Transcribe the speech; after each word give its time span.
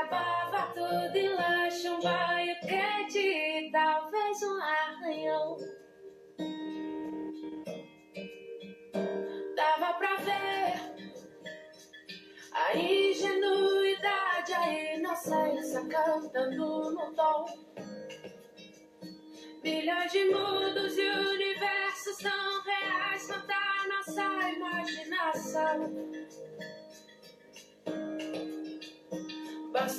acabava 0.00 0.72
tudo 0.72 1.16
em 1.16 1.28
lanche, 1.28 1.88
um 1.88 2.00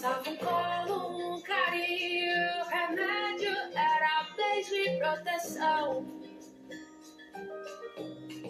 Bastava 0.02 0.30
um 0.32 0.38
colo, 0.38 1.36
um 1.36 1.42
carinho, 1.42 2.64
remédio 2.70 3.52
era 3.52 4.28
beijo 4.36 4.74
e 4.74 4.98
proteção. 4.98 6.06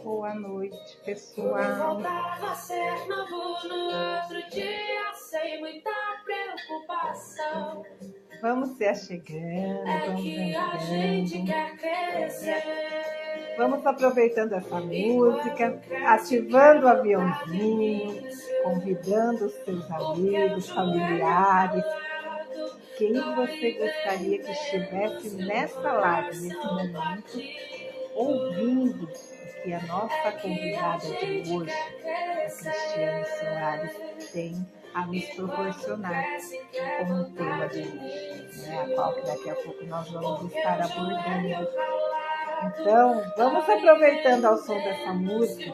Boa 0.01 0.33
noite, 0.33 0.97
pessoal. 1.03 1.97
voltava 1.97 2.51
a 2.51 2.55
ser 2.55 3.05
novo 3.05 3.67
no 3.67 4.21
outro 4.21 4.49
dia, 4.49 5.13
sem 5.13 5.59
muita 5.59 5.91
preocupação. 6.23 7.83
Vamos 8.41 8.69
se 8.77 8.85
achegando, 8.85 9.89
É 9.89 10.15
que 10.15 10.55
a 10.55 10.77
gente 10.77 11.43
quer 11.43 11.75
crescer. 11.75 13.30
Vamos 13.57 13.85
aproveitando 13.85 14.53
essa 14.53 14.79
música, 14.79 15.79
ativando 16.05 16.85
o 16.85 16.89
aviãozinho, 16.89 18.23
convidando 18.63 19.45
os 19.45 19.53
seus 19.63 19.91
amigos, 19.91 20.69
familiares. 20.69 21.83
Quem 22.97 23.13
você 23.13 23.71
gostaria 23.71 24.39
que 24.39 24.51
estivesse 24.51 25.35
nessa 25.35 25.91
live, 25.91 26.39
nesse 26.39 26.65
momento, 26.65 27.39
ouvindo 28.15 29.05
o 29.05 29.63
que 29.63 29.73
a 29.73 29.81
nossa 29.83 30.31
convidada 30.41 31.07
de 31.07 31.51
hoje, 31.51 31.71
a 31.71 32.49
Cristiane 32.49 33.25
Soares, 33.25 34.31
tem 34.31 34.67
a 34.93 35.05
nos 35.05 35.25
proporcionar 35.25 36.25
como 36.99 37.23
tema 37.31 37.67
de 37.67 37.79
hoje, 37.79 38.67
né? 38.67 38.81
a 38.81 38.95
qual 38.95 39.13
que 39.13 39.21
daqui 39.21 39.49
a 39.49 39.55
pouco 39.55 39.85
nós 39.85 40.09
vamos 40.11 40.53
estar 40.53 40.81
abordando. 40.81 41.67
Então, 42.63 43.23
vamos 43.37 43.69
aproveitando 43.69 44.45
ao 44.45 44.57
som 44.57 44.75
dessa 44.75 45.13
música, 45.13 45.73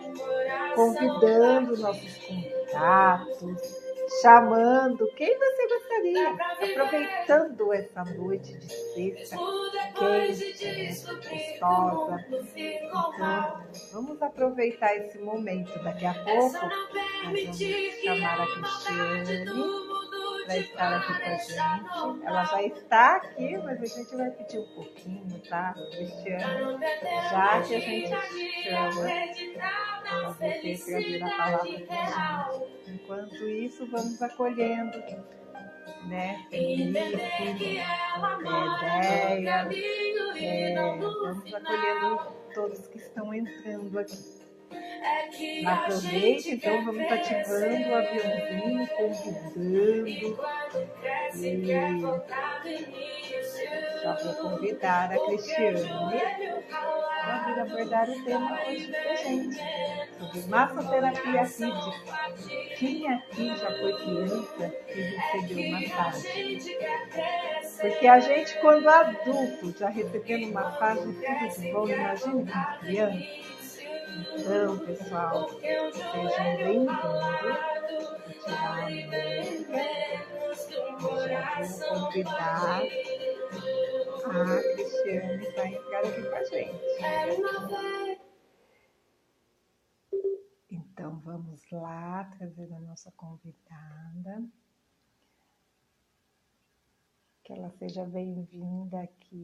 convidando 0.75 1.77
nossos 1.77 2.17
contatos, 2.17 3.87
chamando 4.21 5.07
quem 5.15 5.37
você 5.37 5.67
gostaria, 5.67 6.37
aproveitando 6.61 7.73
essa 7.73 8.03
noite 8.05 8.57
de 8.57 8.69
sexta 8.69 9.37
quente, 9.97 11.05
gostosa. 11.05 12.25
Então, 12.55 13.63
vamos 13.93 14.21
aproveitar 14.21 14.95
esse 14.95 15.17
momento. 15.19 15.77
Daqui 15.83 16.05
a 16.05 16.13
pouco, 16.13 16.53
nós 17.23 17.45
vamos 17.45 17.57
chamar 18.03 18.41
a 18.41 18.47
Cristiane 18.47 19.45
para 20.47 20.57
estar 20.57 20.93
aqui 20.93 21.13
com 21.13 21.29
a 21.29 21.37
gente. 21.37 22.25
Ela 22.25 22.43
já 22.45 22.63
está 22.63 23.15
aqui, 23.17 23.57
mas 23.57 23.81
a 23.81 23.85
gente 23.85 24.15
vai 24.15 24.31
pedir 24.31 24.59
um 24.59 24.67
pouquinho, 24.67 25.41
tá, 25.49 25.73
Cristiane? 25.73 26.79
Já 27.29 27.61
que 27.61 27.75
a 27.75 27.79
gente 27.79 28.09
chama 28.63 29.01
para 30.01 30.29
você 30.29 30.77
trazer 30.77 31.23
a 31.23 31.37
palavra 31.37 31.79
para 31.85 32.49
gente. 32.51 32.65
Enquanto 32.87 33.47
isso, 33.47 33.85
vamos 33.87 34.21
acolhendo, 34.21 34.97
né? 36.07 36.45
Felipe, 36.49 36.97
é, 36.97 37.51
ideia, 39.41 39.67
é, 40.37 40.75
vamos 40.75 41.53
acolhendo 41.53 42.19
todos 42.53 42.87
que 42.87 42.97
estão 42.97 43.33
entrando 43.33 43.99
aqui. 43.99 44.36
Aproveite, 45.65 46.51
então 46.55 46.85
vamos 46.85 47.11
ativando 47.11 47.89
o 47.89 47.95
aviãozinho, 47.95 48.87
convidando. 48.87 50.07
E 50.07 50.35
já 54.01 54.13
vou 54.13 54.33
convidar 54.35 55.11
a 55.11 55.19
Cristiane 55.25 55.81
para 57.23 57.37
vir 57.45 57.59
abordar 57.59 58.09
o 58.09 58.23
tema 58.23 58.59
hoje 58.67 58.87
com 58.87 59.09
a 59.09 59.15
gente, 59.15 59.59
sobre 60.17 60.41
massoterapia 60.47 61.45
física. 61.45 61.91
Quem 62.77 63.11
aqui 63.11 63.57
já 63.57 63.71
foi 63.79 63.93
criança 63.97 64.73
e 64.89 65.01
recebeu 65.01 65.71
massagem? 65.71 66.59
Porque 67.81 68.07
a 68.07 68.19
gente, 68.19 68.57
quando 68.59 68.87
adulto, 68.87 69.75
já 69.77 69.89
recebendo 69.89 70.53
massagem, 70.53 71.13
tudo 71.13 71.61
de 71.61 71.71
bom, 71.71 71.87
imagina 71.87 72.35
uma 72.35 72.77
criança. 72.77 73.56
Então, 74.09 74.79
pessoal, 74.79 75.49
sejam 75.59 75.91
bem-vindos. 76.31 76.95
Já 81.27 81.57
vou 81.59 81.99
convidar 81.99 82.81
a 84.23 84.61
Cristiane 84.73 85.45
para 85.53 85.67
entrar 85.67 85.99
aqui 85.99 86.21
com 86.23 86.35
a 86.35 86.43
gente. 86.45 86.79
Então, 90.71 91.19
vamos 91.19 91.69
lá 91.69 92.23
trazer 92.37 92.73
a 92.73 92.79
nossa 92.79 93.11
convidada. 93.11 94.41
Que 97.43 97.53
ela 97.53 97.69
seja 97.71 98.05
bem-vinda 98.05 99.01
aqui. 99.01 99.43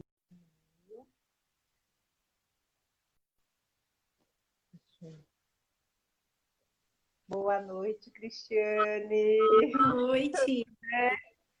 Boa 7.34 7.60
noite, 7.60 8.12
Cristiane. 8.12 9.38
Boa 9.72 9.88
noite. 9.88 10.64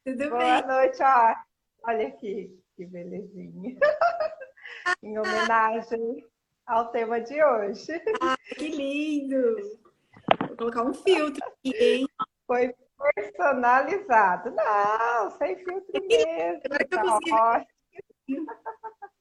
Tudo 0.04 0.30
Boa 0.30 0.38
bem? 0.38 0.66
noite, 0.68 1.02
ó. 1.02 1.34
Olha 1.82 2.06
aqui, 2.06 2.56
que 2.76 2.86
belezinha. 2.86 3.76
em 5.02 5.18
homenagem 5.18 6.24
ao 6.64 6.92
tema 6.92 7.20
de 7.20 7.42
hoje. 7.42 8.00
Que 8.56 8.68
lindo. 8.68 9.56
Vou 10.46 10.56
colocar 10.56 10.84
um 10.84 10.94
filtro 10.94 11.44
aqui, 11.44 11.76
hein? 11.76 12.06
Foi 12.46 12.72
personalizado. 13.16 14.52
Não, 14.52 15.30
sem 15.32 15.56
filtro 15.56 16.06
mesmo. 16.06 16.62
Agora 16.70 16.84
que 16.86 16.94
eu 16.94 16.98
Tá 17.00 17.56
ótimo. 17.58 18.46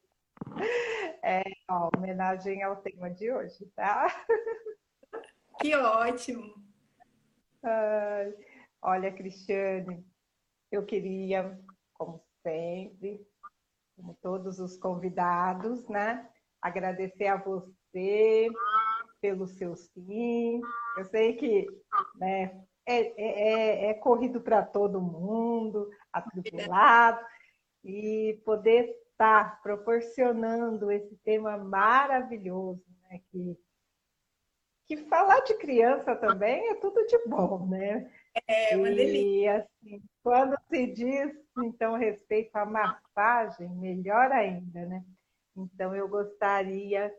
É, 1.23 1.41
ó, 1.67 1.89
homenagem 1.97 2.61
ao 2.61 2.75
tema 2.75 3.09
de 3.09 3.31
hoje, 3.31 3.65
tá? 3.75 4.05
Que 5.63 5.73
ótimo. 5.77 6.53
Ai, 7.63 8.35
olha, 8.81 9.13
Cristiane, 9.13 10.05
eu 10.69 10.85
queria, 10.85 11.57
como 11.93 12.21
sempre, 12.45 13.25
como 13.95 14.13
todos 14.21 14.59
os 14.59 14.75
convidados, 14.75 15.87
né, 15.87 16.29
agradecer 16.61 17.27
a 17.27 17.37
você 17.37 18.49
pelo 19.21 19.47
seu 19.47 19.73
sim. 19.77 20.59
Eu 20.97 21.05
sei 21.05 21.37
que 21.37 21.65
né, 22.17 22.61
é, 22.85 23.13
é, 23.15 23.89
é 23.91 23.93
corrido 23.93 24.41
para 24.41 24.63
todo 24.63 24.99
mundo, 24.99 25.89
atribulado, 26.11 27.25
e 27.85 28.37
poder 28.43 28.93
estar 29.11 29.61
proporcionando 29.61 30.91
esse 30.91 31.15
tema 31.23 31.57
maravilhoso, 31.57 32.83
né, 33.09 33.21
que 33.31 33.57
que 34.97 35.09
falar 35.09 35.39
de 35.41 35.55
criança 35.55 36.15
também 36.15 36.69
é 36.69 36.75
tudo 36.75 37.05
de 37.05 37.17
bom, 37.27 37.67
né? 37.67 38.11
É 38.47 38.75
uma 38.75 38.89
delícia. 38.89 39.19
E 39.21 39.47
assim, 39.47 40.03
quando 40.23 40.57
se 40.69 40.87
diz, 40.87 41.31
então, 41.57 41.95
respeito 41.95 42.55
à 42.55 42.65
massagem, 42.65 43.69
melhor 43.69 44.31
ainda, 44.31 44.85
né? 44.85 45.03
Então, 45.55 45.95
eu 45.95 46.07
gostaria, 46.07 47.13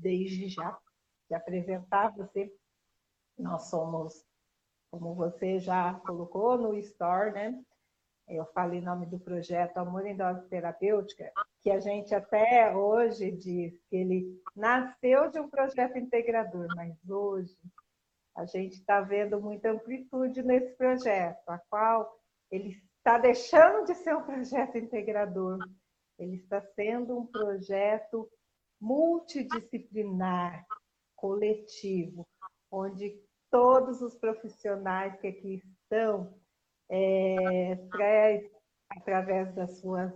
desde 0.00 0.48
já, 0.48 0.78
de 1.28 1.34
apresentar 1.34 2.14
você. 2.14 2.52
Nós 3.38 3.70
somos, 3.70 4.24
como 4.90 5.14
você 5.14 5.58
já 5.58 5.94
colocou 6.06 6.58
no 6.58 6.76
Store, 6.76 7.32
né? 7.32 7.58
Eu 8.30 8.46
falei 8.54 8.78
em 8.78 8.84
nome 8.84 9.06
do 9.06 9.18
projeto 9.18 9.78
Amor 9.78 10.06
em 10.06 10.16
Dose 10.16 10.48
Terapêutica, 10.48 11.32
que 11.60 11.68
a 11.68 11.80
gente 11.80 12.14
até 12.14 12.72
hoje 12.72 13.32
diz 13.32 13.74
que 13.88 13.96
ele 13.96 14.40
nasceu 14.54 15.28
de 15.32 15.40
um 15.40 15.50
projeto 15.50 15.98
integrador, 15.98 16.68
mas 16.76 16.96
hoje 17.08 17.52
a 18.36 18.46
gente 18.46 18.74
está 18.74 19.00
vendo 19.00 19.40
muita 19.40 19.72
amplitude 19.72 20.44
nesse 20.44 20.76
projeto, 20.76 21.42
a 21.48 21.58
qual 21.68 22.16
ele 22.52 22.80
está 22.98 23.18
deixando 23.18 23.84
de 23.84 23.96
ser 23.96 24.14
um 24.16 24.22
projeto 24.22 24.78
integrador. 24.78 25.58
ele 26.16 26.36
está 26.36 26.60
sendo 26.76 27.18
um 27.18 27.26
projeto 27.26 28.30
multidisciplinar, 28.80 30.64
coletivo, 31.16 32.28
onde 32.70 33.20
todos 33.50 34.00
os 34.00 34.14
profissionais 34.14 35.20
que 35.20 35.26
aqui 35.26 35.60
estão 35.82 36.39
é, 36.90 37.76
traz, 37.90 38.50
através 38.90 39.54
das 39.54 39.78
suas 39.78 40.12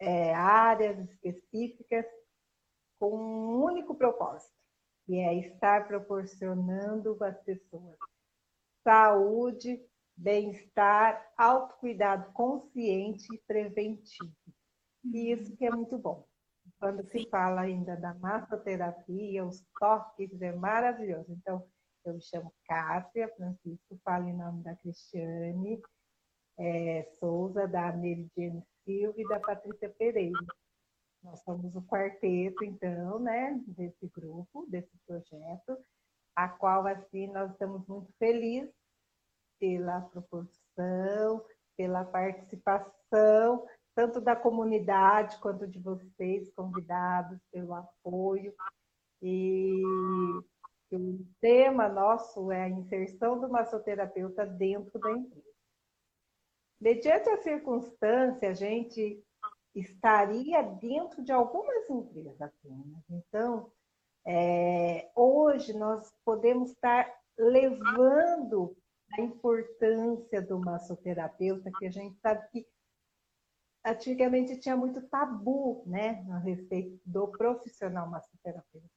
é, 0.00 0.32
áreas 0.32 0.98
específicas, 1.00 2.06
com 2.98 3.16
um 3.16 3.64
único 3.64 3.94
propósito, 3.96 4.54
que 5.04 5.18
é 5.18 5.34
estar 5.34 5.86
proporcionando 5.88 7.16
às 7.22 7.38
pessoas 7.42 7.98
saúde, 8.84 9.82
bem-estar, 10.16 11.32
autocuidado 11.36 12.30
consciente 12.32 13.26
e 13.34 13.38
preventivo. 13.46 14.32
E 15.04 15.32
isso 15.32 15.56
que 15.56 15.64
é 15.64 15.70
muito 15.70 15.98
bom. 15.98 16.26
Quando 16.78 17.02
se 17.10 17.28
fala 17.30 17.62
ainda 17.62 17.96
da 17.96 18.14
massoterapia, 18.14 19.44
os 19.44 19.64
toques 19.78 20.40
é 20.40 20.52
maravilhoso. 20.52 21.32
Então, 21.32 21.66
eu 22.04 22.14
me 22.14 22.22
chamo 22.22 22.52
Cássia 22.66 23.28
Francisco, 23.36 23.98
falo 24.04 24.28
em 24.28 24.36
nome 24.36 24.62
da 24.62 24.76
Cristiane 24.76 25.80
é, 26.58 27.04
Souza, 27.18 27.66
da 27.66 27.92
Meridiane 27.92 28.62
Silva 28.84 29.20
e 29.20 29.28
da 29.28 29.40
Patrícia 29.40 29.88
Pereira. 29.88 30.38
Nós 31.22 31.40
somos 31.40 31.74
o 31.74 31.82
quarteto, 31.82 32.64
então, 32.64 33.18
né, 33.18 33.58
desse 33.66 34.06
grupo, 34.08 34.66
desse 34.68 34.92
projeto, 35.06 35.78
a 36.36 36.48
qual, 36.48 36.86
assim, 36.86 37.28
nós 37.28 37.50
estamos 37.52 37.86
muito 37.86 38.12
felizes 38.18 38.74
pela 39.58 40.02
proporção, 40.02 41.44
pela 41.76 42.04
participação, 42.04 43.66
tanto 43.94 44.20
da 44.20 44.36
comunidade 44.36 45.38
quanto 45.38 45.66
de 45.66 45.78
vocês, 45.78 46.52
convidados, 46.52 47.38
pelo 47.50 47.72
apoio. 47.72 48.54
E 49.22 49.82
o 50.92 51.24
tema 51.40 51.88
nosso 51.88 52.52
é 52.52 52.64
a 52.64 52.68
inserção 52.68 53.40
do 53.40 53.48
massoterapeuta 53.48 54.44
dentro 54.44 54.98
da 54.98 55.10
empresa. 55.12 55.43
Mediante 56.84 57.30
a 57.30 57.38
circunstância, 57.38 58.50
a 58.50 58.52
gente 58.52 59.24
estaria 59.74 60.60
dentro 60.60 61.24
de 61.24 61.32
algumas 61.32 61.88
empresas 61.88 62.38
apenas. 62.42 63.02
Então, 63.08 63.72
é, 64.26 65.10
hoje 65.16 65.72
nós 65.72 66.12
podemos 66.22 66.72
estar 66.72 67.10
levando 67.38 68.76
a 69.14 69.22
importância 69.22 70.42
do 70.42 70.58
massoterapeuta, 70.58 71.72
que 71.78 71.86
a 71.86 71.90
gente 71.90 72.18
sabe 72.20 72.46
que 72.50 72.66
antigamente 73.82 74.60
tinha 74.60 74.76
muito 74.76 75.00
tabu 75.08 75.82
né, 75.86 76.22
a 76.32 76.38
respeito 76.38 77.00
do 77.06 77.28
profissional 77.28 78.10
massoterapeuta 78.10 78.90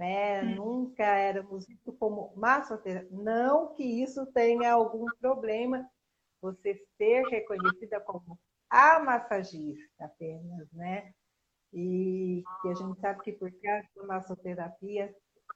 né? 0.00 0.42
Hum. 0.42 0.54
Nunca 0.56 1.04
éramos 1.04 1.66
vistos 1.66 1.94
como 1.98 2.32
massoterapeuta. 2.34 3.14
Não 3.14 3.74
que 3.74 3.84
isso 3.84 4.24
tenha 4.32 4.72
algum 4.72 5.04
problema, 5.20 5.86
você 6.40 6.74
ser 6.96 7.22
reconhecida 7.28 8.00
como 8.00 8.38
a 8.68 9.00
massagista 9.00 10.04
apenas, 10.04 10.70
né? 10.72 11.12
E 11.72 12.42
que 12.62 12.68
a 12.68 12.74
gente 12.74 13.00
sabe 13.00 13.22
que 13.22 13.32
por 13.32 13.50
causa 13.60 13.88
da 13.96 14.02
massoterapia, 14.04 15.14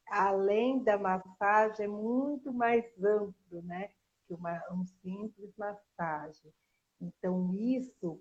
além 0.09 0.83
da 0.83 0.99
massagem, 0.99 1.87
é 1.87 1.89
muito 1.89 2.53
mais 2.53 2.85
amplo, 3.03 3.63
né? 3.63 3.91
Que 4.27 4.35
uma 4.35 4.61
um 4.73 4.85
simples 4.85 5.53
massagem. 5.57 6.53
Então, 7.01 7.53
isso 7.55 8.21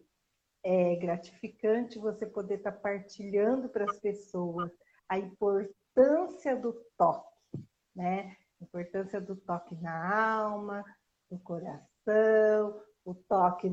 é 0.63 0.95
gratificante 0.95 1.99
você 1.99 2.25
poder 2.25 2.55
estar 2.55 2.71
partilhando 2.71 3.69
para 3.69 3.85
as 3.85 3.99
pessoas 3.99 4.71
a 5.07 5.17
importância 5.17 6.55
do 6.55 6.73
toque, 6.97 7.67
né? 7.95 8.35
A 8.59 8.63
importância 8.63 9.19
do 9.19 9.35
toque 9.35 9.75
na 9.75 10.35
alma, 10.35 10.83
no 11.29 11.39
coração, 11.39 11.92
o 13.05 13.13
toque 13.27 13.71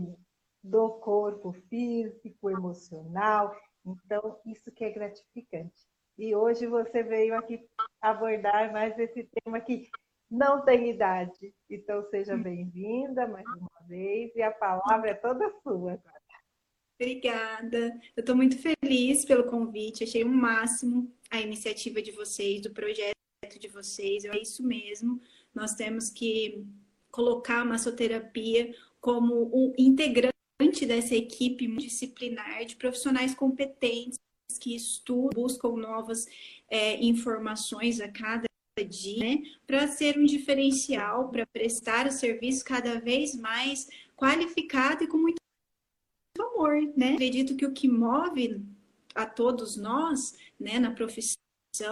do 0.63 0.91
corpo 0.91 1.53
físico, 1.69 2.51
emocional. 2.51 3.55
Então, 3.85 4.39
isso 4.45 4.71
que 4.71 4.85
é 4.85 4.91
gratificante. 4.91 5.89
E 6.19 6.35
hoje 6.35 6.67
você 6.67 7.03
veio 7.03 7.35
aqui 7.35 7.67
abordar 8.01 8.73
mais 8.73 8.99
esse 8.99 9.29
tema 9.43 9.61
que 9.61 9.91
não 10.31 10.65
tem 10.65 10.91
idade. 10.91 11.55
Então, 11.69 12.05
seja 12.11 12.37
bem-vinda 12.37 13.27
mais 13.27 13.47
uma 13.47 13.89
vez 13.89 14.35
e 14.37 14.43
a 14.43 14.53
palavra 14.53 15.11
é 15.11 15.15
toda 15.15 15.51
sua 15.63 15.93
agora. 15.93 16.21
Obrigada. 17.01 17.99
Eu 18.15 18.21
estou 18.21 18.37
muito 18.37 18.59
feliz 18.59 19.25
pelo 19.25 19.45
convite, 19.49 20.05
achei 20.05 20.23
o 20.23 20.29
um 20.29 20.35
máximo 20.35 21.11
a 21.31 21.41
iniciativa 21.41 22.03
de 22.03 22.13
vocês, 22.13 22.61
do 22.61 22.71
projeto 22.71 23.15
de 23.59 23.69
vocês. 23.69 24.27
É 24.27 24.39
isso 24.39 24.63
mesmo. 24.63 25.19
Nós 25.55 25.75
temos 25.75 26.11
que 26.11 26.67
colocar 27.11 27.61
a 27.61 27.65
massoterapia 27.65 28.75
como 29.01 29.51
um 29.55 29.73
integrante 29.79 30.87
dessa 30.87 31.15
equipe 31.15 31.67
disciplinar 31.77 32.65
de 32.65 32.77
profissionais 32.77 33.35
competentes 33.35 34.19
que 34.61 34.75
estudam, 34.75 35.31
buscam 35.43 35.71
novas 35.77 36.27
é, 36.69 37.03
informações 37.03 38.01
a 38.01 38.09
cada 38.09 38.45
dia, 38.89 39.19
né, 39.19 39.43
para 39.67 39.87
ser 39.89 40.19
um 40.19 40.25
diferencial, 40.25 41.31
para 41.31 41.47
prestar 41.47 42.07
o 42.07 42.13
serviço 42.13 42.65
cada 42.65 42.99
vez 42.99 43.35
mais 43.35 43.89
qualificado 44.17 45.05
e 45.05 45.07
com 45.07 45.19
muito 45.19 45.41
amor, 46.39 46.75
né? 46.97 47.15
Acredito 47.15 47.57
que 47.57 47.67
o 47.67 47.73
que 47.73 47.89
move 47.89 48.63
a 49.15 49.27
todos 49.27 49.77
nós, 49.77 50.37
né, 50.59 50.79
na 50.79 50.93
profissão 50.93 51.37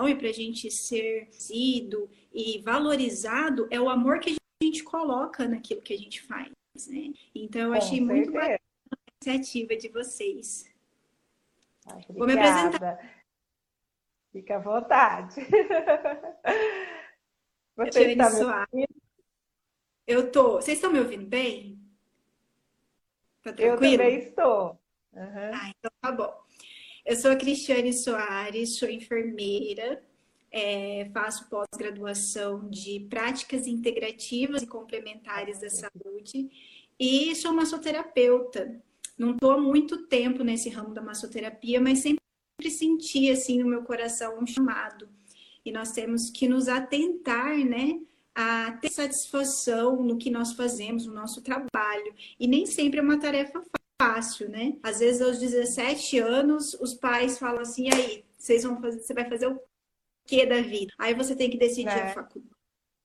e 0.09 0.15
para 0.15 0.29
a 0.29 0.33
gente 0.33 0.71
ser 0.71 1.29
sido 1.31 2.09
e 2.33 2.59
valorizado 2.59 3.67
é 3.71 3.81
o 3.81 3.89
amor 3.89 4.21
que 4.21 4.31
a 4.31 4.33
gente 4.33 4.39
coloca 4.83 5.47
naquilo 5.47 5.83
que 5.83 5.93
a 5.93 5.99
gente 5.99 6.23
faz, 6.23 6.51
né? 6.89 7.13
Então 7.35 7.63
eu 7.63 7.73
achei 7.73 8.01
muito 8.01 8.33
bacana 8.33 8.59
a 8.91 8.97
iniciativa 9.25 9.77
de 9.77 9.89
vocês. 9.89 10.71
Ai, 11.87 12.05
Vou 12.09 12.27
me 12.27 12.35
apresentar. 12.35 12.99
Fica 14.33 14.57
à 14.57 14.59
vontade. 14.59 15.37
Você 17.77 18.13
está 18.13 18.31
me 18.31 18.45
ouvindo? 18.45 19.03
Eu 20.07 20.31
tô. 20.33 20.55
Vocês 20.55 20.79
estão 20.79 20.93
me 20.93 20.99
ouvindo 20.99 21.27
bem? 21.27 21.79
Tá 23.43 23.53
tranquilo? 23.53 23.95
Eu 23.95 23.99
também 23.99 24.19
estou. 24.19 24.81
Uhum. 25.13 25.51
Ah, 25.55 25.71
então 25.71 25.91
tá 26.01 26.13
bom. 26.13 26.49
Eu 27.05 27.17
sou 27.17 27.31
a 27.31 27.37
Cristiane 27.37 27.93
Soares, 27.93 28.77
sou 28.79 28.89
enfermeira, 28.89 30.05
é, 30.51 31.09
faço 31.13 31.49
pós-graduação 31.49 32.69
de 32.69 33.07
práticas 33.09 33.67
integrativas 33.67 34.63
e 34.63 34.67
complementares 34.67 35.61
da 35.61 35.71
saúde 35.71 36.51
e 36.99 37.35
sou 37.37 37.53
massoterapeuta. 37.53 38.81
Não 39.17 39.33
estou 39.33 39.53
há 39.53 39.59
muito 39.59 40.07
tempo 40.07 40.43
nesse 40.43 40.69
ramo 40.69 40.95
da 40.95 41.03
massoterapia, 41.03 41.81
mas 41.81 42.01
sempre 42.01 42.21
senti 42.71 43.31
assim 43.31 43.63
no 43.63 43.69
meu 43.69 43.83
coração 43.83 44.39
um 44.39 44.47
chamado. 44.47 45.09
E 45.65 45.73
nós 45.73 45.93
temos 45.93 46.31
que 46.31 46.49
nos 46.49 46.69
atentar, 46.69 47.57
né, 47.59 48.01
a 48.35 48.73
ter 48.81 48.91
satisfação 48.91 50.03
no 50.03 50.17
que 50.17 50.31
nós 50.31 50.53
fazemos, 50.53 51.07
no 51.07 51.13
nosso 51.13 51.43
trabalho. 51.43 52.15
E 52.39 52.47
nem 52.47 52.65
sempre 52.65 53.01
é 53.01 53.03
uma 53.03 53.19
tarefa 53.19 53.63
fácil, 54.01 54.49
né? 54.49 54.77
Às 54.83 55.01
vezes, 55.01 55.21
aos 55.21 55.39
17 55.39 56.19
anos, 56.21 56.75
os 56.75 56.95
pais 56.95 57.39
falam 57.39 57.61
assim: 57.61 57.89
aí, 57.93 58.25
vocês 58.37 58.63
vão 58.63 58.81
fazer, 58.81 59.01
você 59.01 59.13
vai 59.13 59.29
fazer 59.29 59.49
o 59.49 59.61
que 60.29 60.47
da 60.47 60.61
vida? 60.61 60.93
Aí 60.99 61.15
você 61.15 61.35
tem 61.35 61.49
que 61.51 61.57
decidir 61.57 61.89
é. 61.89 62.03
a 62.03 62.15
faculdade, 62.15 62.55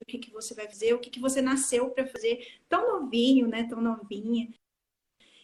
o 0.01 0.05
que, 0.05 0.17
que 0.19 0.31
você 0.31 0.53
vai 0.53 0.67
fazer, 0.67 0.93
o 0.93 0.99
que, 0.99 1.09
que 1.09 1.19
você 1.19 1.41
nasceu 1.41 1.89
para 1.89 2.05
fazer, 2.05 2.59
tão 2.67 2.99
novinho, 2.99 3.47
né? 3.47 3.63
Tão 3.63 3.81
novinha. 3.81 4.53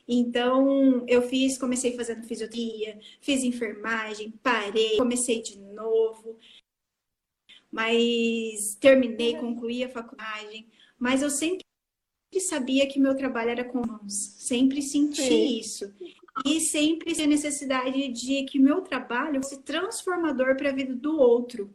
Então, 0.07 1.05
eu 1.07 1.21
fiz, 1.21 1.57
comecei 1.57 1.95
fazendo 1.95 2.27
fisioterapia, 2.27 2.99
fiz 3.21 3.43
enfermagem, 3.43 4.31
parei, 4.43 4.97
comecei 4.97 5.41
de 5.41 5.57
novo 5.59 6.37
mas 7.71 8.75
terminei, 8.75 9.35
concluí 9.35 9.83
a 9.83 9.89
faculdade, 9.89 10.67
mas 10.97 11.21
eu 11.21 11.29
sempre 11.29 11.63
sabia 12.39 12.87
que 12.87 12.99
meu 12.99 13.15
trabalho 13.15 13.51
era 13.51 13.63
com 13.63 13.85
mãos, 13.85 14.13
sempre 14.13 14.81
senti 14.81 15.21
Sim. 15.21 15.59
isso. 15.59 15.93
E 16.45 16.59
sempre 16.59 17.13
tinha 17.13 17.27
necessidade 17.27 18.07
de 18.09 18.43
que 18.43 18.59
meu 18.59 18.81
trabalho 18.81 19.41
fosse 19.43 19.61
transformador 19.63 20.55
para 20.55 20.69
a 20.69 20.73
vida 20.73 20.95
do 20.95 21.19
outro. 21.19 21.73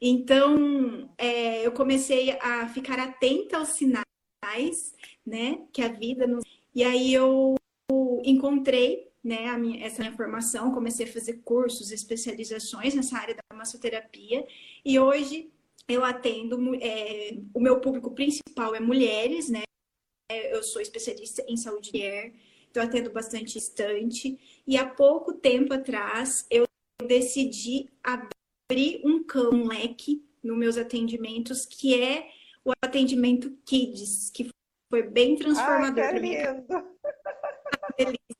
Então, 0.00 1.08
é, 1.16 1.64
eu 1.64 1.72
comecei 1.72 2.32
a 2.40 2.68
ficar 2.68 2.98
atenta 2.98 3.58
aos 3.58 3.70
sinais, 3.70 4.94
né, 5.24 5.64
que 5.72 5.80
a 5.80 5.88
vida 5.88 6.26
nos... 6.26 6.44
E 6.74 6.82
aí 6.82 7.14
eu 7.14 7.54
encontrei 8.24 9.12
né, 9.22 9.56
minha, 9.56 9.84
essa 9.86 10.02
minha 10.02 10.16
formação, 10.16 10.72
comecei 10.72 11.06
a 11.06 11.12
fazer 11.12 11.40
cursos, 11.44 11.92
especializações 11.92 12.94
nessa 12.94 13.16
área 13.16 13.34
da 13.34 13.56
massoterapia 13.56 14.44
e 14.84 14.98
hoje 14.98 15.50
eu 15.86 16.04
atendo, 16.04 16.74
é, 16.76 17.36
o 17.54 17.60
meu 17.60 17.80
público 17.80 18.10
principal 18.10 18.74
é 18.74 18.80
mulheres, 18.80 19.48
né? 19.48 19.62
Eu 20.30 20.62
sou 20.62 20.80
especialista 20.80 21.44
em 21.46 21.56
saúde 21.56 21.90
mulher 21.92 22.32
então 22.72 22.82
atendo 22.82 23.10
bastante 23.10 23.52
distante. 23.52 24.62
E 24.66 24.78
há 24.78 24.88
pouco 24.88 25.34
tempo 25.34 25.74
atrás 25.74 26.46
eu 26.50 26.66
decidi 27.06 27.92
abrir 28.02 29.02
um, 29.04 29.24
um 29.52 29.68
leque 29.68 30.26
nos 30.42 30.56
meus 30.56 30.78
atendimentos, 30.78 31.66
que 31.66 32.02
é 32.02 32.30
o 32.64 32.72
atendimento 32.82 33.50
Kids, 33.66 34.30
que 34.30 34.50
foi 34.90 35.02
bem 35.02 35.36
transformador. 35.36 36.04
Ai, 36.04 36.12
que 36.14 36.18
lindo! 36.18 36.92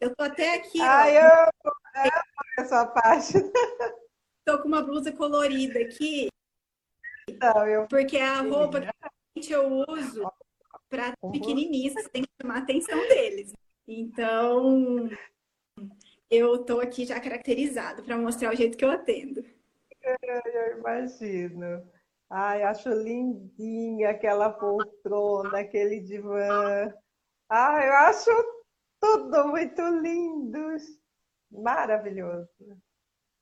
Eu 0.00 0.16
tô 0.16 0.24
até 0.24 0.54
aqui. 0.54 0.80
Ai, 0.80 1.18
ó, 1.18 1.50
eu 1.64 1.70
amo 2.02 2.14
essa 2.58 2.86
página. 2.86 3.52
Tô 4.44 4.60
com 4.60 4.68
uma 4.68 4.82
blusa 4.82 5.12
colorida 5.12 5.78
aqui. 5.78 6.28
Não, 7.40 7.66
eu... 7.66 7.86
Porque 7.86 8.16
é 8.16 8.24
a 8.24 8.40
roupa 8.40 8.80
que 9.40 9.52
eu 9.52 9.84
uso 9.88 10.24
para 10.88 11.14
pequenininhos, 11.30 11.94
tem 12.08 12.22
que 12.22 12.30
chamar 12.40 12.56
a 12.56 12.58
atenção 12.58 12.98
deles. 13.08 13.52
Então, 13.86 15.08
eu 16.30 16.64
tô 16.64 16.80
aqui 16.80 17.04
já 17.04 17.20
caracterizado 17.20 18.02
para 18.02 18.16
mostrar 18.16 18.52
o 18.52 18.56
jeito 18.56 18.76
que 18.76 18.84
eu 18.84 18.90
atendo. 18.90 19.44
Eu 20.22 20.78
imagino. 20.78 21.86
Ai, 22.30 22.62
acho 22.62 22.88
lindinha 22.88 24.10
aquela 24.10 24.50
poltrona, 24.50 25.58
aquele 25.58 26.00
divã. 26.00 26.92
Ai, 27.48 27.88
eu 27.88 27.92
acho 27.92 28.30
tudo 29.00 29.48
muito 29.48 29.82
lindo. 29.82 30.76
Maravilhoso. 31.50 32.48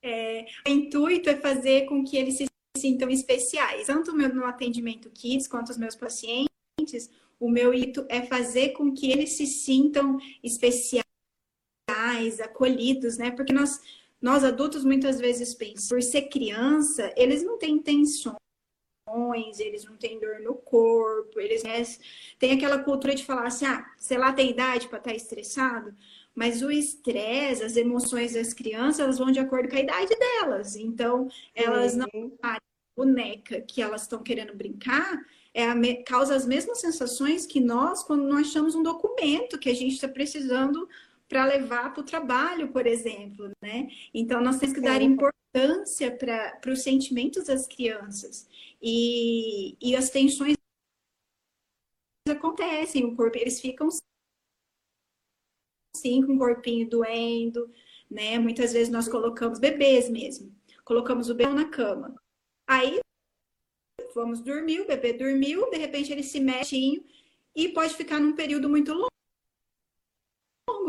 É, 0.03 0.45
o 0.67 0.69
intuito 0.69 1.29
é 1.29 1.37
fazer 1.37 1.85
com 1.85 2.03
que 2.03 2.17
eles 2.17 2.37
se 2.37 2.47
sintam 2.77 3.09
especiais. 3.09 3.87
Tanto 3.87 4.13
no 4.13 4.45
atendimento 4.45 5.09
Kids 5.11 5.47
quanto 5.47 5.69
os 5.69 5.77
meus 5.77 5.95
pacientes, 5.95 7.09
o 7.41 7.49
meu 7.49 7.73
intuito 7.73 8.05
é 8.07 8.21
fazer 8.21 8.69
com 8.69 8.93
que 8.93 9.11
eles 9.11 9.31
se 9.31 9.47
sintam 9.47 10.19
especiais, 10.43 11.03
acolhidos, 12.39 13.17
né? 13.17 13.31
Porque 13.31 13.51
nós, 13.51 13.81
nós 14.21 14.43
adultos 14.43 14.85
muitas 14.85 15.19
vezes 15.19 15.55
pensamos, 15.55 15.89
por 15.89 16.03
ser 16.03 16.29
criança, 16.29 17.11
eles 17.17 17.43
não 17.43 17.57
têm 17.57 17.73
intenções 17.73 18.37
eles 19.59 19.83
não 19.83 19.97
têm 19.97 20.19
dor 20.19 20.39
no 20.39 20.55
corpo, 20.55 21.37
eles 21.39 21.63
né, 21.63 21.83
têm 22.39 22.53
aquela 22.53 22.79
cultura 22.79 23.13
de 23.13 23.25
falar 23.25 23.47
assim, 23.47 23.65
ah, 23.65 23.85
sei 23.97 24.17
lá, 24.17 24.31
tem 24.31 24.51
idade 24.51 24.87
para 24.87 24.99
estar 24.99 25.09
tá 25.09 25.15
estressado, 25.15 25.93
mas 26.33 26.61
o 26.61 26.71
estresse, 26.71 27.63
as 27.63 27.75
emoções 27.75 28.33
das 28.33 28.53
crianças, 28.53 28.99
elas 29.01 29.17
vão 29.17 29.31
de 29.31 29.39
acordo 29.39 29.67
com 29.67 29.75
a 29.75 29.81
idade 29.81 30.15
delas. 30.15 30.77
Então, 30.77 31.27
elas 31.53 31.93
não 31.93 32.07
a 32.41 32.57
boneca 32.95 33.59
que 33.59 33.81
elas 33.81 34.03
estão 34.03 34.23
querendo 34.23 34.55
brincar, 34.55 35.19
é 35.53 35.65
a, 35.67 36.03
causa 36.03 36.35
as 36.35 36.45
mesmas 36.45 36.79
sensações 36.79 37.45
que 37.45 37.59
nós 37.59 38.03
quando 38.03 38.23
nós 38.23 38.47
achamos 38.47 38.75
um 38.75 38.83
documento 38.83 39.59
que 39.59 39.69
a 39.69 39.73
gente 39.73 39.93
está 39.93 40.07
precisando 40.07 40.87
para 41.27 41.45
levar 41.45 41.93
para 41.93 42.01
o 42.01 42.05
trabalho, 42.05 42.71
por 42.71 42.85
exemplo, 42.85 43.49
né? 43.61 43.89
Então 44.13 44.41
nós 44.41 44.57
temos 44.57 44.75
que 44.75 44.81
dar 44.81 45.01
importância 45.01 46.11
para 46.15 46.71
os 46.71 46.81
sentimentos 46.81 47.45
das 47.45 47.67
crianças 47.67 48.47
e, 48.81 49.77
e 49.81 49.95
as 49.95 50.09
tensões 50.09 50.55
acontecem, 52.29 53.05
o 53.05 53.15
corpo 53.15 53.37
eles 53.37 53.59
ficam 53.59 53.89
sim 55.95 56.25
com 56.25 56.35
o 56.35 56.37
corpinho 56.37 56.89
doendo, 56.89 57.71
né? 58.09 58.39
Muitas 58.39 58.73
vezes 58.73 58.91
nós 58.91 59.07
colocamos 59.07 59.59
bebês 59.59 60.09
mesmo, 60.09 60.53
colocamos 60.83 61.29
o 61.29 61.35
bebê 61.35 61.53
na 61.53 61.69
cama. 61.69 62.15
Aí 62.67 62.99
vamos 64.13 64.41
dormir, 64.41 64.81
o 64.81 64.87
bebê 64.87 65.13
dormiu, 65.13 65.69
de 65.69 65.77
repente 65.77 66.11
ele 66.11 66.23
se 66.23 66.39
mexe 66.39 67.03
e 67.55 67.69
pode 67.69 67.95
ficar 67.95 68.19
num 68.19 68.35
período 68.35 68.69
muito 68.69 68.93
longo 68.93 69.11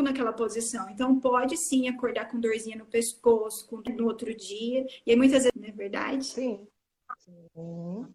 naquela 0.02 0.32
posição. 0.32 0.88
Então 0.90 1.18
pode 1.20 1.56
sim 1.56 1.88
acordar 1.88 2.30
com 2.30 2.40
dorzinha 2.40 2.76
no 2.76 2.86
pescoço, 2.86 3.66
com, 3.68 3.82
no 3.90 4.06
outro 4.06 4.34
dia. 4.34 4.86
E 5.06 5.10
aí 5.10 5.16
muitas 5.16 5.44
vezes, 5.44 5.52
não 5.54 5.68
é 5.68 5.72
verdade? 5.72 6.24
Sim. 6.24 6.66
sim. 7.18 8.06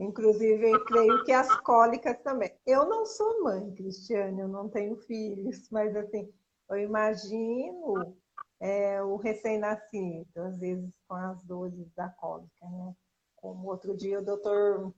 Inclusive, 0.00 0.70
eu 0.70 0.84
creio 0.84 1.24
que 1.24 1.32
as 1.32 1.56
cólicas 1.60 2.16
também. 2.22 2.52
Eu 2.64 2.88
não 2.88 3.04
sou 3.04 3.42
mãe, 3.42 3.74
Cristiane, 3.74 4.40
eu 4.40 4.48
não 4.48 4.68
tenho 4.68 4.96
filhos, 4.96 5.68
mas 5.70 5.94
assim, 5.96 6.32
eu 6.70 6.78
imagino 6.78 8.16
é, 8.60 9.02
o 9.02 9.16
recém-nascido, 9.16 10.28
às 10.36 10.58
vezes 10.58 10.88
com 11.08 11.14
as 11.14 11.42
dores 11.42 11.92
da 11.96 12.08
cólica, 12.10 12.68
né? 12.68 12.94
Como 13.40 13.68
outro 13.68 13.96
dia 13.96 14.20
o 14.20 14.24
doutor 14.24 14.92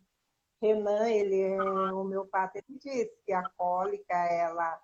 Renan, 0.60 1.08
ele 1.08 1.40
é 1.40 1.62
homeopata, 1.62 2.58
ele 2.58 2.78
disse 2.78 3.22
que 3.24 3.32
a 3.32 3.48
cólica, 3.56 4.14
ela 4.14 4.78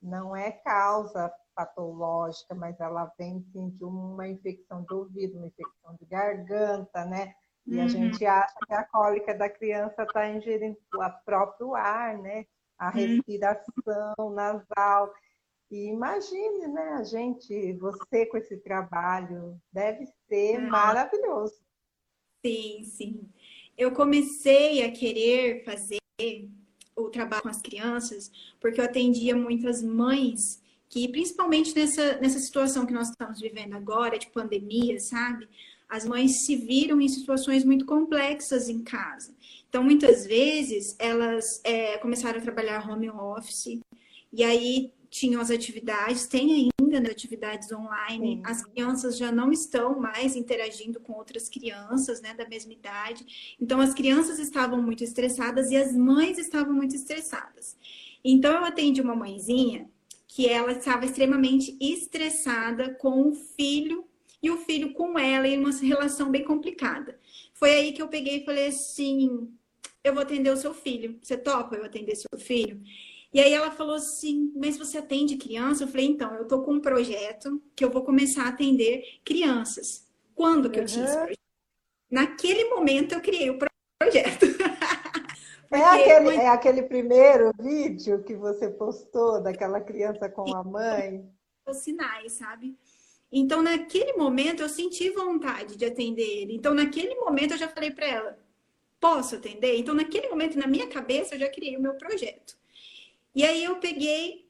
não 0.00 0.34
é 0.34 0.50
causa 0.50 1.32
patológica, 1.54 2.54
mas 2.54 2.78
ela 2.80 3.12
vem 3.18 3.44
sim, 3.52 3.70
de 3.70 3.84
uma 3.84 4.28
infecção 4.28 4.84
de 4.84 4.94
ouvido, 4.94 5.38
uma 5.38 5.48
infecção 5.48 5.96
de 5.98 6.06
garganta, 6.06 7.04
né? 7.04 7.34
E 7.66 7.76
uhum. 7.76 7.84
a 7.84 7.88
gente 7.88 8.24
acha 8.24 8.54
que 8.66 8.72
a 8.72 8.84
cólica 8.84 9.34
da 9.34 9.50
criança 9.50 10.04
está 10.04 10.28
ingerindo 10.28 10.78
o 10.94 11.24
próprio 11.24 11.74
ar, 11.74 12.16
né? 12.16 12.46
A 12.78 12.86
uhum. 12.86 12.92
respiração 12.92 14.14
uhum. 14.18 14.30
nasal. 14.30 15.12
E 15.70 15.88
imagine, 15.88 16.68
né, 16.68 16.94
a 16.94 17.02
gente, 17.02 17.74
você 17.74 18.24
com 18.26 18.38
esse 18.38 18.56
trabalho, 18.58 19.60
deve 19.70 20.06
ser 20.28 20.60
uhum. 20.60 20.70
maravilhoso. 20.70 21.60
Sim, 22.48 22.84
sim. 22.84 23.20
Eu 23.76 23.92
comecei 23.92 24.82
a 24.82 24.90
querer 24.90 25.64
fazer 25.64 25.98
o 26.96 27.10
trabalho 27.10 27.42
com 27.42 27.48
as 27.48 27.60
crianças 27.60 28.32
porque 28.58 28.80
eu 28.80 28.84
atendia 28.84 29.36
muitas 29.36 29.82
mães 29.82 30.62
que, 30.88 31.06
principalmente 31.08 31.74
nessa, 31.74 32.16
nessa 32.18 32.38
situação 32.38 32.86
que 32.86 32.92
nós 32.92 33.10
estamos 33.10 33.40
vivendo 33.40 33.74
agora, 33.74 34.18
de 34.18 34.28
pandemia, 34.28 34.98
sabe? 34.98 35.46
as 35.88 36.04
mães 36.04 36.44
se 36.44 36.54
viram 36.54 37.00
em 37.00 37.08
situações 37.08 37.64
muito 37.64 37.86
complexas 37.86 38.68
em 38.68 38.82
casa. 38.82 39.34
Então, 39.68 39.82
muitas 39.82 40.26
vezes, 40.26 40.94
elas 40.98 41.62
é, 41.64 41.96
começaram 41.98 42.38
a 42.38 42.42
trabalhar 42.42 42.88
home 42.88 43.08
office, 43.08 43.80
e 44.30 44.44
aí 44.44 44.92
tinham 45.08 45.40
as 45.40 45.50
atividades, 45.50 46.26
tem 46.26 46.68
ainda 46.88 47.00
né, 47.00 47.10
atividades 47.10 47.70
online, 47.70 48.36
Sim. 48.36 48.42
as 48.44 48.64
crianças 48.64 49.16
já 49.16 49.30
não 49.30 49.52
estão 49.52 50.00
mais 50.00 50.34
interagindo 50.34 50.98
com 50.98 51.12
outras 51.12 51.48
crianças 51.48 52.20
né, 52.20 52.34
da 52.34 52.48
mesma 52.48 52.72
idade. 52.72 53.56
Então, 53.60 53.80
as 53.80 53.92
crianças 53.94 54.38
estavam 54.38 54.82
muito 54.82 55.04
estressadas 55.04 55.70
e 55.70 55.76
as 55.76 55.94
mães 55.94 56.38
estavam 56.38 56.72
muito 56.72 56.94
estressadas. 56.94 57.76
Então, 58.24 58.52
eu 58.52 58.64
atendi 58.64 59.00
uma 59.00 59.14
mãezinha 59.14 59.88
que 60.26 60.48
ela 60.48 60.72
estava 60.72 61.04
extremamente 61.04 61.76
estressada 61.80 62.94
com 62.94 63.28
o 63.28 63.34
filho 63.34 64.04
e 64.42 64.50
o 64.50 64.58
filho 64.58 64.92
com 64.92 65.18
ela 65.18 65.46
em 65.46 65.58
uma 65.58 65.72
relação 65.72 66.30
bem 66.30 66.44
complicada. 66.44 67.18
Foi 67.54 67.70
aí 67.70 67.92
que 67.92 68.00
eu 68.00 68.08
peguei 68.08 68.38
e 68.38 68.44
falei 68.44 68.68
assim: 68.68 69.48
eu 70.04 70.12
vou 70.12 70.22
atender 70.22 70.50
o 70.50 70.56
seu 70.56 70.72
filho. 70.72 71.18
Você 71.22 71.36
topa 71.36 71.76
eu 71.76 71.84
atender 71.84 72.14
seu 72.14 72.38
filho? 72.38 72.80
E 73.32 73.40
aí 73.40 73.52
ela 73.52 73.70
falou 73.70 73.96
assim: 73.96 74.52
mas 74.56 74.78
você 74.78 74.98
atende 74.98 75.36
criança? 75.36 75.84
Eu 75.84 75.88
falei: 75.88 76.06
então, 76.06 76.34
eu 76.34 76.46
tô 76.46 76.62
com 76.62 76.74
um 76.74 76.80
projeto 76.80 77.62
que 77.76 77.84
eu 77.84 77.90
vou 77.90 78.02
começar 78.02 78.44
a 78.44 78.48
atender 78.48 79.20
crianças. 79.24 80.06
Quando 80.34 80.70
que 80.70 80.80
eu 80.80 80.86
tinha 80.86 81.04
esse 81.04 81.14
uhum. 81.14 81.20
projeto? 81.20 81.40
Naquele 82.10 82.64
momento 82.70 83.14
eu 83.14 83.20
criei 83.20 83.50
o 83.50 83.58
projeto. 83.58 84.46
É 85.70 85.84
aquele, 85.84 86.30
é 86.30 86.48
aquele 86.48 86.82
primeiro 86.82 87.52
vídeo 87.60 88.24
que 88.24 88.34
você 88.34 88.70
postou 88.70 89.42
daquela 89.42 89.80
criança 89.80 90.26
com 90.26 90.54
a 90.56 90.64
mãe? 90.64 91.30
Os 91.66 91.76
sinais, 91.78 92.32
sabe? 92.32 92.74
Então, 93.30 93.60
naquele 93.60 94.14
momento, 94.14 94.62
eu 94.62 94.68
senti 94.68 95.10
vontade 95.10 95.76
de 95.76 95.84
atender 95.84 96.22
ele. 96.22 96.54
Então, 96.54 96.72
naquele 96.72 97.14
momento, 97.16 97.52
eu 97.52 97.58
já 97.58 97.68
falei 97.68 97.90
para 97.90 98.06
ela: 98.06 98.38
posso 98.98 99.36
atender? 99.36 99.76
Então, 99.76 99.94
naquele 99.94 100.28
momento, 100.28 100.58
na 100.58 100.66
minha 100.66 100.88
cabeça, 100.88 101.34
eu 101.34 101.40
já 101.40 101.50
criei 101.50 101.76
o 101.76 101.82
meu 101.82 101.94
projeto. 101.94 102.56
E 103.34 103.44
aí, 103.44 103.64
eu 103.64 103.76
peguei, 103.76 104.48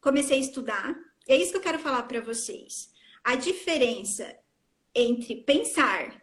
comecei 0.00 0.36
a 0.38 0.40
estudar. 0.40 0.96
E 1.28 1.32
é 1.32 1.36
isso 1.36 1.52
que 1.52 1.58
eu 1.58 1.62
quero 1.62 1.78
falar 1.78 2.02
para 2.04 2.20
vocês. 2.20 2.90
A 3.22 3.34
diferença 3.34 4.36
entre 4.94 5.36
pensar 5.36 6.22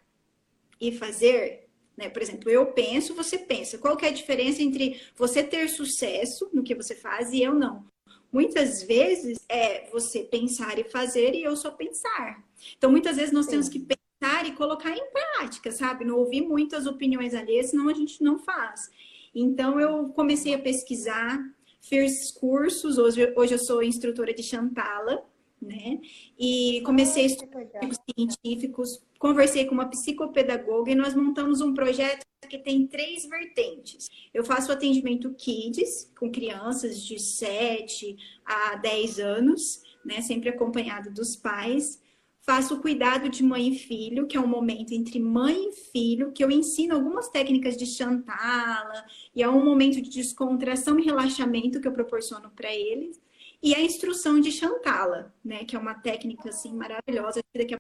e 0.80 0.92
fazer, 0.92 1.68
né? 1.98 2.10
Por 2.10 2.22
exemplo, 2.22 2.50
eu 2.50 2.68
penso, 2.68 3.14
você 3.14 3.38
pensa. 3.38 3.78
Qual 3.78 3.98
que 3.98 4.06
é 4.06 4.10
a 4.10 4.14
diferença 4.14 4.62
entre 4.62 5.02
você 5.16 5.44
ter 5.44 5.68
sucesso 5.70 6.50
no 6.54 6.64
que 6.64 6.74
você 6.74 6.96
faz 6.96 7.32
e 7.32 7.42
eu 7.42 7.54
não? 7.54 7.86
Muitas 8.32 8.82
vezes 8.84 9.40
é 9.50 9.90
você 9.90 10.24
pensar 10.24 10.80
e 10.80 10.86
fazer 10.86 11.36
e 11.36 11.44
eu 11.44 11.56
só 11.56 11.70
pensar. 11.72 12.42
Então, 12.78 12.90
muitas 12.90 13.18
vezes 13.18 13.34
nós 13.34 13.46
Sim. 13.46 13.52
temos 13.52 13.70
que 13.70 13.80
pensar 13.80 14.48
e 14.48 14.54
colocar 14.54 14.96
em 14.96 15.12
prática, 15.12 15.72
sabe? 15.72 16.06
Não 16.06 16.18
ouvir 16.18 16.42
muitas 16.42 16.88
opiniões 16.88 17.34
ali, 17.34 17.62
senão 17.64 17.90
a 17.90 17.94
gente 17.94 18.24
não 18.24 18.40
faz. 18.40 18.90
Então, 19.36 19.80
eu 19.80 20.10
comecei 20.10 20.54
a 20.54 20.60
pesquisar, 20.60 21.40
fiz 21.82 22.32
cursos. 22.32 22.98
Hoje, 22.98 23.34
hoje 23.36 23.56
eu 23.56 23.60
sou 23.60 23.84
instrutora 23.84 24.34
de 24.34 24.44
Chantala, 24.44 25.26
né? 25.62 26.00
E 26.40 26.82
comecei 26.86 27.24
a 27.24 27.28
estudar 27.28 27.70
científicos, 28.18 29.02
conversei 29.20 29.66
com 29.66 29.74
uma 29.74 29.90
psicopedagoga 29.90 30.92
e 30.92 30.96
nós 30.96 31.14
montamos 31.14 31.62
um 31.62 31.74
projeto 31.74 32.26
que 32.50 32.58
tem 32.58 32.88
três 32.88 33.26
vertentes. 33.26 34.08
Eu 34.34 34.44
faço 34.44 34.72
atendimento 34.72 35.34
kids 35.36 36.12
com 36.18 36.32
crianças 36.32 37.02
de 37.02 37.20
7 37.20 38.16
a 38.46 38.76
10 38.76 39.20
anos, 39.20 39.84
né, 40.04 40.22
sempre 40.22 40.50
acompanhado 40.50 41.12
dos 41.12 41.36
pais. 41.36 42.02
Faço 42.44 42.76
o 42.76 42.82
cuidado 42.82 43.30
de 43.30 43.44
mãe 43.44 43.70
e 43.70 43.78
filho, 43.78 44.26
que 44.26 44.36
é 44.36 44.40
um 44.40 44.48
momento 44.48 44.94
entre 44.94 45.20
mãe 45.20 45.70
e 45.70 45.74
filho, 45.74 46.32
que 46.32 46.44
eu 46.44 46.50
ensino 46.50 46.96
algumas 46.96 47.30
técnicas 47.30 47.78
de 47.78 47.86
chantala, 47.86 49.06
e 49.36 49.44
é 49.44 49.48
um 49.48 49.64
momento 49.64 50.02
de 50.02 50.10
descontração 50.10 51.00
e 51.00 51.04
relaxamento 51.04 51.80
que 51.80 51.88
eu 51.88 51.94
proporciono 51.94 52.50
para 52.50 52.74
eles. 52.74 53.22
E 53.62 53.76
a 53.76 53.82
instrução 53.82 54.40
de 54.40 54.52
chantala, 54.52 55.32
né, 55.46 55.66
que 55.66 55.76
é 55.76 55.80
uma 55.80 55.94
técnica 55.94 56.50
assim 56.50 56.74
maravilhosa, 56.74 57.42
daqui 57.56 57.76
a 57.76 57.78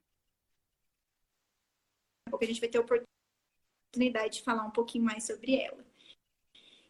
pouco 2.29 2.43
a 2.43 2.47
gente 2.47 2.61
vai 2.61 2.69
ter 2.69 2.79
oportunidade 2.79 4.35
de 4.37 4.43
falar 4.43 4.63
um 4.63 4.71
pouquinho 4.71 5.03
mais 5.03 5.25
sobre 5.25 5.55
ela. 5.55 5.83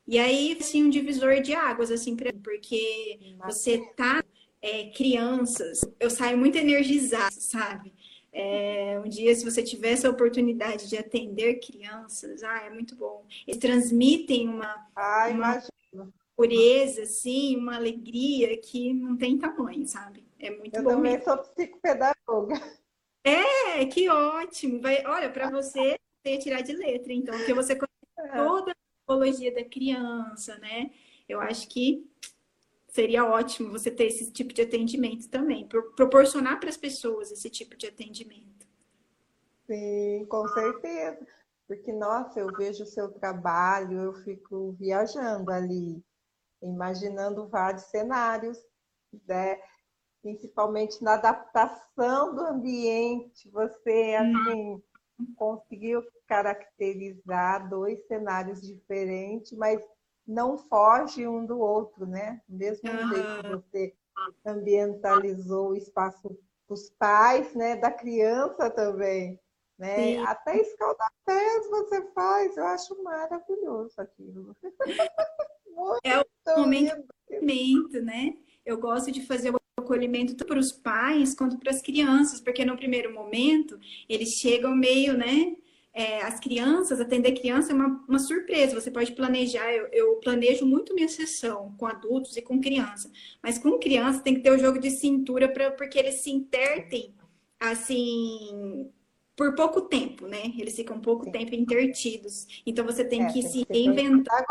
E 0.05 0.19
aí, 0.19 0.57
assim, 0.59 0.83
um 0.83 0.89
divisor 0.89 1.41
de 1.41 1.53
águas, 1.53 1.89
assim, 1.89 2.17
porque 2.17 3.37
você 3.45 3.79
tá 3.95 4.21
é, 4.62 4.89
crianças, 4.91 5.82
eu 6.00 6.10
saio 6.10 6.38
muito 6.38 6.58
energizada, 6.58 7.32
sabe? 7.32 7.94
É, 8.34 9.01
um 9.03 9.10
dia, 9.10 9.36
se 9.36 9.44
você 9.44 9.62
tiver 9.62 9.91
essa 9.91 10.10
oportunidade 10.10 10.88
de 10.88 10.98
atender 10.98 11.60
crianças, 11.60 12.44
ah, 12.44 12.63
é 12.65 12.70
muito 12.70 12.96
bom. 12.96 13.25
Eles 13.46 13.60
transmitem 13.60 14.48
uma, 14.48 14.88
ah, 14.96 15.30
uma 15.32 15.62
pureza, 16.36 17.03
assim, 17.03 17.58
uma 17.58 17.75
alegria 17.75 18.58
que 18.58 18.94
não 18.94 19.18
tem 19.18 19.38
tamanho, 19.38 19.86
sabe? 19.86 20.24
É 20.39 20.50
muito 20.50 20.75
eu 20.75 20.84
bom. 20.84 20.91
Eu 20.91 20.96
também 20.96 21.12
mesmo. 21.13 21.25
sou 21.25 21.38
psicopedagoga. 21.38 22.80
É, 23.24 23.86
que 23.86 24.10
ótimo. 24.10 24.82
Vai, 24.82 25.06
olha, 25.06 25.30
para 25.30 25.50
você, 25.50 25.98
você 26.24 26.38
tirar 26.38 26.62
de 26.62 26.74
letra, 26.74 27.13
então, 27.13 27.38
porque 27.38 27.53
você 27.53 27.75
conhece 27.75 27.91
é. 28.18 28.44
toda 28.44 28.72
a 28.72 28.75
psicologia 28.75 29.53
da 29.53 29.63
criança, 29.63 30.58
né? 30.58 30.89
Eu 31.27 31.39
acho 31.39 31.68
que 31.68 32.10
seria 32.91 33.25
ótimo 33.25 33.71
você 33.71 33.89
ter 33.89 34.05
esse 34.05 34.31
tipo 34.31 34.53
de 34.53 34.62
atendimento 34.62 35.27
também, 35.29 35.67
proporcionar 35.95 36.60
para 36.60 36.69
as 36.69 36.77
pessoas 36.77 37.31
esse 37.31 37.50
tipo 37.50 37.75
de 37.75 37.88
atendimento. 37.88 38.67
Sim, 39.65 40.25
com 40.29 40.48
certeza. 40.50 41.25
Porque, 41.67 41.93
nossa, 41.93 42.39
eu 42.39 42.48
vejo 42.57 42.83
o 42.83 42.88
seu 42.88 43.10
trabalho, 43.10 43.98
eu 43.98 44.13
fico 44.13 44.74
viajando 44.74 45.50
ali, 45.51 46.03
imaginando 46.62 47.48
vários 47.48 47.83
cenários, 47.83 48.57
né? 49.25 49.57
principalmente 50.21 51.01
na 51.03 51.13
adaptação 51.13 52.36
do 52.36 52.41
ambiente. 52.41 53.50
Você, 53.50 54.15
assim, 54.15 54.81
conseguiu 55.36 56.03
caracterizar 56.27 57.69
dois 57.69 58.05
cenários 58.07 58.62
diferentes, 58.62 59.51
mas 59.53 59.81
não 60.27 60.57
foge 60.57 61.27
um 61.27 61.45
do 61.45 61.59
outro, 61.59 62.05
né? 62.05 62.41
Mesmo 62.47 62.89
uhum. 62.89 63.09
jeito 63.09 63.41
que 63.41 63.49
você 63.49 63.95
ambientalizou 64.45 65.69
o 65.69 65.75
espaço 65.75 66.37
dos 66.67 66.89
pais, 66.91 67.53
né? 67.53 67.75
Da 67.75 67.91
criança 67.91 68.69
também, 68.69 69.39
né? 69.77 69.95
Sim. 69.95 70.17
Até 70.19 70.57
escaldapés 70.61 71.69
você 71.69 72.01
faz, 72.13 72.55
eu 72.55 72.65
acho 72.65 73.03
maravilhoso 73.03 73.93
aquilo. 73.97 74.55
é 76.03 76.19
o 76.19 76.60
momento, 76.60 78.01
né? 78.01 78.34
Eu 78.65 78.77
gosto 78.77 79.12
de 79.12 79.25
fazer 79.25 79.53
o 79.53 79.57
acolhimento 79.77 80.36
tanto 80.36 80.47
para 80.47 80.60
os 80.60 80.71
pais 80.71 81.34
quanto 81.34 81.57
para 81.57 81.71
as 81.71 81.81
crianças, 81.81 82.39
porque 82.39 82.63
no 82.63 82.77
primeiro 82.77 83.13
momento 83.13 83.79
eles 84.07 84.36
chegam 84.36 84.75
meio, 84.75 85.17
né? 85.17 85.55
É, 85.93 86.21
as 86.21 86.39
crianças, 86.39 87.01
atender 87.01 87.34
criança 87.34 87.71
é 87.71 87.75
uma, 87.75 88.04
uma 88.08 88.19
surpresa. 88.19 88.80
Você 88.80 88.89
pode 88.89 89.12
planejar, 89.12 89.71
eu, 89.73 89.88
eu, 89.88 90.15
planejo 90.17 90.65
muito 90.65 90.93
minha 90.93 91.10
sessão 91.10 91.73
com 91.77 91.86
adultos 91.86 92.38
e 92.38 92.41
com 92.41 92.62
criança, 92.62 93.12
mas 93.43 93.58
com 93.58 93.77
criança 93.77 94.21
tem 94.21 94.36
que 94.36 94.41
ter 94.41 94.51
o 94.51 94.58
jogo 94.58 94.80
de 94.80 94.89
cintura 94.89 95.49
pra, 95.49 95.71
porque 95.71 95.99
eles 95.99 96.15
se 96.15 96.32
intertem 96.32 97.13
assim 97.60 98.89
por 99.36 99.54
pouco 99.56 99.82
tempo, 99.82 100.27
né? 100.27 100.54
Eles 100.58 100.75
ficam 100.75 100.99
pouco 100.99 101.25
Sim. 101.25 101.32
tempo 101.32 101.56
intertidos. 101.56 102.47
Então 102.65 102.86
você 102.86 103.04
tem 103.04 103.23
é, 103.23 103.27
que 103.27 103.41
se 103.43 103.65
reinventar 103.69 104.45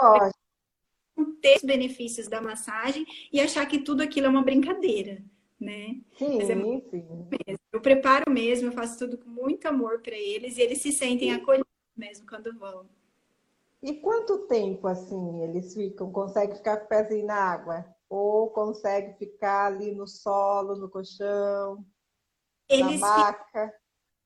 ter 1.40 1.56
os 1.56 1.62
benefícios 1.62 2.28
da 2.28 2.40
massagem 2.40 3.04
e 3.32 3.40
achar 3.40 3.64
que 3.66 3.78
tudo 3.78 4.02
aquilo 4.02 4.26
é 4.26 4.30
uma 4.30 4.42
brincadeira 4.42 5.22
né? 5.60 6.00
Sim, 6.16 6.40
é 6.40 6.46
sim. 6.46 7.28
Eu 7.72 7.80
preparo 7.80 8.30
mesmo, 8.30 8.68
eu 8.68 8.72
faço 8.72 8.98
tudo 8.98 9.18
com 9.18 9.28
muito 9.28 9.66
amor 9.66 10.00
para 10.00 10.16
eles 10.16 10.56
e 10.56 10.62
eles 10.62 10.80
se 10.80 10.90
sentem 10.90 11.32
acolhidos 11.32 11.70
mesmo 11.96 12.26
quando 12.26 12.56
vão. 12.58 12.88
E 13.82 13.94
quanto 13.94 14.46
tempo 14.46 14.86
assim 14.86 15.42
eles 15.42 15.74
ficam? 15.74 16.10
Consegue 16.10 16.56
ficar 16.56 16.78
com 16.78 16.86
o 16.86 16.88
pezinho 16.88 17.26
na 17.26 17.36
água? 17.36 17.86
Ou 18.08 18.50
consegue 18.50 19.16
ficar 19.18 19.66
ali 19.66 19.92
no 19.94 20.06
solo, 20.06 20.76
no 20.76 20.88
colchão, 20.88 21.84
eles 22.68 23.00
na 23.00 23.06
maca? 23.06 23.74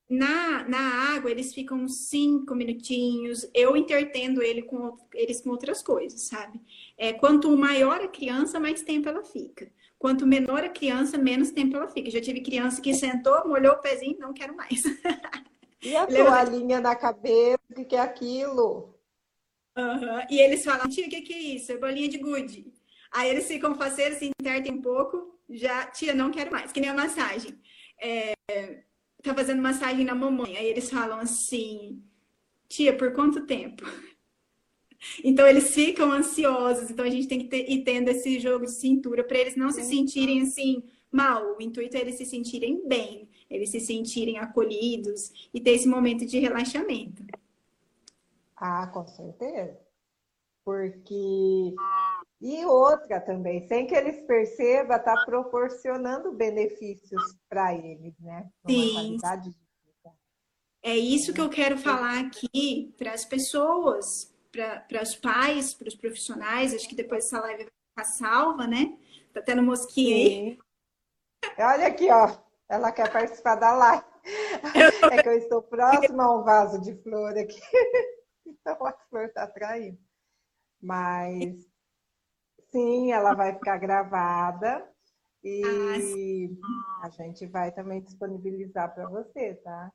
Na, 0.09 0.69
na 0.69 1.15
água, 1.17 1.31
eles 1.31 1.55
ficam 1.55 1.89
cinco 1.89 2.55
minutinhos. 2.55 3.49
Eu 3.55 3.77
intertendo 3.77 4.43
ele 4.43 4.63
com, 4.63 4.97
eles 5.15 5.41
com 5.41 5.51
outras 5.51 5.83
coisas, 5.83 6.23
sabe? 6.23 6.61
É, 6.97 7.13
quanto 7.13 7.57
maior 7.57 8.01
a 8.01 8.09
criança, 8.09 8.61
mais 8.61 8.83
tempo 8.83 9.09
ela 9.09 9.23
fica. 9.25 9.71
Quanto 10.05 10.27
menor 10.27 10.63
a 10.63 10.69
criança, 10.69 11.17
menos 11.17 11.51
tempo 11.51 11.79
ela 11.79 11.89
fica. 11.89 12.11
Já 12.11 12.21
tive 12.21 12.43
criança 12.43 12.79
que 12.79 12.93
sentou, 12.93 13.49
molhou 13.49 13.73
o 13.73 13.81
pezinho, 13.81 14.19
não 14.19 14.35
quero 14.35 14.55
mais. 14.55 14.83
E 15.83 15.97
a 15.97 16.07
toalhinha 16.07 16.79
na 16.79 16.95
cabeça, 16.95 17.59
o 17.75 17.85
que 17.87 17.97
é 17.97 18.01
aquilo? 18.01 18.95
Uhum. 19.75 20.27
E 20.29 20.41
eles 20.41 20.63
falam, 20.63 20.91
tia, 20.91 21.07
o 21.07 21.09
que, 21.09 21.23
que 21.23 21.33
é 21.33 21.39
isso? 21.39 21.73
É 21.73 21.79
bolinha 21.79 22.07
de 22.07 22.19
gude. 22.19 22.71
Aí 23.13 23.31
eles 23.31 23.47
ficam 23.47 23.75
faceiros, 23.75 24.19
se 24.19 24.31
intertem 24.39 24.73
um 24.73 24.83
pouco, 24.83 25.39
já, 25.49 25.87
tia, 25.87 26.15
não 26.15 26.31
quero 26.31 26.53
mais, 26.53 26.71
que 26.71 26.81
nem 26.81 26.91
a 26.91 26.95
massagem. 26.95 27.59
É, 27.99 28.35
tá 29.23 29.35
fazendo 29.35 29.63
massagem 29.63 30.05
na 30.05 30.15
mamãe. 30.15 30.59
Aí 30.59 30.67
eles 30.67 30.91
falam 30.91 31.19
assim, 31.19 32.03
tia, 32.69 32.95
por 32.95 33.15
quanto 33.15 33.47
tempo? 33.47 33.87
Então 35.23 35.47
eles 35.47 35.75
ficam 35.75 36.13
ansiosos, 36.13 36.91
então 36.91 37.05
a 37.05 37.11
gente 37.11 37.29
tem 37.29 37.39
que 37.39 37.47
ter, 37.47 37.71
ir 37.71 37.83
tendo 37.85 38.09
esse 38.09 38.39
jogo 38.41 38.65
de 38.65 38.73
cintura 38.73 39.25
para 39.25 39.39
eles 39.39 39.57
não 39.57 39.71
se 39.71 39.83
sentirem 39.83 40.43
assim 40.43 40.83
mal. 41.11 41.57
O 41.57 41.63
intuito 41.63 41.97
é 41.97 42.01
eles 42.01 42.17
se 42.17 42.25
sentirem 42.25 42.87
bem, 42.87 43.29
eles 43.49 43.71
se 43.71 43.81
sentirem 43.81 44.39
acolhidos 44.39 45.49
e 45.53 45.61
ter 45.61 45.73
esse 45.73 45.89
momento 45.89 46.27
de 46.27 46.39
relaxamento. 46.39 47.25
Ah, 48.57 48.87
com 48.87 49.07
certeza. 49.07 49.79
Porque 50.65 51.75
e 52.41 52.63
outra 52.67 53.21
também, 53.21 53.67
sem 53.67 53.87
que 53.87 53.95
eles 53.95 54.21
percebam, 54.27 54.97
está 54.97 55.25
proporcionando 55.25 56.31
benefícios 56.31 57.23
para 57.49 57.75
eles, 57.75 58.13
né? 58.19 58.51
Uma 58.63 58.71
Sim. 58.71 58.93
qualidade 58.93 59.45
de 59.45 59.51
vida. 59.51 60.17
É 60.83 60.95
isso 60.95 61.33
que 61.33 61.41
eu 61.41 61.49
quero 61.49 61.79
falar 61.79 62.21
aqui 62.21 62.95
para 62.99 63.13
as 63.13 63.25
pessoas, 63.25 64.34
para 64.55 65.03
os 65.03 65.17
pais, 65.17 65.75
para 65.75 65.89
os 65.89 65.95
profissionais. 65.95 66.75
Acho 66.75 66.89
que 66.89 66.95
depois 66.95 67.25
essa 67.25 67.41
live 67.41 67.65
vai 67.65 67.73
ficar 67.91 68.05
salva, 68.05 68.67
né? 68.67 68.97
Tá 69.33 69.43
tendo 69.43 69.63
mosquinha 69.63 70.17
aí. 70.17 70.59
Olha 71.59 71.87
aqui, 71.89 72.11
ó. 72.11 72.37
Ela 72.69 72.93
quer 72.93 73.13
participar 73.13 73.57
da 73.57 73.73
live. 73.75 74.05
É 75.13 75.23
que 75.23 75.29
eu 75.29 75.37
estou 75.37 75.63
próxima 75.63 76.25
a 76.25 76.37
um 76.37 76.43
vaso 76.43 76.81
de 76.81 76.95
flor 77.03 77.37
aqui. 77.37 77.61
Então 78.47 78.87
a 78.87 78.93
flor 79.09 79.25
está 79.25 79.45
atraindo. 79.45 79.99
Mas 80.81 81.67
sim, 82.71 83.11
ela 83.11 83.35
vai 83.35 83.55
ficar 83.55 83.79
gravada. 83.79 84.87
E 85.43 86.51
ah, 86.63 87.07
a 87.07 87.09
gente 87.11 87.47
vai 87.47 87.73
também 87.73 88.03
disponibilizar 88.03 88.95
para 88.95 89.07
você, 89.09 89.55
tá? 89.57 89.91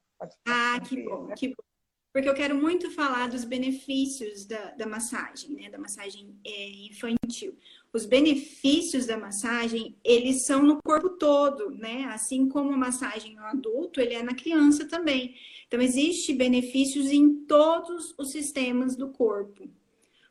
ah, 0.47 0.79
que 0.79 1.03
bom, 1.03 1.27
que 1.33 1.47
bom 1.49 1.68
porque 2.11 2.27
eu 2.27 2.33
quero 2.33 2.55
muito 2.55 2.89
falar 2.91 3.29
dos 3.29 3.43
benefícios 3.43 4.45
da, 4.45 4.71
da 4.71 4.87
massagem, 4.87 5.51
né? 5.51 5.69
Da 5.69 5.77
massagem 5.77 6.35
é, 6.43 6.69
infantil. 6.87 7.55
Os 7.93 8.05
benefícios 8.05 9.05
da 9.05 9.17
massagem, 9.17 9.95
eles 10.03 10.45
são 10.45 10.63
no 10.63 10.81
corpo 10.81 11.09
todo, 11.11 11.69
né? 11.71 12.05
Assim 12.05 12.47
como 12.49 12.73
a 12.73 12.77
massagem 12.77 13.35
no 13.35 13.43
adulto, 13.43 14.01
ele 14.01 14.15
é 14.15 14.23
na 14.23 14.33
criança 14.33 14.87
também. 14.87 15.35
Então, 15.67 15.79
existe 15.79 16.33
benefícios 16.33 17.11
em 17.11 17.45
todos 17.45 18.15
os 18.17 18.31
sistemas 18.31 18.95
do 18.95 19.09
corpo. 19.09 19.69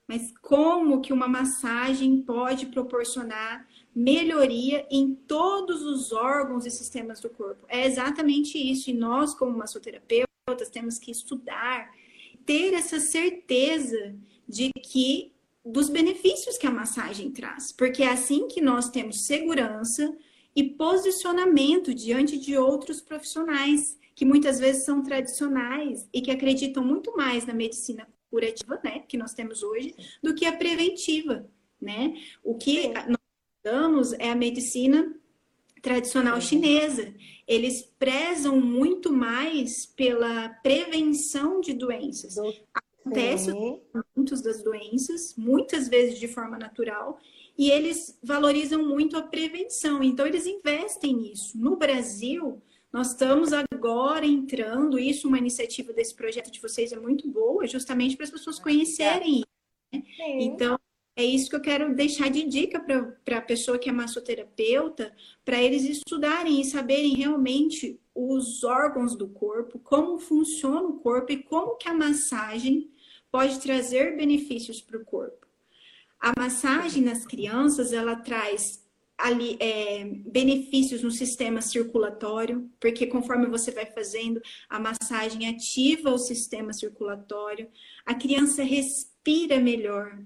Mas 0.06 0.32
como 0.40 1.00
que 1.00 1.12
uma 1.12 1.28
massagem 1.28 2.22
pode 2.22 2.66
proporcionar 2.66 3.68
melhoria 3.94 4.86
em 4.90 5.14
todos 5.14 5.82
os 5.82 6.12
órgãos 6.12 6.64
e 6.64 6.70
sistemas 6.70 7.20
do 7.20 7.28
corpo? 7.28 7.66
É 7.68 7.86
exatamente 7.86 8.56
isso. 8.58 8.90
E 8.90 8.94
nós, 8.94 9.34
como 9.34 9.56
massoterapeutas, 9.56 10.27
temos 10.66 10.98
que 10.98 11.10
estudar, 11.10 11.90
ter 12.44 12.74
essa 12.74 12.98
certeza 12.98 14.14
de 14.48 14.70
que 14.72 15.32
dos 15.64 15.88
benefícios 15.88 16.56
que 16.56 16.66
a 16.66 16.70
massagem 16.70 17.30
traz, 17.30 17.72
porque 17.72 18.02
é 18.02 18.08
assim 18.08 18.48
que 18.48 18.60
nós 18.60 18.88
temos 18.88 19.26
segurança 19.26 20.16
e 20.56 20.64
posicionamento 20.64 21.94
diante 21.94 22.38
de 22.38 22.56
outros 22.56 23.00
profissionais 23.00 23.98
que 24.14 24.24
muitas 24.24 24.58
vezes 24.58 24.84
são 24.84 25.02
tradicionais 25.02 26.08
e 26.12 26.20
que 26.20 26.30
acreditam 26.30 26.84
muito 26.84 27.16
mais 27.16 27.46
na 27.46 27.54
medicina 27.54 28.08
curativa, 28.30 28.80
né, 28.82 29.04
que 29.06 29.16
nós 29.16 29.32
temos 29.32 29.62
hoje, 29.62 29.94
do 30.22 30.34
que 30.34 30.44
a 30.44 30.56
preventiva, 30.56 31.48
né? 31.80 32.14
O 32.42 32.56
que 32.56 32.82
Sim. 32.82 32.92
nós 32.92 33.18
damos 33.62 34.12
é 34.14 34.30
a 34.30 34.34
medicina 34.34 35.14
tradicional 35.82 36.40
chinesa. 36.40 37.14
Eles 37.46 37.82
prezam 37.98 38.60
muito 38.60 39.12
mais 39.12 39.86
pela 39.86 40.48
prevenção 40.62 41.60
de 41.60 41.72
doenças. 41.72 42.36
Acontece 43.02 43.52
muitas 44.14 44.42
das 44.42 44.62
doenças, 44.62 45.34
muitas 45.36 45.88
vezes 45.88 46.18
de 46.18 46.28
forma 46.28 46.58
natural, 46.58 47.18
e 47.56 47.70
eles 47.70 48.18
valorizam 48.22 48.86
muito 48.86 49.16
a 49.16 49.22
prevenção. 49.22 50.02
Então, 50.02 50.26
eles 50.26 50.46
investem 50.46 51.16
nisso. 51.16 51.58
No 51.58 51.76
Brasil, 51.76 52.62
nós 52.92 53.08
estamos 53.08 53.50
agora 53.52 54.24
entrando, 54.24 54.98
isso, 54.98 55.26
uma 55.26 55.38
iniciativa 55.38 55.92
desse 55.92 56.14
projeto 56.14 56.50
de 56.50 56.60
vocês 56.60 56.92
é 56.92 56.98
muito 56.98 57.28
boa, 57.28 57.66
justamente 57.66 58.16
para 58.16 58.24
as 58.24 58.30
pessoas 58.30 58.58
conhecerem. 58.58 59.42
Né? 59.92 60.02
Então, 60.40 60.77
é 61.18 61.24
isso 61.24 61.50
que 61.50 61.56
eu 61.56 61.60
quero 61.60 61.96
deixar 61.96 62.30
de 62.30 62.44
dica 62.44 62.78
para 63.24 63.38
a 63.38 63.42
pessoa 63.42 63.76
que 63.76 63.88
é 63.88 63.92
massoterapeuta, 63.92 65.12
para 65.44 65.60
eles 65.60 65.82
estudarem 65.82 66.60
e 66.60 66.64
saberem 66.64 67.16
realmente 67.16 67.98
os 68.14 68.62
órgãos 68.62 69.16
do 69.16 69.26
corpo, 69.26 69.80
como 69.80 70.20
funciona 70.20 70.86
o 70.86 71.00
corpo 71.00 71.32
e 71.32 71.42
como 71.42 71.74
que 71.74 71.88
a 71.88 71.92
massagem 71.92 72.88
pode 73.32 73.58
trazer 73.58 74.16
benefícios 74.16 74.80
para 74.80 74.96
o 74.96 75.04
corpo. 75.04 75.44
A 76.20 76.32
massagem 76.38 77.02
nas 77.02 77.26
crianças, 77.26 77.92
ela 77.92 78.14
traz 78.14 78.86
ali, 79.18 79.56
é, 79.58 80.04
benefícios 80.04 81.02
no 81.02 81.10
sistema 81.10 81.60
circulatório, 81.60 82.70
porque 82.78 83.08
conforme 83.08 83.46
você 83.46 83.72
vai 83.72 83.86
fazendo, 83.86 84.40
a 84.68 84.78
massagem 84.78 85.48
ativa 85.48 86.12
o 86.12 86.18
sistema 86.18 86.72
circulatório, 86.72 87.68
a 88.06 88.14
criança 88.14 88.62
respira 88.62 89.58
melhor, 89.58 90.16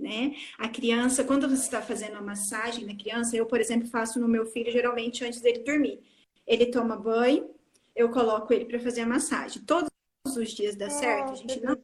né? 0.00 0.34
A 0.58 0.68
criança, 0.68 1.24
quando 1.24 1.48
você 1.48 1.62
está 1.62 1.82
fazendo 1.82 2.16
a 2.16 2.22
massagem 2.22 2.84
na 2.84 2.94
criança, 2.94 3.36
eu, 3.36 3.46
por 3.46 3.60
exemplo, 3.60 3.88
faço 3.88 4.20
no 4.20 4.28
meu 4.28 4.46
filho 4.46 4.70
geralmente 4.70 5.24
antes 5.24 5.40
dele 5.40 5.60
dormir. 5.60 6.00
Ele 6.46 6.66
toma 6.66 6.96
banho, 6.96 7.50
eu 7.94 8.10
coloco 8.10 8.52
ele 8.52 8.64
para 8.64 8.78
fazer 8.78 9.02
a 9.02 9.06
massagem. 9.06 9.62
Todos 9.62 9.90
os 10.24 10.50
dias 10.50 10.76
dá 10.76 10.88
certo, 10.88 11.32
a 11.32 11.34
gente 11.34 11.60
não 11.60 11.76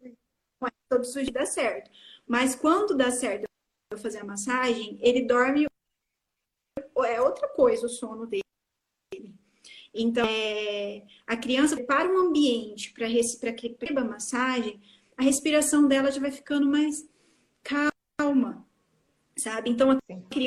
todos 0.89 1.09
os 1.09 1.15
dias 1.15 1.33
dá 1.33 1.47
certo. 1.47 1.91
Mas 2.27 2.55
quando 2.55 2.97
dá 2.97 3.11
certo 3.11 3.45
eu 3.91 3.99
fazer 3.99 4.19
a 4.19 4.25
massagem, 4.25 4.99
ele 5.01 5.27
dorme 5.27 5.67
é 7.07 7.21
outra 7.21 7.49
coisa 7.49 7.87
o 7.87 7.89
sono 7.89 8.27
dele. 8.27 8.43
Então, 9.93 10.27
é, 10.27 11.05
a 11.27 11.37
criança 11.37 11.83
para 11.85 12.09
um 12.09 12.29
ambiente 12.29 12.93
para 12.93 13.07
que 13.53 13.69
receba 13.69 14.01
a 14.01 14.05
massagem, 14.05 14.81
a 15.17 15.23
respiração 15.23 15.87
dela 15.87 16.11
já 16.11 16.21
vai 16.21 16.33
ficando 16.33 16.67
mais 16.67 17.09
calma, 17.63 17.94
sabe? 19.39 19.71
Então, 19.71 19.99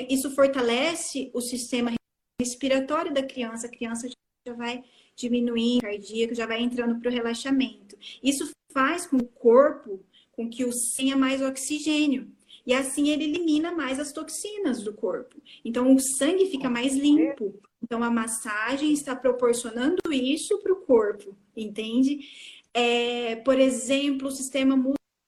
isso 0.09 0.31
fortalece 0.31 1.29
o 1.33 1.41
sistema 1.41 1.91
respiratório 2.39 3.13
da 3.13 3.23
criança, 3.23 3.67
a 3.67 3.71
criança 3.71 4.07
já 4.47 4.53
vai 4.53 4.83
diminuindo, 5.15 5.81
cardíaco, 5.81 6.35
já 6.35 6.45
vai 6.45 6.61
entrando 6.61 6.99
para 6.99 7.09
o 7.09 7.13
relaxamento. 7.13 7.97
Isso 8.23 8.49
faz 8.71 9.07
com 9.07 9.17
o 9.17 9.25
corpo, 9.25 9.99
com 10.31 10.49
que 10.49 10.63
o 10.63 10.69
tenha 10.95 11.17
mais 11.17 11.41
oxigênio. 11.41 12.31
E 12.65 12.73
assim 12.73 13.09
ele 13.09 13.23
elimina 13.23 13.71
mais 13.71 13.99
as 13.99 14.11
toxinas 14.11 14.83
do 14.83 14.93
corpo. 14.93 15.41
Então 15.63 15.95
o 15.95 15.99
sangue 15.99 16.51
fica 16.51 16.69
mais 16.69 16.93
limpo. 16.93 17.59
Então 17.81 18.03
a 18.03 18.11
massagem 18.11 18.91
está 18.91 19.15
proporcionando 19.15 19.97
isso 20.11 20.59
para 20.59 20.73
o 20.73 20.81
corpo, 20.81 21.35
entende? 21.55 22.19
É, 22.73 23.37
por 23.37 23.57
exemplo, 23.57 24.27
o 24.27 24.31
sistema 24.31 24.75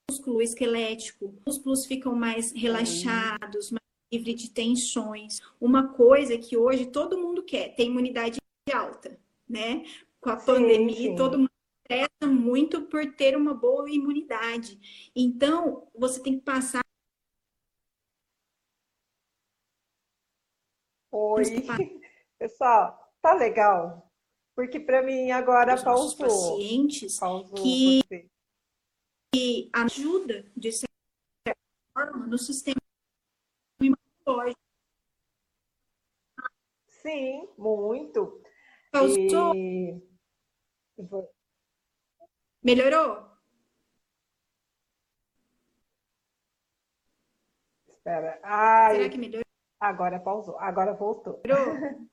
músculo 0.09 0.41
esquelético, 0.41 1.25
os 1.45 1.45
músculos 1.45 1.85
ficam 1.85 2.15
mais 2.15 2.51
relaxados, 2.51 3.71
mais 3.71 3.83
livre 4.11 4.33
de 4.33 4.49
tensões. 4.49 5.39
Uma 5.61 5.93
coisa 5.93 6.35
que 6.37 6.57
hoje 6.57 6.87
todo 6.87 7.17
mundo 7.17 7.43
quer, 7.43 7.75
ter 7.75 7.83
imunidade 7.83 8.39
alta, 8.73 9.19
né? 9.47 9.85
Com 10.19 10.31
a 10.31 10.39
sim, 10.39 10.45
pandemia, 10.47 11.09
sim. 11.11 11.15
todo 11.15 11.37
mundo 11.37 11.51
preza 11.83 12.27
muito 12.27 12.81
por 12.83 13.05
ter 13.13 13.37
uma 13.37 13.53
boa 13.53 13.89
imunidade. 13.89 15.11
Então, 15.15 15.87
você 15.95 16.21
tem 16.21 16.37
que 16.37 16.43
passar 16.43 16.81
Oi, 21.11 21.43
pessoal, 22.37 23.11
tá 23.21 23.33
legal? 23.33 24.11
Porque 24.55 24.79
para 24.79 25.01
mim 25.01 25.31
agora 25.31 25.81
pausou. 25.81 26.17
pacientes 26.17 27.17
pausou 27.17 27.55
que 27.55 28.01
você 28.07 28.29
que 29.33 29.69
ajuda, 29.73 30.45
de 30.55 30.71
certa 30.71 31.55
forma, 31.93 32.25
no 32.25 32.37
sistema 32.37 32.81
imunológico. 33.81 34.59
Sim, 36.87 37.47
muito. 37.57 38.41
Causou. 38.91 39.55
E... 39.55 40.01
Melhorou? 42.61 43.29
Espera. 47.87 48.39
Ai, 48.43 48.95
Será 48.95 49.09
que 49.09 49.17
melhorou? 49.17 49.45
Agora 49.79 50.19
pausou. 50.19 50.59
Agora 50.59 50.93
voltou. 50.93 51.39
Melhorou? 51.45 51.75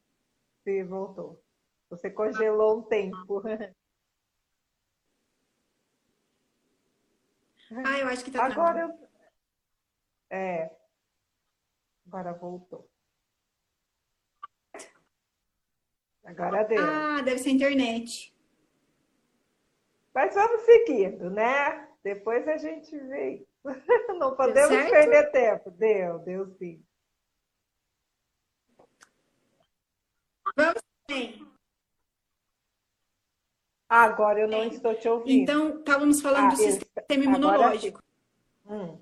Sim, 0.64 0.84
voltou. 0.84 1.42
Você 1.90 2.10
congelou 2.10 2.78
um 2.78 2.82
tempo. 2.82 3.42
Ah, 7.84 7.98
eu 7.98 8.08
acho 8.08 8.24
que 8.24 8.30
tá 8.30 8.44
Agora 8.44 8.80
eu... 8.80 9.08
É. 10.30 10.70
Agora 12.06 12.32
voltou. 12.32 12.88
Agora 16.24 16.64
deu. 16.64 16.82
Ah, 16.82 17.22
deve 17.22 17.38
ser 17.38 17.50
a 17.50 17.52
internet. 17.52 18.34
Mas 20.12 20.34
vamos 20.34 20.62
seguindo, 20.62 21.30
né? 21.30 21.88
Depois 22.02 22.46
a 22.48 22.56
gente 22.56 22.96
vê. 22.98 23.46
Não 24.18 24.34
podemos 24.36 24.90
perder 24.90 25.30
tempo. 25.30 25.70
Deu, 25.70 26.18
deu 26.20 26.46
sim. 26.56 26.84
Vamos 30.56 30.82
bem. 31.08 31.55
Agora 33.88 34.40
eu 34.40 34.48
não 34.48 34.62
é. 34.62 34.66
estou 34.68 34.94
te 34.94 35.08
ouvindo. 35.08 35.42
Então, 35.42 35.78
estávamos 35.78 36.20
falando 36.20 36.46
ah, 36.46 36.48
do 36.50 36.56
sistema 36.56 37.24
imunológico. 37.24 38.02
Hum. 38.66 38.98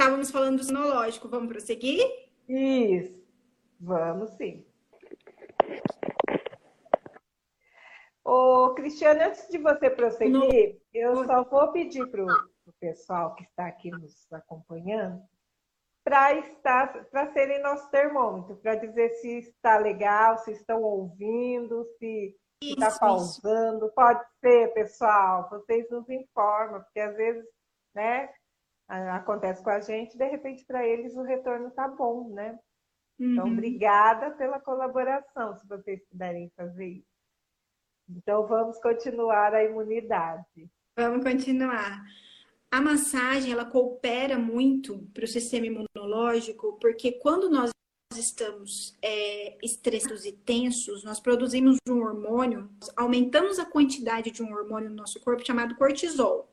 Estávamos 0.00 0.30
falando 0.30 0.62
do 0.62 0.70
imunológico. 0.70 1.28
Vamos 1.28 1.48
prosseguir? 1.48 2.00
Isso. 2.48 3.20
Vamos 3.80 4.30
sim. 4.30 4.64
Ô, 8.24 8.74
Cristiane, 8.74 9.24
antes 9.24 9.48
de 9.48 9.58
você 9.58 9.90
prosseguir, 9.90 10.80
eu 10.92 11.24
só 11.24 11.42
vou 11.44 11.72
pedir 11.72 12.06
para 12.10 12.24
o 12.24 12.72
pessoal 12.78 13.34
que 13.34 13.44
está 13.44 13.66
aqui 13.66 13.90
nos 13.90 14.30
acompanhando 14.32 15.22
para 16.04 16.34
estar, 16.34 17.04
para 17.06 17.32
serem 17.32 17.62
nosso 17.62 17.90
termômetro, 17.90 18.56
para 18.56 18.74
dizer 18.74 19.10
se 19.20 19.38
está 19.38 19.78
legal, 19.78 20.38
se 20.38 20.52
estão 20.52 20.82
ouvindo, 20.82 21.84
se 21.98 22.34
está 22.62 22.98
pausando. 22.98 23.86
Isso. 23.86 23.94
Pode 23.94 24.24
ser, 24.40 24.72
pessoal, 24.72 25.48
vocês 25.50 25.88
nos 25.90 26.08
informam, 26.08 26.82
porque 26.82 27.00
às 27.00 27.16
vezes, 27.16 27.44
né, 27.94 28.30
acontece 28.88 29.62
com 29.62 29.70
a 29.70 29.80
gente, 29.80 30.16
de 30.16 30.26
repente 30.26 30.64
para 30.64 30.86
eles 30.86 31.14
o 31.16 31.22
retorno 31.22 31.68
está 31.68 31.86
bom, 31.86 32.30
né? 32.30 32.58
Então, 33.18 33.44
uhum. 33.44 33.52
obrigada 33.52 34.30
pela 34.30 34.58
colaboração, 34.58 35.54
se 35.58 35.66
vocês 35.68 36.02
puderem 36.08 36.50
fazer 36.56 36.86
isso. 36.86 37.10
Então, 38.08 38.46
vamos 38.46 38.80
continuar 38.80 39.54
a 39.54 39.62
imunidade. 39.62 40.70
Vamos 40.96 41.22
continuar. 41.22 42.02
A 42.72 42.80
massagem, 42.80 43.52
ela 43.52 43.64
coopera 43.64 44.38
muito 44.38 45.06
para 45.12 45.24
o 45.24 45.28
sistema 45.28 45.66
imunológico, 45.66 45.89
porque 46.80 47.12
quando 47.12 47.48
nós 47.48 47.70
estamos 48.16 48.96
é, 49.00 49.56
estressados 49.62 50.24
e 50.24 50.32
tensos, 50.32 51.04
nós 51.04 51.20
produzimos 51.20 51.76
um 51.88 52.00
hormônio, 52.00 52.68
aumentamos 52.96 53.58
a 53.58 53.64
quantidade 53.64 54.30
de 54.30 54.42
um 54.42 54.52
hormônio 54.52 54.90
no 54.90 54.96
nosso 54.96 55.20
corpo 55.20 55.46
chamado 55.46 55.76
cortisol. 55.76 56.48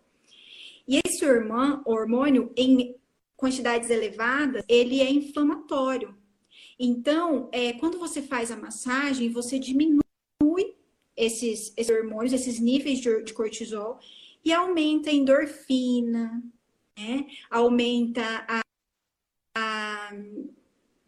E 0.87 0.99
esse 1.05 1.25
hormônio, 1.25 2.53
em 2.55 2.95
quantidades 3.35 3.89
elevadas, 3.89 4.63
ele 4.67 5.01
é 5.01 5.11
inflamatório. 5.11 6.15
Então, 6.79 7.49
é, 7.51 7.73
quando 7.73 7.97
você 7.97 8.21
faz 8.21 8.51
a 8.51 8.55
massagem, 8.55 9.31
você 9.31 9.57
diminui 9.59 10.03
esses, 11.15 11.73
esses 11.75 11.95
hormônios, 11.95 12.33
esses 12.33 12.59
níveis 12.59 12.99
de, 12.99 13.23
de 13.23 13.33
cortisol, 13.33 13.99
e 14.45 14.53
aumenta 14.53 15.09
a 15.09 15.13
endorfina, 15.13 16.41
né? 16.97 17.27
aumenta 17.49 18.23
a, 18.47 18.61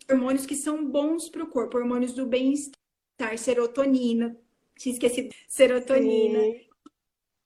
hormônios 0.09 0.45
que 0.45 0.55
são 0.55 0.85
bons 0.85 1.29
para 1.29 1.43
o 1.43 1.47
corpo, 1.47 1.77
hormônios 1.77 2.13
do 2.13 2.25
bem-estar, 2.25 3.37
serotonina, 3.37 4.35
tinha 4.77 4.93
esquecido, 4.93 5.33
serotonina. 5.47 6.39
Sim. 6.39 6.69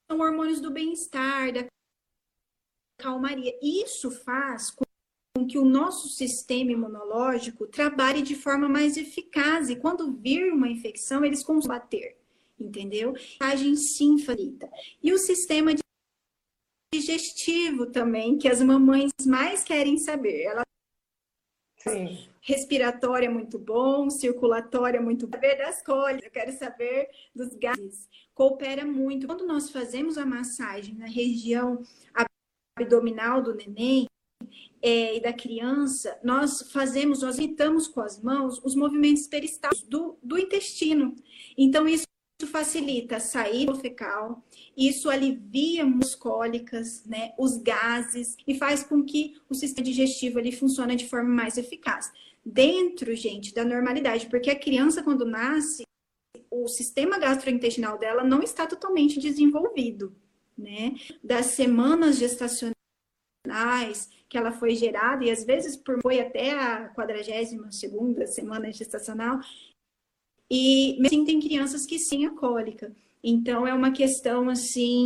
São 0.10 0.20
hormônios 0.20 0.62
do 0.62 0.72
bem-estar, 0.72 1.52
da 1.52 1.66
calmaria. 2.98 3.58
Isso 3.62 4.12
faz 4.12 4.70
com 4.70 4.86
que 5.48 5.58
o 5.58 5.66
nosso 5.66 6.10
sistema 6.10 6.72
imunológico 6.72 7.68
trabalhe 7.68 8.22
de 8.22 8.36
forma 8.36 8.70
mais 8.70 8.98
eficaz 8.98 9.70
e 9.70 9.76
quando 9.76 10.14
vir 10.14 10.54
uma 10.54 10.70
infecção, 10.70 11.26
eles 11.26 11.44
combater, 11.44 12.18
entendeu? 12.60 13.14
Agem 13.40 13.76
sim 13.76 14.20
facilita. 14.20 14.70
E 15.02 15.12
o 15.12 15.18
sistema 15.18 15.72
digestivo 16.94 17.88
também, 17.88 18.38
que 18.38 18.48
as 18.48 18.62
mamães 18.62 19.12
mais 19.26 19.64
querem 19.64 19.98
saber. 19.98 20.44
Ela 20.44 20.64
Sim. 21.84 22.18
É 23.28 23.30
muito 23.30 23.60
bom, 23.60 24.10
circulatória 24.10 24.98
é 24.98 25.02
muito 25.02 25.28
bom. 25.28 25.38
Das 25.40 25.82
cólicas, 25.82 26.26
eu 26.26 26.32
quero 26.32 26.52
saber 26.54 27.10
dos 27.36 27.54
gases. 27.56 28.08
Coopera 28.34 28.86
muito. 28.86 29.28
Quando 29.28 29.46
nós 29.46 29.70
fazemos 29.70 30.18
a 30.18 30.26
massagem 30.26 30.96
na 30.96 31.08
região 31.08 31.84
abdominal 32.78 33.42
do 33.42 33.54
neném 33.54 34.08
é, 34.82 35.16
e 35.16 35.22
da 35.22 35.34
criança, 35.34 36.18
nós 36.24 36.72
fazemos, 36.72 37.22
nós 37.22 37.38
imitamos 37.38 37.88
com 37.88 38.02
as 38.02 38.22
mãos 38.22 38.60
os 38.64 38.76
movimentos 38.76 39.28
peristálticos 39.28 39.88
do, 39.88 40.18
do 40.22 40.38
intestino. 40.38 41.16
Então, 41.58 41.88
isso 41.88 42.06
facilita 42.48 43.18
a 43.18 43.20
saída 43.20 43.76
fecal, 43.76 44.44
isso 44.76 45.10
alivia 45.10 45.86
as 46.02 46.16
cólicas, 46.16 47.04
né, 47.06 47.34
os 47.38 47.58
gases 47.58 48.36
e 48.48 48.56
faz 48.56 48.84
com 48.84 49.04
que 49.04 49.36
o 49.50 49.54
sistema 49.54 49.86
digestivo 49.86 50.40
ele 50.40 50.52
funcione 50.52 50.96
de 50.96 51.08
forma 51.08 51.30
mais 51.30 51.58
eficaz. 51.58 52.12
Dentro, 52.46 53.16
gente, 53.16 53.54
da 53.54 53.64
normalidade, 53.64 54.28
porque 54.28 54.50
a 54.50 54.60
criança 54.60 55.02
quando 55.02 55.26
nasce, 55.26 55.84
o 56.52 56.68
sistema 56.68 57.18
gastrointestinal 57.18 57.98
dela 57.98 58.24
não 58.24 58.42
está 58.42 58.68
totalmente 58.68 59.20
desenvolvido, 59.20 60.16
né? 60.58 60.94
Das 61.24 61.48
semanas 61.48 62.18
gestacionais 62.18 62.74
que 64.30 64.38
ela 64.38 64.52
foi 64.52 64.76
gerada, 64.76 65.24
e 65.24 65.30
às 65.30 65.44
vezes 65.44 65.76
por, 65.76 66.02
foi 66.02 66.20
até 66.20 66.52
a 66.52 66.90
42 66.90 67.76
segunda 67.76 68.26
semana 68.26 68.72
gestacional, 68.72 69.40
e 70.56 71.00
assim 71.04 71.26
tem 71.26 71.40
crianças 71.40 71.84
que 71.84 71.98
sim 71.98 72.28
a 72.28 72.30
cólica. 72.30 72.96
Então 73.24 73.66
é 73.66 73.74
uma 73.74 73.92
questão 73.92 74.50
assim, 74.50 75.06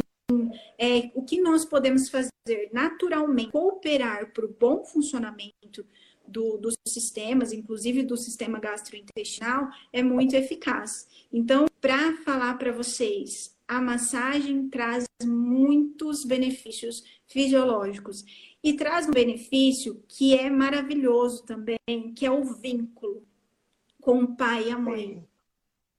é, 0.77 1.09
o 1.15 1.23
que 1.23 1.39
nós 1.39 1.63
podemos 1.63 2.09
fazer 2.09 2.69
naturalmente, 2.73 3.51
cooperar 3.51 4.33
para 4.33 4.45
o 4.45 4.53
bom 4.59 4.83
funcionamento 4.83 5.85
do, 6.27 6.57
dos 6.57 6.75
sistemas, 6.85 7.53
inclusive 7.53 8.03
do 8.03 8.17
sistema 8.17 8.59
gastrointestinal, 8.59 9.69
é 9.93 10.03
muito 10.03 10.35
eficaz. 10.35 11.07
Então, 11.31 11.65
para 11.79 12.17
falar 12.25 12.57
para 12.57 12.73
vocês, 12.73 13.55
a 13.65 13.79
massagem 13.79 14.67
traz 14.67 15.05
muitos 15.23 16.25
benefícios 16.25 17.03
fisiológicos 17.25 18.25
e 18.61 18.73
traz 18.73 19.07
um 19.07 19.11
benefício 19.11 20.03
que 20.09 20.37
é 20.37 20.49
maravilhoso 20.49 21.45
também, 21.45 21.77
que 22.13 22.25
é 22.25 22.31
o 22.31 22.43
vínculo 22.43 23.25
com 24.01 24.23
o 24.23 24.35
pai 24.35 24.67
e 24.67 24.71
a 24.71 24.77
mãe. 24.77 25.26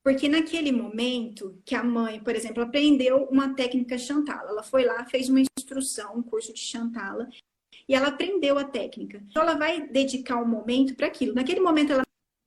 Porque 0.09 0.27
naquele 0.27 0.73
momento 0.73 1.61
que 1.66 1.75
a 1.75 1.85
mãe, 1.85 2.18
por 2.18 2.35
exemplo, 2.35 2.62
aprendeu 2.62 3.25
uma 3.25 3.55
técnica 3.55 3.99
Chantala, 3.99 4.49
ela 4.49 4.62
foi 4.62 4.83
lá, 4.83 5.05
fez 5.05 5.29
uma 5.29 5.42
instrução, 5.42 6.16
um 6.16 6.23
curso 6.23 6.51
de 6.51 6.61
Chantala, 6.61 7.29
e 7.87 7.94
ela 7.94 8.09
aprendeu 8.09 8.57
a 8.57 8.64
técnica. 8.64 9.23
Então 9.29 9.42
ela 9.42 9.55
vai 9.55 9.87
dedicar 9.87 10.42
um 10.42 10.49
momento 10.49 10.97
para 10.97 11.09
aquilo. 11.09 11.35
Naquele 11.35 11.61
momento 11.61 11.92
ela 11.92 12.05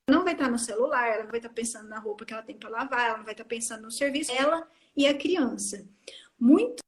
não 0.10 0.24
vai 0.24 0.34
estar 0.34 0.50
no 0.50 0.58
celular, 0.58 1.08
ela 1.08 1.24
não 1.26 1.30
vai 1.30 1.38
estar 1.38 1.54
pensando 1.54 1.88
na 1.88 2.00
roupa 2.00 2.26
que 2.26 2.34
ela 2.34 2.42
tem 2.42 2.58
para 2.58 2.68
lavar, 2.68 3.10
ela 3.10 3.18
não 3.20 3.26
vai 3.26 3.36
estar 3.36 3.46
pensando 3.46 3.84
no 3.84 3.92
serviço, 3.92 4.32
ela 4.32 4.68
e 4.98 5.06
a 5.06 5.16
criança. 5.16 5.88
Muitos 6.40 6.82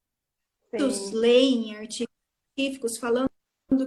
Sim. 0.72 1.16
leem 1.16 1.76
artigos 1.76 2.16
científicos 2.58 2.98
falando 2.98 3.30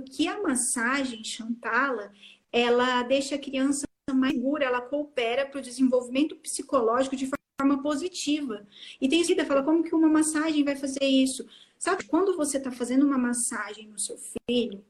que 0.09 0.29
a 0.29 0.40
massagem 0.40 1.25
Chantala, 1.25 2.12
ela 2.53 3.03
deixa 3.03 3.35
a 3.35 3.40
criança 3.40 3.86
mais 4.16 4.33
segura, 4.33 4.64
ela 4.64 4.81
coopera 4.81 5.46
para 5.46 5.59
o 5.59 5.62
desenvolvimento 5.62 6.35
psicológico 6.37 7.16
de 7.16 7.29
forma 7.61 7.83
positiva. 7.83 8.66
E 9.00 9.09
tem 9.09 9.22
que 9.22 9.44
fala, 9.44 9.62
como 9.62 9.85
que 9.85 9.94
uma 9.94 10.09
massagem 10.09 10.64
vai 10.64 10.76
fazer 10.76 11.05
isso? 11.05 11.46
Sabe, 11.79 12.05
quando 12.05 12.37
você 12.37 12.57
está 12.57 12.72
fazendo 12.72 13.05
uma 13.07 13.18
massagem 13.18 13.88
no 13.88 13.98
seu 13.98 14.16
filho, 14.48 14.83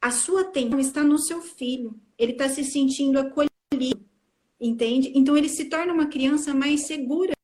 a 0.00 0.10
sua 0.10 0.42
atenção 0.42 0.78
está 0.78 1.02
no 1.02 1.18
seu 1.18 1.40
filho. 1.40 1.94
Ele 2.18 2.32
está 2.32 2.48
se 2.48 2.64
sentindo 2.64 3.18
acolhido, 3.18 4.04
entende? 4.60 5.12
Então 5.14 5.36
ele 5.36 5.48
se 5.48 5.66
torna 5.66 5.92
uma 5.92 6.06
criança 6.06 6.54
mais 6.54 6.82
segura. 6.82 7.34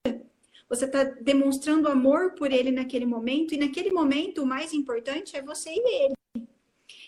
Você 0.68 0.86
está 0.86 1.04
demonstrando 1.04 1.88
amor 1.88 2.32
por 2.34 2.50
ele 2.50 2.70
naquele 2.70 3.04
momento, 3.04 3.52
e 3.54 3.58
naquele 3.58 3.90
momento 3.90 4.42
o 4.42 4.46
mais 4.46 4.72
importante 4.72 5.36
é 5.36 5.42
você 5.42 5.70
e 5.70 6.04
ele. 6.04 6.14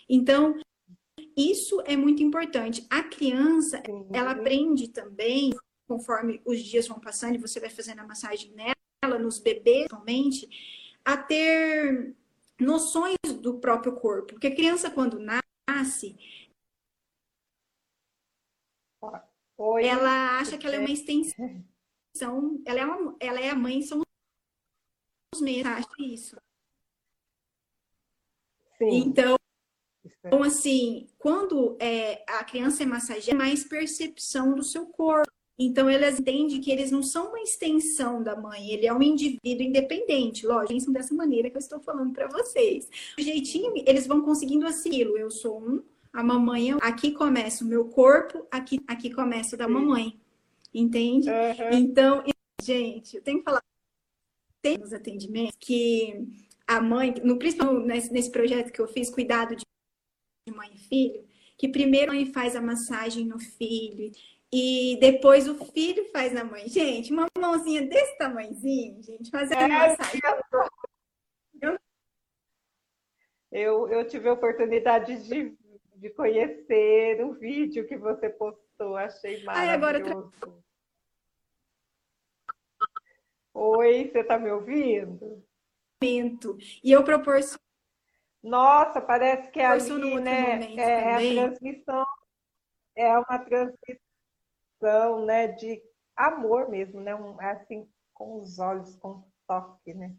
Então, 0.07 0.55
isso 1.35 1.81
é 1.85 1.97
muito 1.97 2.23
importante. 2.23 2.85
A 2.89 3.03
criança, 3.03 3.81
ela 4.13 4.31
aprende 4.31 4.87
também, 4.87 5.53
conforme 5.87 6.41
os 6.45 6.61
dias 6.61 6.87
vão 6.87 6.99
passando 6.99 7.35
e 7.35 7.39
você 7.39 7.59
vai 7.59 7.69
fazendo 7.69 7.99
a 7.99 8.07
massagem 8.07 8.53
nela, 8.53 9.19
nos 9.19 9.37
bebês, 9.37 9.87
principalmente, 9.87 10.47
a 11.03 11.17
ter 11.17 12.15
noções 12.59 13.17
do 13.41 13.59
próprio 13.59 13.93
corpo. 13.95 14.33
Porque 14.33 14.47
a 14.47 14.55
criança, 14.55 14.89
quando 14.89 15.19
nasce, 15.19 16.17
Oi, 19.57 19.85
ela 19.85 20.39
acha 20.39 20.57
que 20.57 20.67
ela 20.67 20.75
é 20.75 20.79
uma 20.79 20.91
extensão, 20.91 21.63
ela 22.65 22.79
é, 22.79 22.85
uma, 22.85 23.15
ela 23.19 23.39
é 23.39 23.49
a 23.49 23.55
mãe, 23.55 23.81
são 23.81 24.01
os 25.33 25.41
mesmos, 25.41 25.67
acha 25.67 25.87
isso. 25.99 26.37
Sim. 28.77 28.89
Então, 28.89 29.37
então, 30.23 30.43
assim, 30.43 31.07
quando 31.17 31.77
é, 31.79 32.23
a 32.27 32.43
criança 32.43 32.83
é 32.83 32.85
massageada, 32.85 33.31
é 33.31 33.33
mais 33.33 33.63
percepção 33.63 34.55
do 34.55 34.63
seu 34.63 34.85
corpo. 34.87 35.29
Então, 35.57 35.87
elas 35.87 36.19
entendem 36.19 36.59
que 36.59 36.69
eles 36.69 36.91
não 36.91 37.01
são 37.01 37.29
uma 37.29 37.39
extensão 37.39 38.21
da 38.21 38.35
mãe, 38.35 38.71
ele 38.71 38.85
é 38.85 38.93
um 38.93 39.01
indivíduo 39.01 39.65
independente. 39.65 40.45
Lógico, 40.45 40.73
pensam 40.73 40.93
dessa 40.93 41.15
maneira 41.15 41.49
que 41.49 41.55
eu 41.55 41.61
estou 41.61 41.79
falando 41.79 42.11
para 42.11 42.27
vocês. 42.27 42.89
O 43.17 43.21
jeitinho, 43.21 43.71
eles 43.85 44.05
vão 44.05 44.21
conseguindo 44.21 44.67
aquilo. 44.67 45.17
Eu 45.17 45.31
sou 45.31 45.61
um, 45.61 45.81
a 46.11 46.21
mamãe, 46.21 46.71
é 46.71 46.75
aqui 46.81 47.11
começa 47.11 47.63
o 47.63 47.67
meu 47.67 47.85
corpo, 47.85 48.45
aqui, 48.51 48.81
aqui 48.85 49.09
começa 49.09 49.55
o 49.55 49.57
da 49.57 49.67
mamãe. 49.67 50.19
Entende? 50.73 51.29
Uhum. 51.29 51.69
Então, 51.71 52.23
gente, 52.61 53.15
eu 53.15 53.21
tenho 53.21 53.39
que 53.39 53.45
falar. 53.45 53.63
Tem 54.61 54.77
nos 54.77 54.91
atendimentos 54.91 55.55
que 55.59 56.27
a 56.67 56.81
mãe, 56.81 57.13
no 57.23 57.37
principal 57.37 57.79
nesse, 57.79 58.11
nesse 58.11 58.31
projeto 58.31 58.71
que 58.71 58.81
eu 58.81 58.87
fiz, 58.87 59.09
cuidado 59.09 59.55
de 59.55 59.64
mãe 60.53 60.69
e 60.73 60.77
filho, 60.77 61.27
que 61.57 61.67
primeiro 61.67 62.11
a 62.11 62.15
mãe 62.15 62.25
faz 62.31 62.55
a 62.55 62.61
massagem 62.61 63.25
no 63.25 63.39
filho 63.39 64.11
e 64.51 64.97
depois 65.01 65.47
o 65.47 65.55
filho 65.65 66.05
faz 66.11 66.31
na 66.31 66.43
mãe. 66.43 66.67
Gente, 66.67 67.11
uma 67.11 67.25
mãozinha 67.37 67.81
desse 67.87 68.17
tamanhozinho, 68.17 69.01
gente, 69.01 69.31
fazer 69.31 69.55
é, 69.55 69.67
massagem. 69.67 70.21
Eu, 73.51 73.87
eu 73.89 74.05
tive 74.05 74.27
a 74.27 74.33
oportunidade 74.33 75.27
de, 75.27 75.57
de 75.95 76.09
conhecer 76.11 77.23
o 77.23 77.33
vídeo 77.33 77.87
que 77.87 77.97
você 77.97 78.29
postou, 78.29 78.97
achei 78.97 79.43
maravilhoso. 79.43 79.69
Ai, 79.69 79.69
agora 79.69 80.03
tra... 80.03 80.15
Oi, 83.53 84.09
você 84.11 84.19
está 84.19 84.37
me 84.37 84.51
ouvindo? 84.51 85.43
E 86.03 86.91
eu 86.91 87.03
proporciono 87.03 87.64
nossa, 88.45 89.01
parece 89.01 89.49
que 89.49 89.59
é 89.59 89.65
ali, 89.65 90.19
né? 90.19 90.75
É, 90.75 91.13
a 91.15 91.17
transmissão, 91.17 92.05
é 92.95 93.17
uma 93.17 93.39
transmissão, 93.39 95.25
né, 95.25 95.47
de 95.47 95.81
amor 96.15 96.69
mesmo, 96.69 97.01
né? 97.01 97.15
Um, 97.15 97.41
é 97.41 97.51
assim, 97.51 97.89
com 98.13 98.39
os 98.39 98.59
olhos, 98.59 98.95
com 98.97 99.09
o 99.09 99.27
toque, 99.47 99.95
né? 99.95 100.15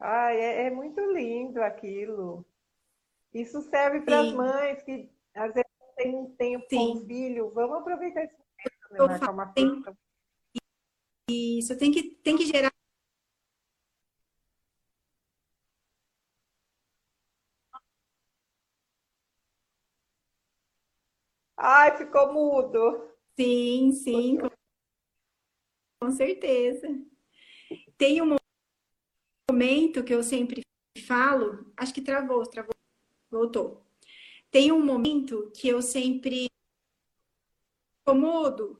Ai, 0.00 0.40
é, 0.40 0.66
é 0.66 0.70
muito 0.70 0.98
lindo 1.12 1.62
aquilo. 1.62 2.44
Isso 3.34 3.60
serve 3.62 4.00
para 4.00 4.20
as 4.20 4.32
mães 4.32 4.82
que 4.82 5.12
às 5.34 5.52
vezes 5.52 5.70
tem 5.96 6.16
um 6.16 6.34
tempo 6.36 6.64
Sim. 6.70 6.76
com 6.76 6.98
o 6.98 7.06
filho. 7.06 7.50
Vamos 7.50 7.78
aproveitar 7.78 8.24
esse 8.24 8.34
momento, 8.34 8.90
né? 8.90 8.98
Marcar 9.08 9.30
uma 9.30 9.52
tem... 9.52 9.82
Isso, 11.28 11.76
tem 11.78 11.92
que, 11.92 12.16
tem 12.16 12.36
que 12.36 12.46
gerar 12.46 12.73
Ai, 21.66 21.96
ficou 21.96 22.30
mudo. 22.30 23.08
Sim, 23.40 23.90
sim, 23.92 24.36
com, 24.36 24.50
com 25.98 26.10
certeza. 26.10 26.86
Tem 27.96 28.20
um 28.20 28.36
momento 29.50 30.04
que 30.04 30.14
eu 30.14 30.22
sempre 30.22 30.60
falo, 31.06 31.72
acho 31.74 31.94
que 31.94 32.02
travou, 32.02 32.44
travou, 32.44 32.74
voltou. 33.30 33.82
tem 34.50 34.70
um 34.72 34.84
momento 34.84 35.50
que 35.56 35.66
eu 35.66 35.80
sempre 35.80 36.48
incomodo. 38.06 38.78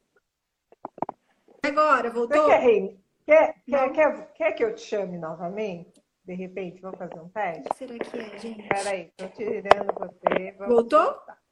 Agora, 1.65 2.11
voltou? 2.11 2.37
Você 2.37 2.99
quer, 3.25 3.63
quer, 3.65 3.93
quer, 3.93 4.33
quer, 4.35 4.53
que 4.53 4.63
eu 4.63 4.75
te 4.75 4.83
chame 4.83 5.17
novamente? 5.17 6.05
De 6.23 6.35
repente, 6.35 6.83
vamos 6.83 6.99
fazer 6.99 7.19
um 7.19 7.31
teste? 7.31 7.79
Será 7.79 7.99
que 7.99 8.19
é, 8.19 8.39
gente? 8.39 8.69
Peraí, 8.69 9.11
tô 9.17 9.27
tirando 9.29 9.95
você. 9.95 10.53
Voltou? 10.59 11.05
voltar. 11.05 11.44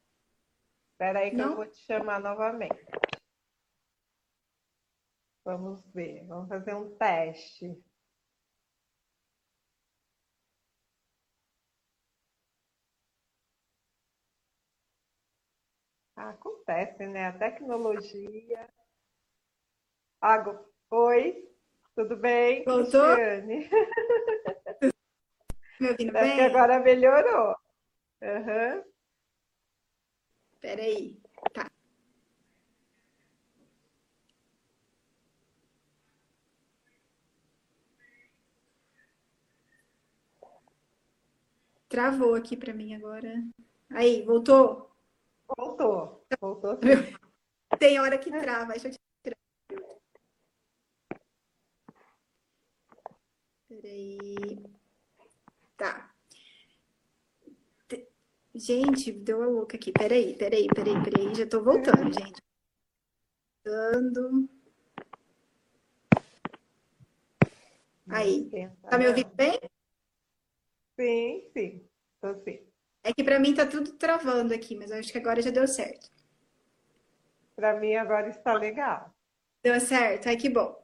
Peraí 1.03 1.33
que 1.33 1.37
Não? 1.37 1.43
eu 1.43 1.57
vou 1.57 1.67
te 1.67 1.85
chamar 1.85 2.21
novamente. 2.21 2.87
Vamos 5.45 5.83
ver, 5.93 6.25
vamos 6.29 6.49
fazer 6.49 6.77
um 6.77 6.97
teste. 6.97 7.77
Ah, 16.17 16.31
Acontece, 16.31 17.05
né? 17.09 17.27
A 17.27 17.33
tecnologia. 17.33 18.69
Ago... 20.21 20.57
Oi, 20.91 21.49
tudo 21.97 22.17
bem? 22.17 22.65
Voltou? 22.65 22.77
Cristiane? 22.77 23.69
Me 25.81 25.91
ouvindo 25.91 26.13
Parece 26.13 26.35
que 26.35 26.41
bem? 26.41 26.41
agora 26.41 26.79
melhorou. 26.81 27.57
Aham. 28.23 28.92
Peraí. 30.63 31.21
Tá. 31.55 31.65
Travou 41.89 42.35
aqui 42.35 42.57
pra 42.57 42.73
mim 42.75 42.95
agora. 42.95 43.35
Aí, 43.91 44.23
voltou? 44.25 44.91
Voltou, 45.59 46.25
voltou 46.41 46.77
sim. 46.77 47.17
Tem 47.79 48.01
hora 48.01 48.19
que 48.19 48.31
trava. 48.31 48.73
Deixa 48.73 48.89
eu 48.89 48.93
tirar. 49.25 49.39
Peraí. 53.69 54.37
Tá. 55.77 56.11
Te- 57.89 58.09
Gente, 58.63 59.11
deu 59.11 59.43
a 59.43 59.47
louca 59.47 59.77
aqui. 59.77 59.91
Peraí, 59.91 60.37
peraí, 60.37 60.69
peraí, 60.69 60.95
peraí. 61.03 61.35
Já 61.35 61.45
tô 61.49 61.65
voltando, 61.65 62.15
gente. 62.15 62.41
Voltando. 63.65 64.49
Aí. 68.09 68.49
Tá 68.89 68.99
me 68.99 69.09
ouvindo 69.09 69.35
bem? 69.35 69.59
Sim, 70.97 71.51
sim. 71.53 71.89
Tô 72.21 72.35
sim. 72.45 72.61
É 73.03 73.13
que 73.13 73.25
pra 73.25 73.41
mim 73.41 73.53
tá 73.53 73.67
tudo 73.67 73.95
travando 73.95 74.55
aqui, 74.55 74.77
mas 74.77 74.93
acho 74.93 75.11
que 75.11 75.19
agora 75.19 75.43
já 75.43 75.51
deu 75.51 75.67
certo. 75.67 76.09
Para 77.57 77.81
mim 77.81 77.97
agora 77.97 78.29
está 78.29 78.55
legal. 78.55 79.13
Deu 79.61 79.81
certo? 79.81 80.29
Ai, 80.29 80.37
que 80.37 80.49
bom. 80.49 80.81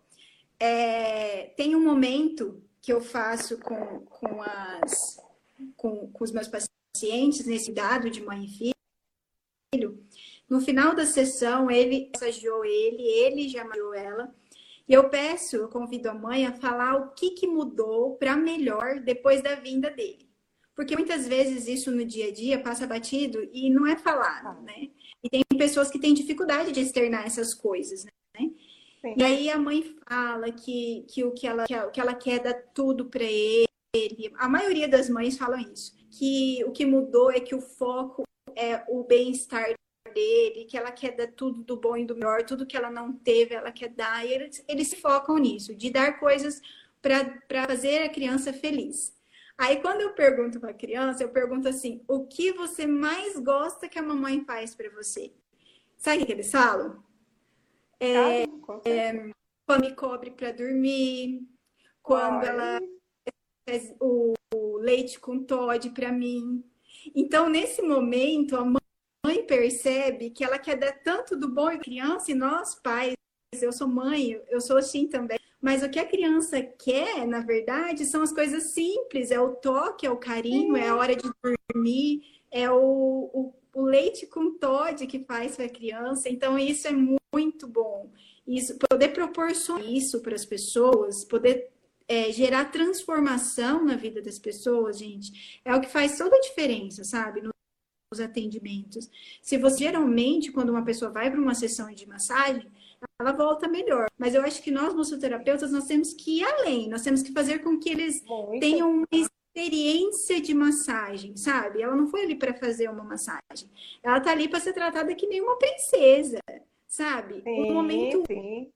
É, 0.58 1.50
tem 1.56 1.76
um 1.76 1.84
momento 1.84 2.60
que 2.82 2.92
eu 2.92 3.00
faço 3.00 3.56
com, 3.60 4.00
com, 4.00 4.42
as, 4.42 5.16
com, 5.76 6.10
com 6.10 6.24
os 6.24 6.32
meus 6.32 6.48
pacientes, 6.48 6.77
nesse 7.46 7.72
dado 7.72 8.10
de 8.10 8.22
mãe 8.22 8.44
e 8.44 8.72
filho. 9.74 10.02
No 10.48 10.60
final 10.60 10.94
da 10.94 11.04
sessão, 11.04 11.70
ele 11.70 12.10
massageou 12.14 12.64
ele, 12.64 13.02
ele 13.02 13.48
já 13.48 13.64
massageou 13.64 13.94
ela. 13.94 14.34
E 14.88 14.92
eu 14.94 15.10
peço, 15.10 15.56
eu 15.56 15.68
convido 15.68 16.08
a 16.08 16.14
mãe 16.14 16.46
a 16.46 16.52
falar 16.54 16.96
o 16.96 17.10
que, 17.10 17.32
que 17.32 17.46
mudou 17.46 18.16
para 18.16 18.34
melhor 18.36 19.00
depois 19.00 19.42
da 19.42 19.54
vinda 19.54 19.90
dele. 19.90 20.26
Porque 20.74 20.96
muitas 20.96 21.26
vezes 21.28 21.66
isso 21.68 21.90
no 21.90 22.04
dia 22.04 22.28
a 22.28 22.32
dia 22.32 22.58
passa 22.62 22.86
batido 22.86 23.46
e 23.52 23.68
não 23.68 23.86
é 23.86 23.96
falado, 23.96 24.62
né? 24.62 24.88
E 25.22 25.28
tem 25.28 25.42
pessoas 25.58 25.90
que 25.90 25.98
têm 25.98 26.14
dificuldade 26.14 26.72
de 26.72 26.80
externar 26.80 27.26
essas 27.26 27.52
coisas, 27.52 28.04
né? 28.04 28.12
Sim. 29.02 29.14
E 29.16 29.22
aí 29.22 29.50
a 29.50 29.58
mãe 29.58 29.82
fala 30.08 30.50
que, 30.52 31.04
que 31.08 31.22
o 31.24 31.32
que 31.32 31.46
ela, 31.46 31.66
que 31.66 31.74
ela- 31.74 31.90
que 31.90 32.00
ela 32.00 32.14
quer 32.14 32.38
dar 32.40 32.54
tudo 32.72 33.06
para 33.06 33.24
ele. 33.24 34.32
A 34.38 34.48
maioria 34.48 34.88
das 34.88 35.08
mães 35.10 35.36
falam 35.36 35.58
isso. 35.60 35.97
Que 36.18 36.64
o 36.64 36.72
que 36.72 36.84
mudou 36.84 37.30
é 37.30 37.38
que 37.38 37.54
o 37.54 37.60
foco 37.60 38.24
é 38.56 38.82
o 38.88 39.04
bem-estar 39.04 39.72
dele, 40.12 40.64
que 40.64 40.76
ela 40.76 40.90
quer 40.90 41.14
dar 41.14 41.28
tudo 41.28 41.62
do 41.62 41.76
bom 41.76 41.96
e 41.96 42.04
do 42.04 42.14
melhor, 42.14 42.42
tudo 42.42 42.66
que 42.66 42.76
ela 42.76 42.90
não 42.90 43.12
teve, 43.12 43.54
ela 43.54 43.70
quer 43.70 43.90
dar. 43.90 44.26
E 44.26 44.32
eles, 44.32 44.64
eles 44.66 44.88
se 44.88 44.96
focam 44.96 45.38
nisso, 45.38 45.74
de 45.76 45.90
dar 45.90 46.18
coisas 46.18 46.60
para 47.00 47.66
fazer 47.66 48.02
a 48.02 48.08
criança 48.08 48.52
feliz. 48.52 49.16
Aí 49.56 49.80
quando 49.80 50.00
eu 50.00 50.12
pergunto 50.14 50.58
para 50.58 50.70
a 50.70 50.74
criança, 50.74 51.22
eu 51.22 51.28
pergunto 51.28 51.68
assim: 51.68 52.02
o 52.08 52.26
que 52.26 52.52
você 52.52 52.86
mais 52.86 53.38
gosta 53.38 53.88
que 53.88 53.98
a 53.98 54.02
mamãe 54.02 54.44
faz 54.44 54.74
para 54.74 54.90
você? 54.90 55.32
Sabe 55.96 56.22
o 56.22 56.26
que 56.26 56.32
eles 56.32 56.50
falam? 56.50 57.02
É, 58.00 58.44
certeza. 58.82 59.32
quando 59.66 59.80
me 59.80 59.94
cobre 59.94 60.30
para 60.30 60.52
dormir, 60.52 61.42
quando 62.02 62.44
Ai, 62.44 62.48
ela 62.48 62.80
faz 63.68 63.94
o, 64.00 64.34
o 64.54 64.76
leite 64.78 65.18
com 65.20 65.42
Todd 65.42 65.90
para 65.90 66.12
mim. 66.12 66.64
Então, 67.14 67.48
nesse 67.48 67.82
momento, 67.82 68.56
a 68.56 68.64
mãe 68.64 69.44
percebe 69.46 70.30
que 70.30 70.44
ela 70.44 70.58
quer 70.58 70.76
dar 70.76 70.92
tanto 70.92 71.36
do 71.36 71.48
bom 71.48 71.66
à 71.66 71.76
criança 71.76 72.30
e 72.30 72.34
nós, 72.34 72.74
pais, 72.74 73.14
eu 73.60 73.72
sou 73.72 73.88
mãe, 73.88 74.40
eu 74.48 74.60
sou 74.60 74.76
assim 74.76 75.06
também. 75.06 75.38
Mas 75.60 75.82
o 75.82 75.88
que 75.88 75.98
a 75.98 76.06
criança 76.06 76.62
quer, 76.62 77.26
na 77.26 77.40
verdade, 77.40 78.04
são 78.04 78.22
as 78.22 78.32
coisas 78.32 78.72
simples: 78.72 79.30
é 79.30 79.40
o 79.40 79.56
toque, 79.56 80.06
é 80.06 80.10
o 80.10 80.16
carinho, 80.16 80.76
é 80.76 80.88
a 80.88 80.96
hora 80.96 81.16
de 81.16 81.28
dormir, 81.42 82.22
é 82.50 82.70
o, 82.70 82.76
o, 82.76 83.54
o 83.74 83.82
leite 83.82 84.26
com 84.26 84.56
Todd 84.56 85.06
que 85.06 85.24
faz 85.24 85.56
para 85.56 85.66
a 85.66 85.70
criança. 85.70 86.28
Então, 86.28 86.58
isso 86.58 86.86
é 86.86 86.92
muito 87.34 87.66
bom. 87.66 88.10
Isso, 88.46 88.78
poder 88.88 89.08
proporcionar 89.08 89.84
isso 89.84 90.20
para 90.20 90.34
as 90.34 90.46
pessoas, 90.46 91.24
poder 91.24 91.70
é, 92.08 92.32
gerar 92.32 92.66
transformação 92.72 93.84
na 93.84 93.94
vida 93.94 94.22
das 94.22 94.38
pessoas, 94.38 94.98
gente, 94.98 95.60
é 95.64 95.74
o 95.74 95.80
que 95.80 95.88
faz 95.88 96.16
toda 96.16 96.34
a 96.36 96.40
diferença, 96.40 97.04
sabe? 97.04 97.42
Nos 97.42 98.20
atendimentos. 98.20 99.10
Se 99.42 99.58
você 99.58 99.84
geralmente, 99.84 100.50
quando 100.50 100.70
uma 100.70 100.84
pessoa 100.84 101.10
vai 101.10 101.30
para 101.30 101.40
uma 101.40 101.54
sessão 101.54 101.92
de 101.92 102.06
massagem, 102.08 102.66
ela 103.20 103.32
volta 103.32 103.68
melhor. 103.68 104.06
Mas 104.18 104.34
eu 104.34 104.42
acho 104.42 104.62
que 104.62 104.70
nós, 104.70 104.94
massoterapeutas, 104.94 105.70
nós 105.70 105.84
temos 105.86 106.14
que 106.14 106.38
ir 106.40 106.44
além, 106.44 106.88
nós 106.88 107.02
temos 107.02 107.22
que 107.22 107.32
fazer 107.32 107.58
com 107.60 107.78
que 107.78 107.90
eles 107.90 108.24
muito. 108.24 108.60
tenham 108.60 108.90
uma 108.90 109.06
experiência 109.12 110.40
de 110.40 110.54
massagem, 110.54 111.36
sabe? 111.36 111.82
Ela 111.82 111.94
não 111.94 112.06
foi 112.06 112.22
ali 112.22 112.34
para 112.36 112.54
fazer 112.54 112.88
uma 112.88 113.04
massagem. 113.04 113.68
Ela 114.02 114.20
tá 114.20 114.30
ali 114.30 114.48
para 114.48 114.60
ser 114.60 114.72
tratada 114.72 115.14
que 115.14 115.26
nem 115.26 115.40
uma 115.42 115.58
princesa, 115.58 116.38
sabe? 116.86 117.42
Sim, 117.42 117.70
Um 117.70 117.74
momento 117.74 118.24
sim. 118.26 118.70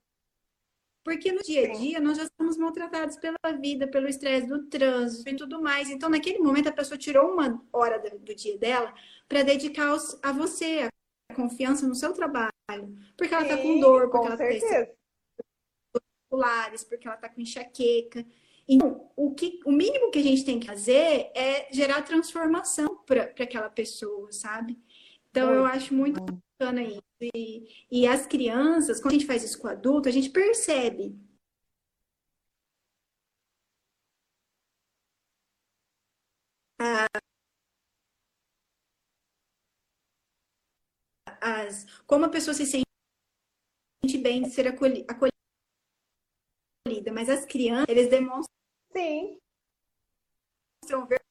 Porque 1.05 1.33
no 1.33 1.43
dia 1.43 1.69
a 1.69 1.73
dia 1.73 2.01
nós 2.01 2.17
já 2.17 2.29
somos 2.37 2.57
maltratados 2.57 3.17
pela 3.17 3.37
vida, 3.61 3.89
pelo 3.89 4.09
estresse 4.09 4.47
do 4.47 4.67
trânsito 4.67 5.29
e 5.29 5.37
tudo 5.37 5.61
mais. 5.61 5.91
Então, 5.91 6.09
naquele 6.09 6.39
momento, 6.39 6.69
a 6.69 6.73
pessoa 6.73 6.97
tirou 6.97 7.33
uma 7.33 7.63
hora 7.73 7.99
do, 7.99 8.35
dia 8.35 8.57
dela 8.57 8.95
para 9.29 9.43
dedicar 9.43 9.97
a 10.23 10.33
você, 10.33 10.89
a 11.31 11.35
confiança 11.35 11.87
no 11.87 11.95
seu 11.95 12.13
trabalho. 12.13 12.53
Porque 13.17 13.35
ela 13.35 13.43
está 13.43 13.57
com 13.57 13.81
dor, 13.81 14.11
porque 14.11 14.19
com 14.19 14.27
ela 14.27 14.53
está 14.53 14.93
musculares, 16.33 16.85
porque 16.85 17.07
ela 17.07 17.17
está 17.17 17.29
com 17.29 17.41
enxaqueca. 17.41 18.25
Então, 18.69 19.11
o, 19.17 19.35
que, 19.35 19.61
o 19.67 19.73
mínimo 19.73 20.11
que 20.11 20.21
a 20.21 20.23
gente 20.23 20.45
tem 20.45 20.61
que 20.61 20.67
fazer 20.67 21.31
é 21.35 21.69
gerar 21.73 22.03
transformação 22.03 22.97
para 23.05 23.25
aquela 23.25 23.69
pessoa, 23.69 24.31
sabe? 24.31 24.79
Então, 25.33 25.55
eu 25.55 25.65
acho 25.65 25.95
muito 25.95 26.21
bacana 26.21 26.83
isso. 26.83 27.01
E, 27.35 27.67
e 27.91 28.07
as 28.07 28.27
crianças, 28.27 29.01
quando 29.01 29.15
a 29.15 29.19
gente 29.19 29.27
faz 29.27 29.43
isso 29.43 29.59
com 29.59 29.67
adulto, 29.67 30.07
a 30.07 30.13
gente 30.13 30.29
percebe 30.29 31.19
as, 41.41 41.87
como 42.07 42.27
a 42.27 42.29
pessoa 42.29 42.53
se 42.53 42.67
sente 42.67 42.85
bem 44.23 44.43
de 44.43 44.51
ser 44.51 44.69
acolhi- 44.69 45.07
acolhida. 45.09 45.33
Mas 47.13 47.31
as 47.31 47.47
crianças, 47.47 47.87
eles 47.89 48.11
demonstram 48.11 48.53
Sim, 48.93 49.39
ver- 51.09 51.25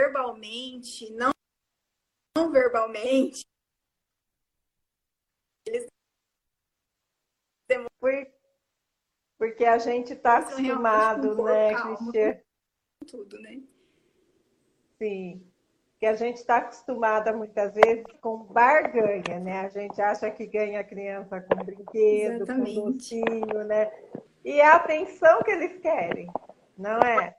verbalmente, 0.00 1.10
não, 1.12 1.32
não 2.36 2.50
verbalmente. 2.52 3.44
por- 8.00 8.26
porque 9.38 9.64
a 9.64 9.78
gente 9.78 10.12
está 10.12 10.38
acostumado, 10.38 11.42
né, 11.44 11.74
calma. 11.74 11.96
Cristiane? 11.96 12.40
Tudo, 13.10 13.40
né? 13.40 13.60
Sim. 14.98 15.46
Que 15.98 16.06
a 16.06 16.14
gente 16.14 16.36
está 16.36 16.58
acostumada 16.58 17.32
muitas 17.32 17.74
vezes 17.74 18.04
com 18.20 18.38
barganha, 18.44 19.40
né? 19.40 19.60
A 19.60 19.68
gente 19.68 20.00
acha 20.00 20.30
que 20.30 20.46
ganha 20.46 20.80
a 20.80 20.84
criança 20.84 21.40
com 21.40 21.64
brinquedo, 21.64 22.42
Exatamente. 22.42 22.74
com 22.80 22.90
docinho, 22.92 23.64
né? 23.64 23.90
E 24.44 24.60
é 24.60 24.64
a 24.66 24.76
atenção 24.76 25.42
que 25.42 25.50
eles 25.50 25.80
querem, 25.80 26.28
não 26.76 26.98
é? 27.00 27.35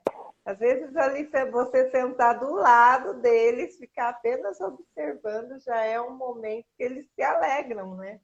Às 0.48 0.58
vezes 0.58 0.96
ali 0.96 1.28
você 1.52 1.90
sentar 1.90 2.40
do 2.40 2.54
lado 2.54 3.20
deles, 3.20 3.76
ficar 3.76 4.08
apenas 4.08 4.58
observando, 4.62 5.60
já 5.60 5.84
é 5.84 6.00
um 6.00 6.16
momento 6.16 6.64
que 6.74 6.84
eles 6.84 7.06
se 7.14 7.22
alegram, 7.22 7.96
né? 7.96 8.18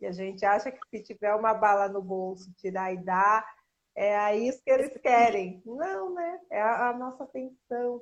E 0.00 0.06
a 0.06 0.12
gente 0.12 0.46
acha 0.46 0.72
que 0.72 0.80
se 0.88 1.02
tiver 1.02 1.34
uma 1.34 1.52
bala 1.52 1.90
no 1.90 2.00
bolso, 2.00 2.50
tirar 2.54 2.94
e 2.94 3.04
dar, 3.04 3.46
é 3.94 4.34
isso 4.34 4.62
que 4.64 4.70
eles 4.70 4.96
querem. 5.02 5.62
Não, 5.66 6.14
né? 6.14 6.40
É 6.50 6.62
a, 6.62 6.94
nossa 6.94 7.24
atenção. 7.24 8.00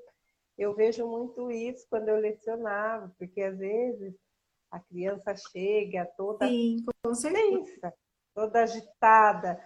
Eu 0.56 0.72
vejo 0.72 1.04
muito 1.08 1.50
isso 1.50 1.84
quando 1.90 2.08
eu 2.08 2.18
lecionava, 2.18 3.12
porque 3.18 3.42
às 3.42 3.58
vezes 3.58 4.14
a 4.70 4.78
criança 4.78 5.34
chega 5.50 6.06
toda 6.16 6.46
Sim, 6.46 6.84
com 7.02 7.14
certeza. 7.14 7.92
toda 8.32 8.62
agitada, 8.62 9.60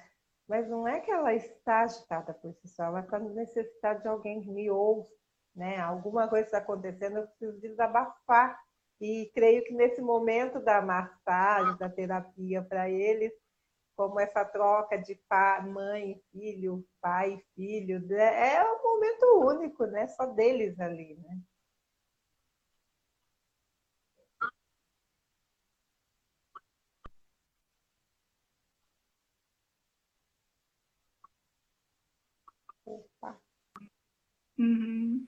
mas 0.48 0.68
não 0.68 0.86
é 0.86 1.00
que 1.00 1.10
ela 1.10 1.32
está 1.34 1.80
agitada 1.80 2.34
por 2.34 2.52
si 2.54 2.68
só, 2.68 2.84
ela 2.84 3.00
está 3.00 3.18
necessitada 3.18 4.00
de 4.00 4.08
alguém 4.08 4.40
que 4.42 4.50
me 4.50 4.70
ouça, 4.70 5.12
né? 5.54 5.78
Alguma 5.78 6.28
coisa 6.28 6.46
está 6.46 6.58
acontecendo, 6.58 7.18
eu 7.18 7.26
preciso 7.28 7.60
desabafar. 7.60 8.58
E 9.00 9.30
creio 9.34 9.64
que 9.64 9.74
nesse 9.74 10.00
momento 10.00 10.60
da 10.60 10.80
massagem, 10.80 11.76
da 11.76 11.88
terapia 11.88 12.62
para 12.62 12.88
eles, 12.88 13.32
como 13.96 14.20
essa 14.20 14.44
troca 14.44 14.96
de 14.98 15.14
pai, 15.28 15.66
mãe, 15.66 16.20
filho, 16.32 16.84
pai, 17.00 17.42
filho, 17.54 18.00
né? 18.06 18.56
é 18.56 18.64
um 18.64 18.82
momento 18.82 19.24
único, 19.40 19.86
né? 19.86 20.06
Só 20.08 20.26
deles 20.26 20.78
ali, 20.80 21.16
né? 21.16 21.38
Opa. 32.86 33.40
Uhum. 34.58 35.26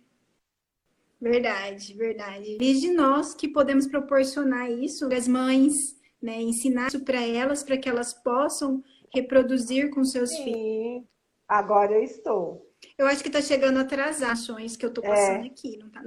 Verdade, 1.20 1.94
verdade. 1.94 2.58
Desde 2.58 2.92
nós 2.92 3.34
que 3.34 3.48
podemos 3.48 3.86
proporcionar 3.86 4.70
isso, 4.70 5.12
as 5.12 5.26
mães, 5.26 5.98
né, 6.20 6.40
ensinar 6.40 6.88
isso 6.88 7.04
para 7.04 7.20
elas, 7.20 7.62
para 7.62 7.78
que 7.78 7.88
elas 7.88 8.12
possam 8.12 8.84
reproduzir 9.14 9.90
com 9.90 10.04
seus 10.04 10.30
Sim. 10.30 10.44
filhos. 10.44 11.04
Agora 11.48 11.92
eu 11.92 12.02
estou. 12.02 12.70
Eu 12.98 13.06
acho 13.06 13.22
que 13.22 13.28
está 13.28 13.40
chegando 13.40 13.78
atrasações 13.78 14.76
que 14.76 14.84
eu 14.84 14.90
estou 14.90 15.02
passando 15.02 15.44
é. 15.44 15.48
aqui, 15.48 15.76
não 15.78 15.90
tá? 15.90 16.04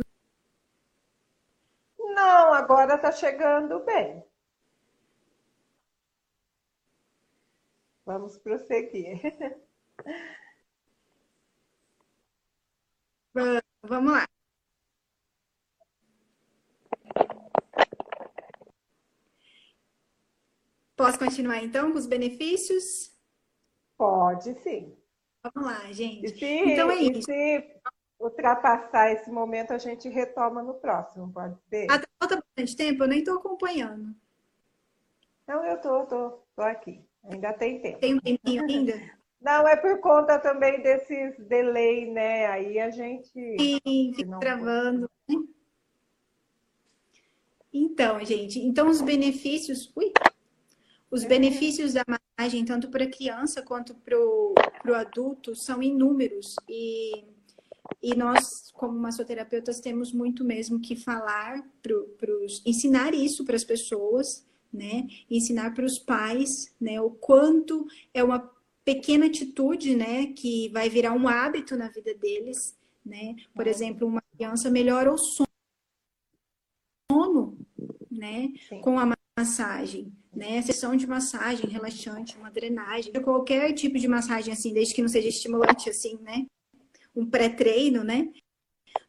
Não, 1.97 2.53
agora 2.53 2.95
está 2.95 3.11
chegando 3.11 3.79
bem. 3.85 4.23
Vamos 8.05 8.37
prosseguir. 8.37 9.21
Vamos 13.33 14.13
lá. 14.13 14.25
Posso 20.95 21.17
continuar 21.17 21.63
então 21.63 21.91
com 21.91 21.97
os 21.97 22.05
benefícios? 22.05 23.17
Pode 23.97 24.53
sim. 24.61 24.97
Vamos 25.41 25.71
lá, 25.71 25.91
gente. 25.93 26.25
E 26.25 26.37
se, 26.37 26.45
então 26.45 26.91
é 26.91 26.95
isso. 26.95 27.21
se 27.21 27.81
ultrapassar 28.19 29.11
esse 29.11 29.31
momento, 29.31 29.71
a 29.71 29.77
gente 29.77 30.09
retoma 30.09 30.61
no 30.61 30.73
próximo, 30.73 31.31
pode 31.31 31.57
ser? 31.69 31.89
Até 31.89 32.05
falta 32.21 32.43
bastante 32.43 32.75
tempo, 32.75 33.03
eu 33.03 33.07
nem 33.07 33.19
estou 33.19 33.37
acompanhando. 33.37 34.13
Não, 35.47 35.65
eu 35.65 35.77
estou, 35.77 36.03
estou, 36.03 36.45
estou 36.49 36.65
aqui. 36.65 37.01
Ainda 37.23 37.53
tem 37.53 37.81
tempo. 37.81 37.99
Tem 37.99 38.15
um 38.15 38.19
tempinho 38.19 38.63
ainda? 38.65 38.93
Não, 39.41 39.67
é 39.67 39.75
por 39.75 39.99
conta 39.99 40.37
também 40.37 40.81
desses 40.81 41.37
delay, 41.47 42.11
né? 42.11 42.47
Aí 42.47 42.79
a 42.79 42.89
gente. 42.89 43.31
Sim, 43.33 44.13
fica 44.13 44.37
travando. 44.39 45.09
Então, 47.71 48.23
gente, 48.25 48.59
então 48.59 48.89
os 48.89 49.01
benefícios. 49.01 49.91
Ui, 49.95 50.11
os 51.11 51.23
benefícios 51.23 51.93
da 51.93 52.03
massagem, 52.07 52.65
tanto 52.65 52.89
para 52.89 53.05
a 53.05 53.09
criança 53.09 53.61
quanto 53.61 53.95
para 53.95 54.17
o 54.17 54.93
adulto, 54.93 55.55
são 55.55 55.81
inúmeros. 55.81 56.55
E, 56.67 57.23
e 58.01 58.15
nós, 58.15 58.71
como 58.73 58.99
massoterapeutas, 58.99 59.79
temos 59.79 60.11
muito 60.11 60.43
mesmo 60.43 60.79
que 60.79 60.95
falar, 60.95 61.63
pro, 61.81 62.05
pros, 62.17 62.61
ensinar 62.65 63.13
isso 63.13 63.45
para 63.45 63.55
as 63.55 63.63
pessoas, 63.63 64.45
né? 64.71 65.07
Ensinar 65.29 65.73
para 65.73 65.85
os 65.85 65.97
pais, 65.97 66.75
né? 66.79 66.99
O 67.01 67.09
quanto 67.09 67.87
é 68.13 68.23
uma 68.23 68.51
pequena 68.93 69.27
atitude, 69.27 69.95
né? 69.95 70.27
Que 70.27 70.69
vai 70.69 70.89
virar 70.89 71.13
um 71.13 71.27
hábito 71.27 71.75
na 71.75 71.89
vida 71.89 72.13
deles, 72.15 72.77
né? 73.05 73.35
Por 73.53 73.67
exemplo, 73.67 74.07
uma 74.07 74.21
criança 74.35 74.69
melhora 74.69 75.13
o 75.13 75.17
sono, 75.17 75.47
né? 78.09 78.49
Sim. 78.67 78.81
Com 78.81 78.97
a 78.99 79.13
massagem 79.37 80.11
né? 80.31 80.61
Sessão 80.61 80.95
de 80.95 81.07
massagem 81.07 81.69
relaxante, 81.69 82.37
uma 82.37 82.51
drenagem, 82.51 83.11
qualquer 83.13 83.73
tipo 83.73 83.97
de 83.97 84.07
massagem 84.07 84.53
assim, 84.53 84.73
desde 84.73 84.93
que 84.93 85.01
não 85.01 85.09
seja 85.09 85.27
estimulante 85.27 85.89
assim, 85.89 86.17
né? 86.21 86.45
Um 87.15 87.25
pré-treino, 87.25 88.03
né? 88.03 88.31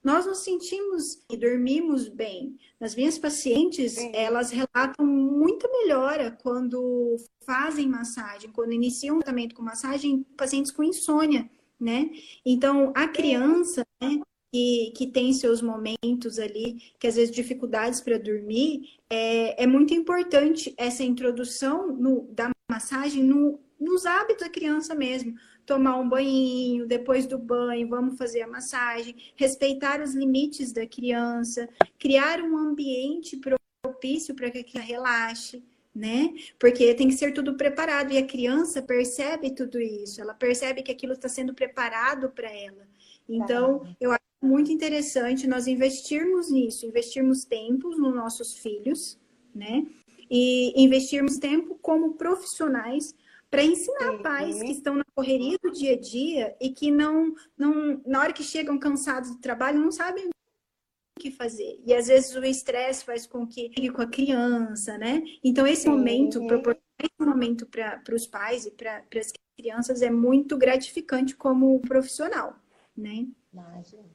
Nós 0.02 0.26
nos 0.26 0.38
sentimos 0.38 1.22
e 1.30 1.36
dormimos 1.36 2.08
bem. 2.08 2.56
As 2.80 2.94
minhas 2.94 3.18
pacientes, 3.18 3.92
Sim. 3.92 4.12
elas 4.14 4.50
relatam 4.50 5.06
muita 5.06 5.68
melhora 5.68 6.30
quando 6.42 7.16
fazem 7.44 7.88
massagem, 7.88 8.50
quando 8.50 8.72
iniciam 8.72 9.16
um 9.16 9.20
tratamento 9.20 9.54
com 9.54 9.62
massagem, 9.62 10.24
pacientes 10.36 10.72
com 10.72 10.82
insônia, 10.82 11.50
né? 11.78 12.10
Então, 12.44 12.92
a 12.94 13.08
criança, 13.08 13.84
né, 14.02 14.20
que, 14.52 14.92
que 14.96 15.06
tem 15.06 15.32
seus 15.32 15.62
momentos 15.62 16.38
ali, 16.38 16.78
que 16.98 17.06
às 17.06 17.16
vezes 17.16 17.34
dificuldades 17.34 18.00
para 18.00 18.18
dormir, 18.18 18.98
é, 19.08 19.62
é 19.62 19.66
muito 19.66 19.94
importante 19.94 20.74
essa 20.76 21.02
introdução 21.02 21.94
no, 21.94 22.26
da 22.32 22.50
massagem 22.70 23.22
no, 23.22 23.60
nos 23.78 24.04
hábitos 24.06 24.44
da 24.44 24.52
criança 24.52 24.94
mesmo. 24.94 25.34
Tomar 25.66 25.96
um 25.98 26.08
banho, 26.08 26.86
depois 26.86 27.26
do 27.26 27.38
banho, 27.38 27.88
vamos 27.88 28.18
fazer 28.18 28.42
a 28.42 28.48
massagem, 28.48 29.14
respeitar 29.36 30.00
os 30.00 30.14
limites 30.14 30.72
da 30.72 30.86
criança, 30.86 31.68
criar 31.98 32.40
um 32.40 32.56
ambiente 32.56 33.40
propício 33.82 34.34
para 34.34 34.50
que 34.50 34.76
ela 34.76 34.84
relaxe, 34.84 35.62
né? 35.94 36.34
Porque 36.58 36.94
tem 36.94 37.08
que 37.08 37.14
ser 37.14 37.32
tudo 37.32 37.56
preparado 37.56 38.12
e 38.12 38.18
a 38.18 38.26
criança 38.26 38.82
percebe 38.82 39.50
tudo 39.50 39.80
isso, 39.80 40.20
ela 40.20 40.34
percebe 40.34 40.82
que 40.82 40.92
aquilo 40.92 41.12
está 41.12 41.28
sendo 41.28 41.54
preparado 41.54 42.30
para 42.30 42.50
ela. 42.50 42.88
Então, 43.28 43.86
eu 44.00 44.10
acho 44.10 44.20
muito 44.42 44.72
interessante 44.72 45.46
nós 45.46 45.66
investirmos 45.66 46.50
nisso, 46.50 46.86
investirmos 46.86 47.44
tempos 47.44 47.98
nos 47.98 48.14
nossos 48.14 48.56
filhos, 48.56 49.18
né? 49.54 49.86
E 50.30 50.72
investirmos 50.82 51.38
tempo 51.38 51.78
como 51.82 52.14
profissionais 52.14 53.14
para 53.50 53.64
ensinar 53.64 54.18
pais 54.22 54.62
que 54.62 54.70
estão 54.70 54.94
na 54.94 55.04
correria 55.14 55.58
do 55.62 55.72
dia 55.72 55.94
a 55.94 56.00
dia 56.00 56.56
e 56.60 56.70
que 56.70 56.90
não, 56.90 57.34
não, 57.58 58.00
na 58.06 58.20
hora 58.20 58.32
que 58.32 58.44
chegam 58.44 58.78
cansados 58.78 59.30
do 59.30 59.40
trabalho, 59.40 59.80
não 59.80 59.90
sabem 59.90 60.28
o 60.28 61.20
que 61.20 61.32
fazer. 61.32 61.80
E 61.84 61.92
às 61.92 62.06
vezes 62.06 62.34
o 62.34 62.44
estresse 62.44 63.04
faz 63.04 63.26
com 63.26 63.46
que 63.46 63.68
fique 63.74 63.90
com 63.90 64.02
a 64.02 64.06
criança, 64.06 64.96
né? 64.96 65.22
Então, 65.42 65.66
esse 65.66 65.88
momento, 65.88 66.46
proporcionar 66.46 66.80
esse 67.02 67.28
momento 67.28 67.66
para 67.66 68.14
os 68.14 68.26
pais 68.26 68.66
e 68.66 68.70
para 68.70 69.02
as 69.16 69.32
crianças 69.58 70.00
é 70.00 70.10
muito 70.10 70.56
gratificante 70.56 71.34
como 71.34 71.80
profissional, 71.80 72.54
né? 72.96 73.26
Imagina. 73.52 74.08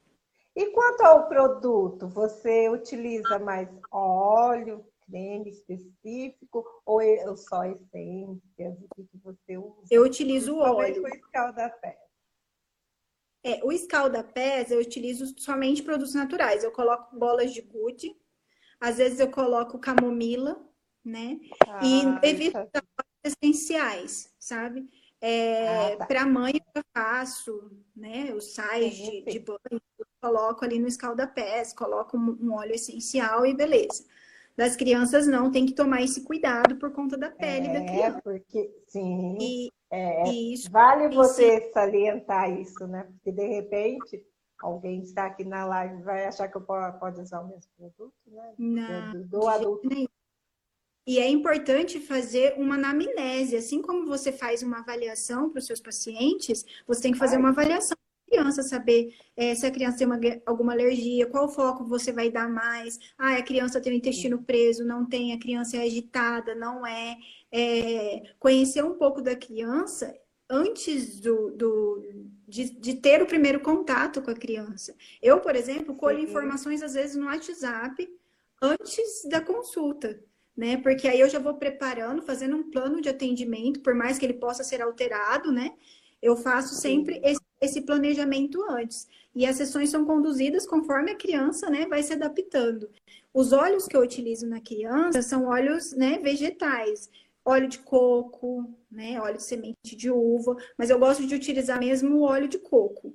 E 0.56 0.70
quanto 0.70 1.02
ao 1.02 1.28
produto, 1.28 2.08
você 2.08 2.70
utiliza 2.70 3.38
mais 3.38 3.68
óleo, 3.90 4.82
creme 5.08 5.50
específico 5.50 6.64
ou 6.84 7.00
só 7.36 7.64
essências? 7.64 8.76
O 8.80 8.88
que, 8.94 9.08
você 9.22 9.56
usa? 9.56 9.86
Eu 9.90 10.02
utilizo 10.02 10.54
o 10.54 10.58
óleo. 10.58 11.02
o 11.02 11.08
escaldapés. 11.08 11.96
É, 13.42 13.64
o 13.64 13.70
escaldapés 13.70 14.70
eu 14.70 14.80
utilizo 14.80 15.32
somente 15.38 15.82
produtos 15.82 16.14
naturais. 16.14 16.64
Eu 16.64 16.72
coloco 16.72 17.16
bolas 17.16 17.52
de 17.52 17.62
gude, 17.62 18.16
às 18.80 18.98
vezes 18.98 19.20
eu 19.20 19.30
coloco 19.30 19.78
camomila, 19.78 20.60
né? 21.04 21.38
Ah, 21.66 21.80
e 21.82 22.28
evito 22.28 22.58
é... 22.58 22.68
essenciais, 23.24 24.34
sabe? 24.38 24.88
É, 25.20 25.92
ah, 25.92 25.96
tá. 25.96 26.06
Para 26.06 26.26
mãe 26.26 26.60
eu 26.74 26.82
faço, 26.92 27.70
né? 27.94 28.34
Os 28.34 28.52
sais 28.52 28.94
de, 28.96 29.22
de 29.22 29.38
banho, 29.38 29.80
coloco 30.20 30.64
ali 30.64 30.78
no 30.78 30.88
escaldapés, 30.88 31.72
coloco 31.72 32.16
um 32.16 32.52
óleo 32.52 32.74
essencial 32.74 33.46
e 33.46 33.54
beleza. 33.54 34.04
Das 34.56 34.74
crianças 34.74 35.26
não, 35.26 35.50
tem 35.50 35.66
que 35.66 35.74
tomar 35.74 36.02
esse 36.02 36.24
cuidado 36.24 36.76
por 36.76 36.90
conta 36.92 37.18
da 37.18 37.30
pele 37.30 37.68
é, 37.68 37.72
da 37.74 37.84
criança. 37.84 38.20
porque 38.22 38.70
sim. 38.88 39.36
E, 39.38 39.70
é, 39.90 40.28
isso, 40.30 40.70
vale 40.70 41.14
você 41.14 41.60
sim. 41.60 41.72
salientar 41.72 42.50
isso, 42.58 42.86
né? 42.86 43.04
Porque 43.04 43.32
de 43.32 43.46
repente 43.46 44.24
alguém 44.58 45.02
está 45.02 45.26
aqui 45.26 45.44
na 45.44 45.66
live 45.66 46.02
vai 46.02 46.24
achar 46.24 46.48
que 46.48 46.56
eu 46.56 46.62
pode 46.62 47.20
usar 47.20 47.40
o 47.40 47.48
mesmo 47.48 47.70
produto, 47.76 48.14
né? 48.26 48.54
Não, 48.58 49.12
do, 49.12 49.28
do 49.28 49.48
adulto. 49.48 49.88
Nenhum. 49.88 50.06
E 51.06 51.20
é 51.20 51.28
importante 51.28 52.00
fazer 52.00 52.54
uma 52.58 52.74
anamnese, 52.74 53.56
assim 53.56 53.80
como 53.80 54.06
você 54.06 54.32
faz 54.32 54.62
uma 54.62 54.80
avaliação 54.80 55.50
para 55.50 55.60
os 55.60 55.66
seus 55.66 55.80
pacientes, 55.80 56.64
você 56.84 57.02
tem 57.02 57.12
que 57.12 57.18
fazer 57.18 57.36
Ai. 57.36 57.40
uma 57.42 57.50
avaliação 57.50 57.96
criança, 58.26 58.62
saber 58.62 59.14
é, 59.36 59.54
se 59.54 59.66
a 59.66 59.70
criança 59.70 59.98
tem 59.98 60.06
uma, 60.06 60.18
alguma 60.44 60.72
alergia, 60.72 61.26
qual 61.26 61.48
foco 61.48 61.84
você 61.84 62.12
vai 62.12 62.30
dar 62.30 62.48
mais. 62.48 62.98
Ah, 63.16 63.36
a 63.36 63.42
criança 63.42 63.80
tem 63.80 63.92
o 63.92 63.96
intestino 63.96 64.42
preso, 64.42 64.84
não 64.84 65.06
tem, 65.06 65.32
a 65.32 65.38
criança 65.38 65.76
é 65.76 65.82
agitada, 65.82 66.54
não 66.54 66.86
é. 66.86 67.16
é 67.52 68.34
conhecer 68.38 68.84
um 68.84 68.94
pouco 68.94 69.22
da 69.22 69.36
criança 69.36 70.14
antes 70.48 71.20
do, 71.20 71.50
do 71.50 72.02
de, 72.46 72.70
de, 72.70 72.94
ter 72.94 73.22
o 73.22 73.26
primeiro 73.26 73.60
contato 73.60 74.22
com 74.22 74.30
a 74.30 74.34
criança. 74.34 74.94
Eu, 75.20 75.40
por 75.40 75.56
exemplo, 75.56 75.96
colho 75.96 76.20
informações 76.20 76.82
às 76.82 76.94
vezes 76.94 77.16
no 77.16 77.26
WhatsApp 77.26 78.08
antes 78.62 79.28
da 79.28 79.40
consulta, 79.40 80.20
né? 80.56 80.76
Porque 80.78 81.08
aí 81.08 81.20
eu 81.20 81.28
já 81.28 81.38
vou 81.38 81.54
preparando, 81.54 82.22
fazendo 82.22 82.56
um 82.56 82.70
plano 82.70 83.00
de 83.00 83.08
atendimento, 83.08 83.80
por 83.80 83.94
mais 83.94 84.18
que 84.18 84.24
ele 84.24 84.34
possa 84.34 84.62
ser 84.64 84.80
alterado, 84.80 85.50
né? 85.52 85.72
Eu 86.22 86.36
faço 86.36 86.74
sempre 86.74 87.20
esse, 87.22 87.40
esse 87.60 87.82
planejamento 87.82 88.62
antes. 88.70 89.08
E 89.34 89.44
as 89.46 89.56
sessões 89.56 89.90
são 89.90 90.04
conduzidas 90.04 90.66
conforme 90.66 91.10
a 91.10 91.16
criança, 91.16 91.68
né, 91.68 91.86
vai 91.86 92.02
se 92.02 92.12
adaptando. 92.12 92.88
Os 93.34 93.52
óleos 93.52 93.86
que 93.86 93.96
eu 93.96 94.00
utilizo 94.00 94.46
na 94.46 94.60
criança 94.60 95.20
são 95.20 95.46
óleos, 95.46 95.92
né, 95.92 96.18
vegetais 96.18 97.10
óleo 97.46 97.68
de 97.68 97.78
coco, 97.78 98.68
né? 98.90 99.20
Óleo 99.20 99.36
de 99.36 99.44
semente 99.44 99.94
de 99.94 100.10
uva, 100.10 100.56
mas 100.76 100.90
eu 100.90 100.98
gosto 100.98 101.24
de 101.24 101.34
utilizar 101.34 101.78
mesmo 101.78 102.16
o 102.16 102.22
óleo 102.22 102.48
de 102.48 102.58
coco, 102.58 103.14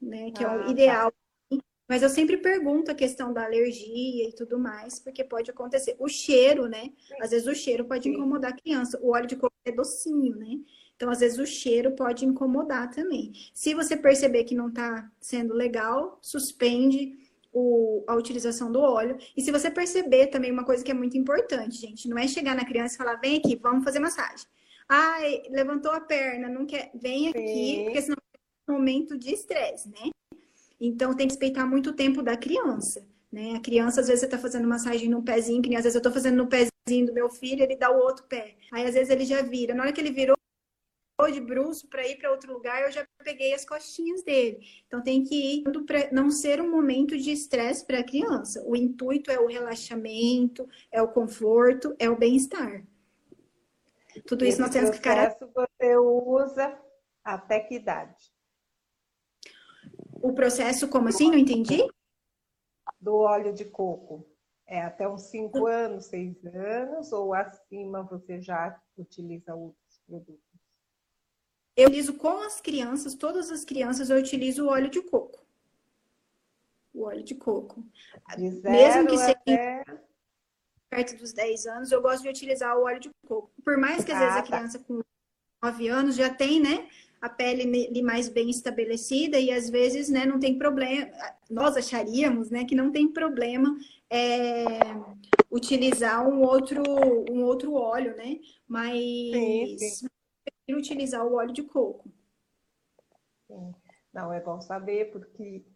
né? 0.00 0.30
Que 0.30 0.44
ah, 0.44 0.46
é 0.46 0.56
o 0.56 0.60
ah, 0.60 0.64
tá. 0.64 0.70
ideal. 0.70 1.10
Tá. 1.10 1.58
Mas 1.86 2.02
eu 2.02 2.08
sempre 2.08 2.38
pergunto 2.38 2.90
a 2.90 2.94
questão 2.94 3.32
da 3.32 3.44
alergia 3.44 4.28
e 4.28 4.32
tudo 4.32 4.58
mais, 4.58 4.98
porque 5.00 5.22
pode 5.22 5.50
acontecer. 5.50 5.96
O 5.98 6.08
cheiro, 6.08 6.66
né? 6.66 6.90
Às 7.20 7.30
vezes 7.30 7.46
o 7.46 7.54
cheiro 7.54 7.84
pode 7.84 8.08
incomodar 8.08 8.52
a 8.52 8.56
criança. 8.56 8.98
O 9.02 9.10
óleo 9.10 9.26
de 9.26 9.36
coco 9.36 9.52
é 9.66 9.72
docinho, 9.72 10.36
né? 10.36 10.60
Então, 10.96 11.10
às 11.10 11.20
vezes, 11.20 11.38
o 11.38 11.46
cheiro 11.46 11.92
pode 11.92 12.24
incomodar 12.24 12.90
também. 12.90 13.32
Se 13.52 13.74
você 13.74 13.96
perceber 13.96 14.44
que 14.44 14.54
não 14.54 14.68
está 14.68 15.10
sendo 15.20 15.52
legal, 15.52 16.18
suspende 16.22 17.18
o, 17.52 18.04
a 18.06 18.14
utilização 18.14 18.70
do 18.70 18.80
óleo. 18.80 19.16
E 19.36 19.42
se 19.42 19.52
você 19.52 19.70
perceber 19.70 20.26
também 20.26 20.50
uma 20.50 20.64
coisa 20.64 20.84
que 20.84 20.90
é 20.90 20.94
muito 20.94 21.16
importante, 21.16 21.80
gente, 21.80 22.08
não 22.08 22.18
é 22.18 22.26
chegar 22.26 22.54
na 22.56 22.64
criança 22.64 22.94
e 22.94 22.98
falar, 22.98 23.14
vem 23.16 23.38
aqui, 23.38 23.56
vamos 23.56 23.84
fazer 23.84 24.00
massagem. 24.00 24.46
Ai, 24.88 25.42
levantou 25.50 25.92
a 25.92 26.00
perna, 26.00 26.48
não 26.48 26.66
quer, 26.66 26.90
vem 26.94 27.28
aqui, 27.28 27.38
Sim. 27.38 27.84
porque 27.84 28.02
senão 28.02 28.16
é 28.68 28.72
um 28.72 28.74
momento 28.74 29.16
de 29.16 29.32
estresse, 29.32 29.88
né? 29.88 30.10
Então 30.80 31.14
tem 31.14 31.26
que 31.26 31.34
respeitar 31.34 31.66
muito 31.66 31.90
o 31.90 31.94
tempo 31.94 32.22
da 32.22 32.36
criança. 32.36 33.06
Né? 33.32 33.54
A 33.56 33.60
criança, 33.60 34.00
às 34.00 34.06
vezes, 34.06 34.20
você 34.20 34.26
está 34.26 34.38
fazendo 34.38 34.68
massagem 34.68 35.08
no 35.08 35.22
pezinho, 35.22 35.62
que 35.62 35.68
nem 35.68 35.78
às 35.78 35.84
vezes 35.84 35.94
eu 35.96 36.00
estou 36.00 36.12
fazendo 36.12 36.36
no 36.36 36.46
pezinho 36.46 37.06
do 37.06 37.12
meu 37.12 37.28
filho, 37.28 37.62
ele 37.62 37.76
dá 37.76 37.90
o 37.90 37.98
outro 37.98 38.24
pé. 38.26 38.54
Aí, 38.70 38.86
às 38.86 38.94
vezes, 38.94 39.10
ele 39.10 39.24
já 39.24 39.42
vira. 39.42 39.74
Na 39.74 39.82
hora 39.82 39.92
que 39.92 40.00
ele 40.00 40.12
virou, 40.12 40.36
de 41.22 41.40
bruxo 41.40 41.88
para 41.88 42.06
ir 42.06 42.18
para 42.18 42.30
outro 42.30 42.52
lugar, 42.52 42.82
eu 42.82 42.90
já 42.90 43.06
peguei 43.22 43.54
as 43.54 43.64
costinhas 43.64 44.22
dele. 44.22 44.58
Então 44.86 45.02
tem 45.02 45.22
que 45.22 45.34
ir 45.34 45.62
para 45.86 46.10
não 46.10 46.28
ser 46.30 46.60
um 46.60 46.70
momento 46.70 47.16
de 47.16 47.30
estresse 47.30 47.86
para 47.86 48.00
a 48.00 48.04
criança. 48.04 48.62
O 48.66 48.74
intuito 48.74 49.30
é 49.30 49.38
o 49.38 49.46
relaxamento, 49.46 50.68
é 50.90 51.00
o 51.00 51.08
conforto, 51.08 51.94
é 51.98 52.10
o 52.10 52.16
bem-estar. 52.16 52.84
Tudo 54.26 54.44
isso 54.44 54.60
nós 54.60 54.70
temos 54.70 54.90
que 54.90 55.00
cara. 55.00 55.36
você 55.40 55.96
usa 55.96 56.78
até 57.24 57.60
que 57.60 57.76
idade? 57.76 58.32
O 60.20 60.32
processo 60.32 60.88
como 60.88 61.08
assim? 61.08 61.30
Não 61.30 61.38
entendi? 61.38 61.86
Do 63.00 63.16
óleo 63.16 63.52
de 63.52 63.64
coco. 63.64 64.26
É 64.66 64.80
até 64.80 65.06
uns 65.08 65.22
5 65.24 65.66
anos, 65.66 66.06
6 66.06 66.44
anos, 66.46 67.12
ou 67.12 67.34
acima 67.34 68.02
você 68.02 68.40
já 68.40 68.80
utiliza 68.96 69.54
outros 69.54 70.00
produtos? 70.06 70.43
Eu 71.76 71.88
utilizo 71.88 72.14
com 72.14 72.40
as 72.42 72.60
crianças, 72.60 73.14
todas 73.14 73.50
as 73.50 73.64
crianças, 73.64 74.08
eu 74.08 74.18
utilizo 74.18 74.64
o 74.64 74.68
óleo 74.68 74.88
de 74.88 75.02
coco. 75.02 75.44
O 76.92 77.02
óleo 77.02 77.24
de 77.24 77.34
coco. 77.34 77.84
De 78.36 78.50
Mesmo 78.62 79.06
que 79.08 79.18
seja 79.18 79.32
até... 79.32 79.84
perto 80.88 81.16
dos 81.16 81.32
10 81.32 81.66
anos, 81.66 81.90
eu 81.90 82.00
gosto 82.00 82.22
de 82.22 82.28
utilizar 82.28 82.78
o 82.78 82.84
óleo 82.84 83.00
de 83.00 83.10
coco. 83.26 83.50
Por 83.64 83.76
mais 83.76 84.04
que 84.04 84.12
às 84.12 84.18
ah, 84.18 84.20
vezes 84.20 84.36
a 84.36 84.42
tá. 84.42 84.46
criança 84.46 84.78
com 84.78 85.02
9 85.60 85.88
anos 85.88 86.14
já 86.14 86.32
tem, 86.32 86.60
né? 86.60 86.88
A 87.20 87.28
pele 87.28 88.02
mais 88.02 88.28
bem 88.28 88.50
estabelecida 88.50 89.38
e 89.40 89.50
às 89.50 89.68
vezes, 89.70 90.10
né, 90.10 90.26
não 90.26 90.38
tem 90.38 90.58
problema. 90.58 91.10
Nós 91.50 91.74
acharíamos, 91.76 92.50
né, 92.50 92.66
que 92.66 92.74
não 92.74 92.92
tem 92.92 93.08
problema 93.08 93.76
é, 94.10 94.64
utilizar 95.50 96.28
um 96.28 96.42
outro, 96.42 96.82
um 97.30 97.42
outro 97.42 97.72
óleo, 97.72 98.14
né? 98.14 98.38
Mas 98.68 98.92
sim, 98.92 99.76
sim 99.78 100.06
utilizar 100.72 101.26
o 101.26 101.34
óleo 101.34 101.52
de 101.52 101.64
coco. 101.64 102.08
Sim. 103.46 103.74
Não, 104.12 104.32
é 104.32 104.40
bom 104.40 104.60
saber, 104.60 105.10
porque 105.10 105.66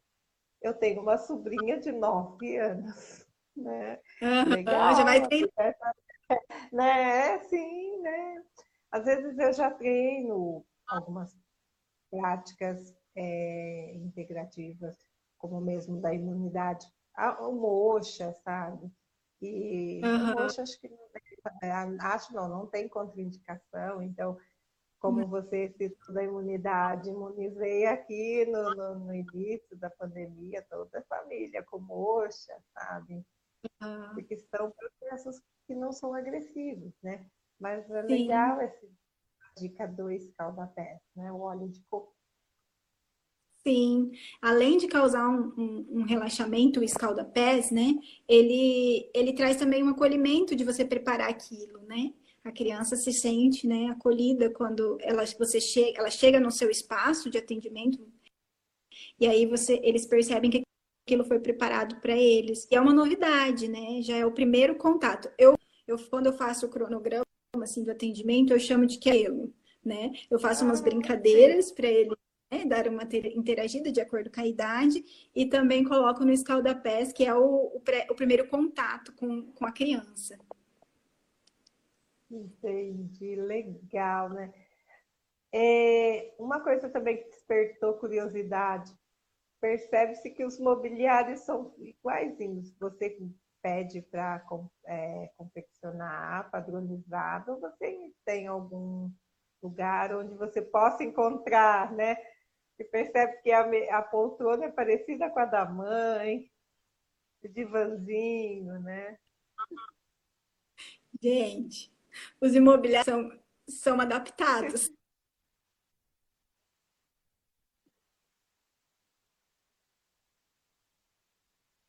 eu 0.62 0.72
tenho 0.72 1.02
uma 1.02 1.18
sobrinha 1.18 1.78
de 1.80 1.90
9 1.90 2.56
anos. 2.56 3.26
Né? 3.56 4.00
Uhum, 4.22 4.54
Legal, 4.54 4.94
já 4.94 5.04
vai 5.04 5.26
ter. 5.26 5.50
Né? 6.72 7.38
Sim, 7.44 8.02
né? 8.02 8.44
Às 8.90 9.06
vezes 9.06 9.38
eu 9.38 9.50
já 9.52 9.70
treino 9.70 10.62
algumas 10.86 11.34
práticas 12.10 12.94
é, 13.16 13.94
integrativas, 13.96 14.96
como 15.38 15.60
mesmo 15.60 16.00
da 16.00 16.12
imunidade, 16.12 16.86
o 17.40 17.52
moxa, 17.52 18.32
sabe? 18.44 18.92
E 19.40 20.02
uhum. 20.04 20.34
moxa 20.34 20.62
acho 20.62 20.78
que 20.80 20.88
não 20.88 21.08
tem, 21.10 21.72
acho 22.00 22.34
não, 22.34 22.48
não 22.48 22.66
tem 22.66 22.88
contraindicação, 22.88 24.02
então 24.02 24.38
como 24.98 25.22
hum. 25.22 25.28
você 25.28 25.72
citou 25.76 26.14
da 26.14 26.24
imunidade, 26.24 27.10
imunizei 27.10 27.86
aqui 27.86 28.44
no, 28.46 28.74
no, 28.74 28.98
no, 29.00 29.14
início 29.14 29.76
da 29.76 29.90
pandemia 29.90 30.64
toda 30.68 30.98
a 30.98 31.02
família 31.02 31.62
com 31.62 31.78
moxa, 31.78 32.52
sabe? 32.74 33.24
Uhum. 33.82 34.14
Porque 34.14 34.36
são 34.36 34.72
processos 34.72 35.40
que 35.66 35.74
não 35.74 35.92
são 35.92 36.14
agressivos, 36.14 36.92
né? 37.02 37.26
Mas 37.60 37.88
é 37.90 38.02
Sim. 38.02 38.08
legal 38.08 38.60
essa 38.60 38.86
dica 39.56 39.86
2 39.86 40.32
calda-pés, 40.36 41.00
né? 41.14 41.32
O 41.32 41.40
óleo 41.40 41.68
de 41.68 41.82
coco. 41.90 42.16
Sim, 43.66 44.12
além 44.40 44.78
de 44.78 44.86
causar 44.88 45.28
um, 45.28 45.52
um, 45.58 46.00
um 46.00 46.02
relaxamento, 46.04 46.80
o 46.80 46.84
escalda-pés, 46.84 47.70
né? 47.70 47.94
Ele, 48.26 49.10
ele 49.14 49.32
traz 49.34 49.56
também 49.56 49.82
um 49.82 49.90
acolhimento 49.90 50.56
de 50.56 50.64
você 50.64 50.84
preparar 50.84 51.28
aquilo, 51.28 51.80
né? 51.82 52.14
A 52.48 52.52
criança 52.52 52.96
se 52.96 53.12
sente 53.12 53.66
né, 53.66 53.86
acolhida 53.88 54.50
quando 54.50 54.98
ela, 55.00 55.24
você 55.38 55.60
chega, 55.60 55.98
ela 55.98 56.10
chega 56.10 56.40
no 56.40 56.50
seu 56.50 56.70
espaço 56.70 57.30
de 57.30 57.38
atendimento 57.38 57.98
e 59.20 59.26
aí 59.26 59.46
você, 59.46 59.80
eles 59.82 60.06
percebem 60.06 60.50
que 60.50 60.62
aquilo 61.06 61.24
foi 61.24 61.38
preparado 61.38 62.00
para 62.00 62.16
eles. 62.16 62.66
E 62.70 62.76
é 62.76 62.80
uma 62.80 62.92
novidade, 62.92 63.68
né? 63.68 64.02
Já 64.02 64.16
é 64.16 64.26
o 64.26 64.32
primeiro 64.32 64.76
contato. 64.76 65.30
Eu, 65.38 65.54
eu 65.86 65.98
quando 66.08 66.26
eu 66.26 66.32
faço 66.32 66.66
o 66.66 66.68
cronograma 66.68 67.24
assim 67.62 67.82
do 67.82 67.90
atendimento, 67.90 68.52
eu 68.52 68.60
chamo 68.60 68.86
de 68.86 68.98
quero, 68.98 69.52
né? 69.84 70.12
Eu 70.30 70.38
faço 70.38 70.64
umas 70.64 70.80
ah, 70.80 70.84
brincadeiras 70.84 71.72
para 71.72 71.88
ele 71.88 72.14
né, 72.50 72.64
dar 72.64 72.88
uma 72.88 73.02
interagida 73.34 73.90
de 73.90 74.00
acordo 74.00 74.30
com 74.30 74.40
a 74.40 74.46
idade 74.46 75.04
e 75.34 75.46
também 75.46 75.84
coloco 75.84 76.24
no 76.24 76.32
escaldapés, 76.32 77.12
que 77.12 77.24
é 77.24 77.34
o, 77.34 77.72
o, 77.74 77.80
pré, 77.80 78.06
o 78.10 78.14
primeiro 78.14 78.46
contato 78.48 79.12
com, 79.12 79.50
com 79.52 79.66
a 79.66 79.72
criança. 79.72 80.38
Entendi, 82.30 83.36
legal, 83.36 84.28
né? 84.30 84.52
É, 85.52 86.34
uma 86.38 86.60
coisa 86.60 86.90
também 86.90 87.16
que 87.16 87.30
despertou 87.30 87.94
curiosidade, 87.94 88.92
percebe-se 89.60 90.30
que 90.30 90.44
os 90.44 90.58
mobiliários 90.58 91.40
são 91.40 91.74
iguaizinhos. 91.78 92.76
Você 92.78 93.18
pede 93.62 94.02
para 94.02 94.44
é, 94.84 95.30
confeccionar 95.36 96.50
padronizado, 96.50 97.58
você 97.58 98.12
tem 98.24 98.46
algum 98.46 99.10
lugar 99.62 100.14
onde 100.14 100.34
você 100.34 100.60
possa 100.62 101.02
encontrar, 101.02 101.92
né? 101.92 102.16
Você 102.76 102.84
percebe 102.84 103.38
que 103.42 103.50
a, 103.50 103.62
a 103.98 104.02
poltrona 104.02 104.66
é 104.66 104.70
parecida 104.70 105.30
com 105.30 105.40
a 105.40 105.44
da 105.46 105.64
mãe, 105.64 106.48
o 107.42 107.48
divanzinho, 107.48 108.78
né? 108.80 109.18
Gente, 111.20 111.90
os 112.40 112.54
imobiliários 112.54 113.06
são, 113.06 113.40
são 113.68 114.00
adaptados. 114.00 114.90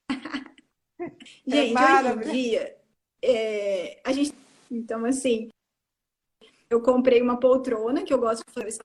gente, 1.46 1.78
é 1.78 2.14
hoje 2.14 2.30
em 2.30 2.32
dia, 2.32 2.78
é, 3.22 4.02
a 4.04 4.12
gente. 4.12 4.34
Então, 4.72 5.06
assim, 5.06 5.50
eu 6.70 6.82
comprei 6.82 7.22
uma 7.22 7.40
poltrona 7.40 8.04
que 8.04 8.14
eu 8.14 8.20
gosto 8.20 8.44
de 8.48 8.54
fazer. 8.54 8.80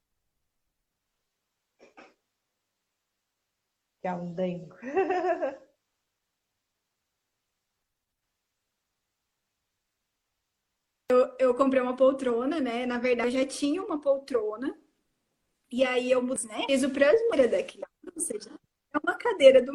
Que 4.00 4.08
é 4.08 4.14
um 4.14 4.32
dengo. 4.32 4.76
Eu, 11.14 11.34
eu 11.38 11.54
comprei 11.54 11.80
uma 11.80 11.96
poltrona, 11.96 12.60
né? 12.60 12.84
Na 12.86 12.98
verdade, 12.98 13.36
eu 13.36 13.42
já 13.42 13.46
tinha 13.46 13.82
uma 13.82 14.00
poltrona. 14.00 14.76
E 15.70 15.84
aí 15.84 16.10
eu 16.10 16.22
né, 16.22 16.64
fiz 16.66 16.82
o 16.82 16.90
prasmura 16.90 17.48
da 17.48 17.62
criança. 17.62 17.88
ou 18.14 18.20
seja, 18.20 18.50
é 18.92 18.98
uma 19.02 19.14
cadeira 19.14 19.62
do 19.62 19.72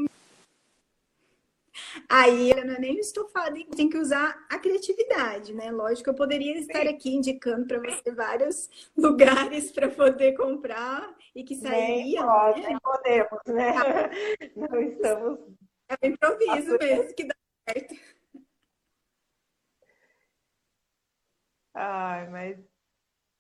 Aí 2.08 2.52
ela 2.52 2.66
não 2.66 2.76
é 2.76 2.80
nem 2.80 3.00
estofada, 3.00 3.56
tem 3.76 3.90
que 3.90 3.98
usar 3.98 4.46
a 4.50 4.58
criatividade, 4.58 5.54
né? 5.54 5.72
Lógico, 5.72 6.10
eu 6.10 6.14
poderia 6.14 6.58
estar 6.58 6.88
aqui 6.88 7.16
indicando 7.16 7.66
para 7.68 7.80
você 7.80 8.12
vários 8.12 8.70
lugares 8.98 9.72
para 9.72 9.90
poder 9.90 10.34
comprar 10.36 11.16
e 11.36 11.44
que 11.44 11.56
sairiam. 11.56 12.26
Pode, 12.26 12.62
né? 12.62 12.78
podemos, 12.82 13.40
né? 13.48 13.74
Não 14.56 14.82
estamos. 14.82 15.40
É 15.88 16.06
um 16.06 16.10
improviso 16.10 16.78
mesmo 16.80 17.16
que 17.16 17.24
dá 17.26 17.36
certo. 17.68 17.96
Ai, 21.82 22.28
mas 22.28 22.60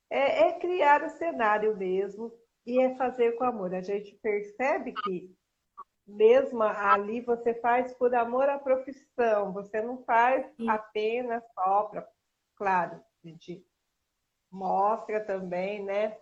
é, 0.09 0.47
é 0.47 0.59
criar 0.59 1.03
o 1.03 1.09
cenário 1.09 1.75
mesmo 1.75 2.31
e 2.65 2.79
é 2.79 2.95
fazer 2.95 3.33
com 3.33 3.43
amor. 3.43 3.75
A 3.75 3.81
gente 3.81 4.15
percebe 4.15 4.93
que 4.93 5.35
mesmo 6.07 6.63
ali 6.63 7.19
você 7.19 7.53
faz 7.55 7.93
por 7.95 8.15
amor 8.15 8.47
à 8.47 8.57
profissão, 8.57 9.51
você 9.51 9.81
não 9.81 10.01
faz 10.05 10.49
apenas 10.69 11.43
só 11.53 11.83
para, 11.83 12.09
claro, 12.55 12.95
a 12.95 13.27
gente 13.27 13.61
mostra 14.49 15.19
também, 15.25 15.83
né? 15.83 16.17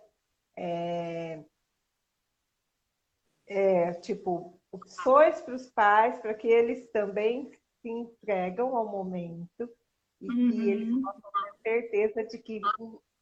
É, 0.56 1.44
é, 3.46 3.92
tipo, 3.94 4.60
opções 4.72 5.40
para 5.40 5.54
os 5.54 5.70
pais, 5.70 6.18
para 6.20 6.34
que 6.34 6.48
eles 6.48 6.90
também 6.90 7.52
se 7.80 7.88
entregam 7.88 8.76
ao 8.76 8.88
momento 8.88 9.70
e 10.20 10.28
uhum. 10.28 10.50
que 10.50 10.68
eles 10.68 11.02
possam 11.02 11.30
ter 11.44 11.47
certeza 11.68 12.24
de 12.24 12.38
que 12.38 12.60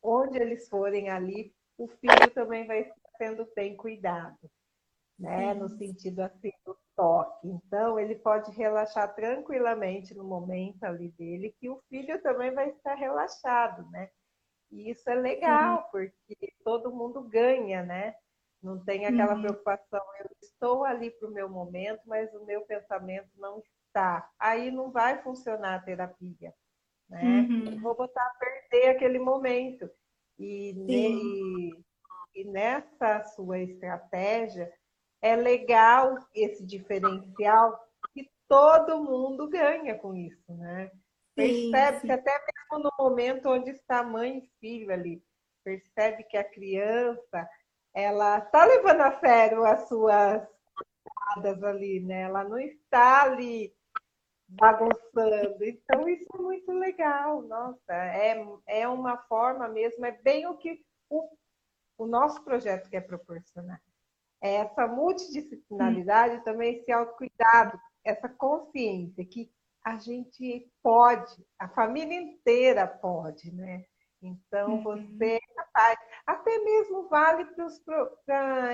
onde 0.02 0.38
eles 0.38 0.68
forem 0.68 1.08
ali, 1.08 1.54
o 1.76 1.88
filho 1.88 2.30
também 2.32 2.66
vai 2.66 2.90
sendo 3.18 3.48
bem 3.54 3.76
cuidado 3.76 4.38
né? 5.18 5.54
No 5.54 5.68
sentido 5.68 6.20
assim 6.20 6.52
do 6.64 6.76
toque. 6.94 7.48
Então, 7.48 7.98
ele 7.98 8.16
pode 8.16 8.50
relaxar 8.52 9.14
tranquilamente 9.14 10.14
no 10.14 10.24
momento 10.24 10.84
ali 10.84 11.08
dele, 11.12 11.54
que 11.58 11.68
o 11.68 11.80
filho 11.88 12.20
também 12.22 12.52
vai 12.52 12.70
estar 12.70 12.94
relaxado, 12.94 13.88
né? 13.90 14.10
E 14.70 14.90
isso 14.90 15.08
é 15.08 15.14
legal, 15.14 15.78
uhum. 15.78 15.90
porque 15.90 16.52
todo 16.64 16.94
mundo 16.94 17.22
ganha, 17.22 17.82
né? 17.82 18.14
Não 18.62 18.82
tem 18.84 19.06
aquela 19.06 19.34
uhum. 19.34 19.42
preocupação, 19.42 20.02
eu 20.18 20.30
estou 20.42 20.84
ali 20.84 21.10
para 21.10 21.28
o 21.28 21.32
meu 21.32 21.48
momento, 21.48 22.00
mas 22.06 22.32
o 22.34 22.44
meu 22.44 22.62
pensamento 22.62 23.28
não 23.36 23.58
está. 23.60 24.28
Aí 24.38 24.70
não 24.70 24.90
vai 24.90 25.22
funcionar 25.22 25.76
a 25.76 25.82
terapia, 25.82 26.52
né? 27.08 27.22
Uhum. 27.22 27.80
Vou 27.80 27.94
botar 27.94 28.22
a 28.22 28.34
perder 28.38 28.90
aquele 28.90 29.18
momento. 29.18 29.88
E, 30.38 30.72
ne... 30.74 31.72
e 32.34 32.44
nessa 32.44 33.22
sua 33.24 33.58
estratégia, 33.58 34.72
é 35.22 35.34
legal 35.34 36.16
esse 36.34 36.64
diferencial 36.64 37.80
que 38.12 38.30
todo 38.48 39.02
mundo 39.02 39.48
ganha 39.48 39.96
com 39.96 40.14
isso, 40.14 40.52
né? 40.54 40.90
Percebe 41.34 42.00
que 42.00 42.12
até 42.12 42.32
mesmo 42.32 42.84
no 42.84 42.90
momento 42.98 43.50
onde 43.50 43.70
está 43.70 44.02
mãe 44.02 44.38
e 44.38 44.50
filho 44.58 44.92
ali, 44.92 45.22
percebe 45.62 46.24
que 46.24 46.36
a 46.36 46.44
criança 46.44 47.48
ela 47.94 48.38
está 48.38 48.64
levando 48.64 49.00
a 49.02 49.18
sério 49.20 49.64
as 49.64 49.86
suas 49.88 50.46
ali, 51.64 52.00
né? 52.00 52.22
Ela 52.22 52.44
não 52.44 52.58
está 52.58 53.24
ali 53.24 53.75
bagunçando. 54.48 55.64
Então 55.64 56.08
isso 56.08 56.26
é 56.34 56.38
muito 56.38 56.72
legal, 56.72 57.42
nossa, 57.42 57.92
é, 57.92 58.44
é 58.66 58.88
uma 58.88 59.16
forma 59.16 59.68
mesmo, 59.68 60.04
é 60.04 60.12
bem 60.12 60.46
o 60.46 60.56
que 60.56 60.80
o, 61.10 61.28
o 61.98 62.06
nosso 62.06 62.42
projeto 62.44 62.88
quer 62.88 63.02
proporcionar. 63.02 63.80
É 64.42 64.56
essa 64.56 64.86
multidisciplinaridade, 64.86 66.44
também 66.44 66.76
esse 66.76 66.92
autocuidado, 66.92 67.80
essa 68.04 68.28
consciência 68.28 69.24
que 69.24 69.50
a 69.84 69.96
gente 69.96 70.70
pode, 70.82 71.32
a 71.58 71.68
família 71.68 72.20
inteira 72.20 72.86
pode, 72.86 73.52
né? 73.52 73.84
Então, 74.20 74.74
uhum. 74.74 74.82
você 74.82 75.36
é 75.36 75.54
capaz, 75.54 75.98
até 76.26 76.58
mesmo 76.58 77.08
vale 77.08 77.44
para 77.46 77.66
os 77.66 77.80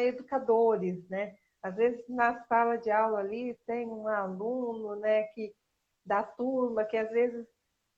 educadores, 0.01 1.07
né? 1.09 1.35
Às 1.63 1.77
vezes, 1.77 2.09
na 2.09 2.43
sala 2.47 2.77
de 2.77 2.91
aula 2.91 3.21
ali, 3.21 3.57
tem 3.67 3.87
um 3.87 4.09
aluno, 4.09 4.97
né, 4.97 5.25
que, 5.29 5.55
da 6.05 6.23
turma, 6.23 6.85
que 6.85 6.97
às 6.97 7.11
vezes 7.11 7.47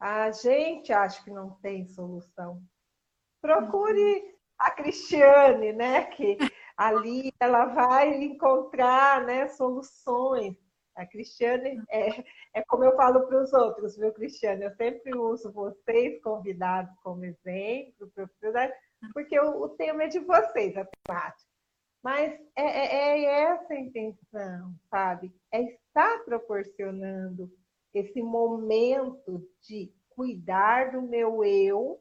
a 0.00 0.30
gente 0.30 0.92
acha 0.92 1.22
que 1.24 1.30
não 1.30 1.50
tem 1.60 1.86
solução. 1.86 2.62
Procure 3.40 4.16
uhum. 4.18 4.32
a 4.58 4.70
Cristiane, 4.70 5.72
né, 5.72 6.04
que 6.06 6.36
ali 6.76 7.32
ela 7.40 7.66
vai 7.66 8.22
encontrar 8.22 9.24
né, 9.24 9.48
soluções. 9.48 10.56
A 10.96 11.04
Cristiane, 11.04 11.82
é, 11.90 12.24
é 12.54 12.62
como 12.68 12.84
eu 12.84 12.94
falo 12.94 13.26
para 13.26 13.42
os 13.42 13.52
outros, 13.52 13.96
viu, 13.96 14.12
Cristiane? 14.12 14.64
Eu 14.64 14.76
sempre 14.76 15.16
uso 15.16 15.52
vocês 15.52 16.22
convidados 16.22 16.94
como 17.02 17.24
exemplo, 17.24 18.12
porque 19.12 19.38
o, 19.40 19.62
o 19.62 19.68
tema 19.70 20.04
é 20.04 20.08
de 20.08 20.20
vocês, 20.20 20.76
a 20.76 20.84
temática. 20.84 21.50
Mas 22.04 22.38
é, 22.54 22.62
é, 22.62 23.24
é 23.24 23.24
essa 23.44 23.72
a 23.72 23.80
intenção, 23.80 24.74
sabe? 24.90 25.34
É 25.50 25.62
estar 25.62 26.22
proporcionando 26.24 27.50
esse 27.94 28.20
momento 28.20 29.48
de 29.62 29.94
cuidar 30.10 30.92
do 30.92 31.02
meu 31.02 31.44
eu 31.44 32.00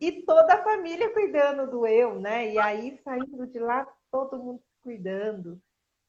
e 0.00 0.22
toda 0.22 0.54
a 0.54 0.62
família 0.62 1.12
cuidando 1.12 1.70
do 1.70 1.86
eu, 1.86 2.20
né? 2.20 2.52
E 2.52 2.58
aí 2.58 2.98
saindo 3.04 3.46
de 3.46 3.58
lá 3.58 3.86
todo 4.10 4.42
mundo 4.42 4.62
cuidando, 4.82 5.60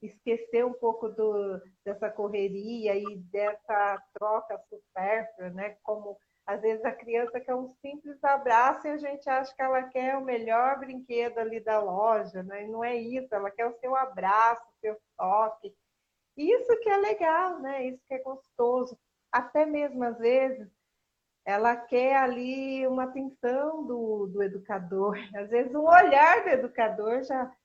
esquecer 0.01 0.65
um 0.65 0.73
pouco 0.73 1.07
do, 1.09 1.61
dessa 1.83 2.09
correria 2.09 2.95
e 2.95 3.17
dessa 3.31 4.03
troca 4.13 4.59
supérflua, 4.69 5.49
né? 5.51 5.77
Como 5.83 6.17
às 6.45 6.61
vezes 6.61 6.85
a 6.85 6.91
criança 6.91 7.39
quer 7.39 7.55
um 7.55 7.67
simples 7.67 8.23
abraço 8.23 8.85
e 8.85 8.91
a 8.91 8.97
gente 8.97 9.27
acha 9.27 9.55
que 9.55 9.61
ela 9.61 9.83
quer 9.83 10.15
o 10.15 10.23
melhor 10.23 10.77
brinquedo 10.77 11.39
ali 11.39 11.59
da 11.59 11.79
loja, 11.79 12.43
né? 12.43 12.65
E 12.65 12.67
não 12.67 12.83
é 12.83 12.95
isso, 12.95 13.33
ela 13.33 13.49
quer 13.49 13.65
o 13.65 13.79
seu 13.79 13.95
abraço, 13.95 14.61
o 14.61 14.79
seu 14.79 14.97
toque. 15.17 15.73
Isso 16.37 16.79
que 16.81 16.89
é 16.89 16.97
legal, 16.97 17.59
né? 17.59 17.87
Isso 17.87 18.01
que 18.07 18.13
é 18.13 18.19
gostoso. 18.19 18.97
Até 19.31 19.65
mesmo 19.65 20.03
às 20.03 20.17
vezes 20.17 20.69
ela 21.45 21.75
quer 21.75 22.17
ali 22.17 22.87
uma 22.87 23.03
atenção 23.03 23.85
do, 23.85 24.25
do 24.27 24.41
educador, 24.41 25.15
às 25.35 25.49
vezes 25.49 25.73
um 25.75 25.85
olhar 25.85 26.43
do 26.43 26.49
educador 26.49 27.23
já. 27.23 27.55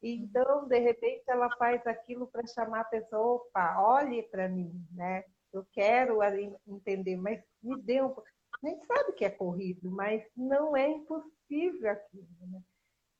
Então, 0.00 0.68
de 0.68 0.78
repente, 0.78 1.24
ela 1.26 1.50
faz 1.56 1.84
aquilo 1.86 2.28
para 2.28 2.46
chamar 2.46 2.82
a 2.82 2.84
pessoa, 2.84 3.36
opa, 3.36 3.82
olhe 3.82 4.22
para 4.24 4.48
mim, 4.48 4.72
né? 4.92 5.24
Eu 5.52 5.66
quero 5.72 6.18
entender, 6.66 7.16
mas 7.16 7.42
me 7.62 7.80
dê 7.80 8.00
um 8.02 8.14
A 8.62 8.68
gente 8.68 8.86
sabe 8.86 9.12
que 9.14 9.24
é 9.24 9.30
corrido, 9.30 9.90
mas 9.90 10.22
não 10.36 10.76
é 10.76 10.88
impossível 10.88 11.90
aquilo, 11.90 12.28
né? 12.42 12.60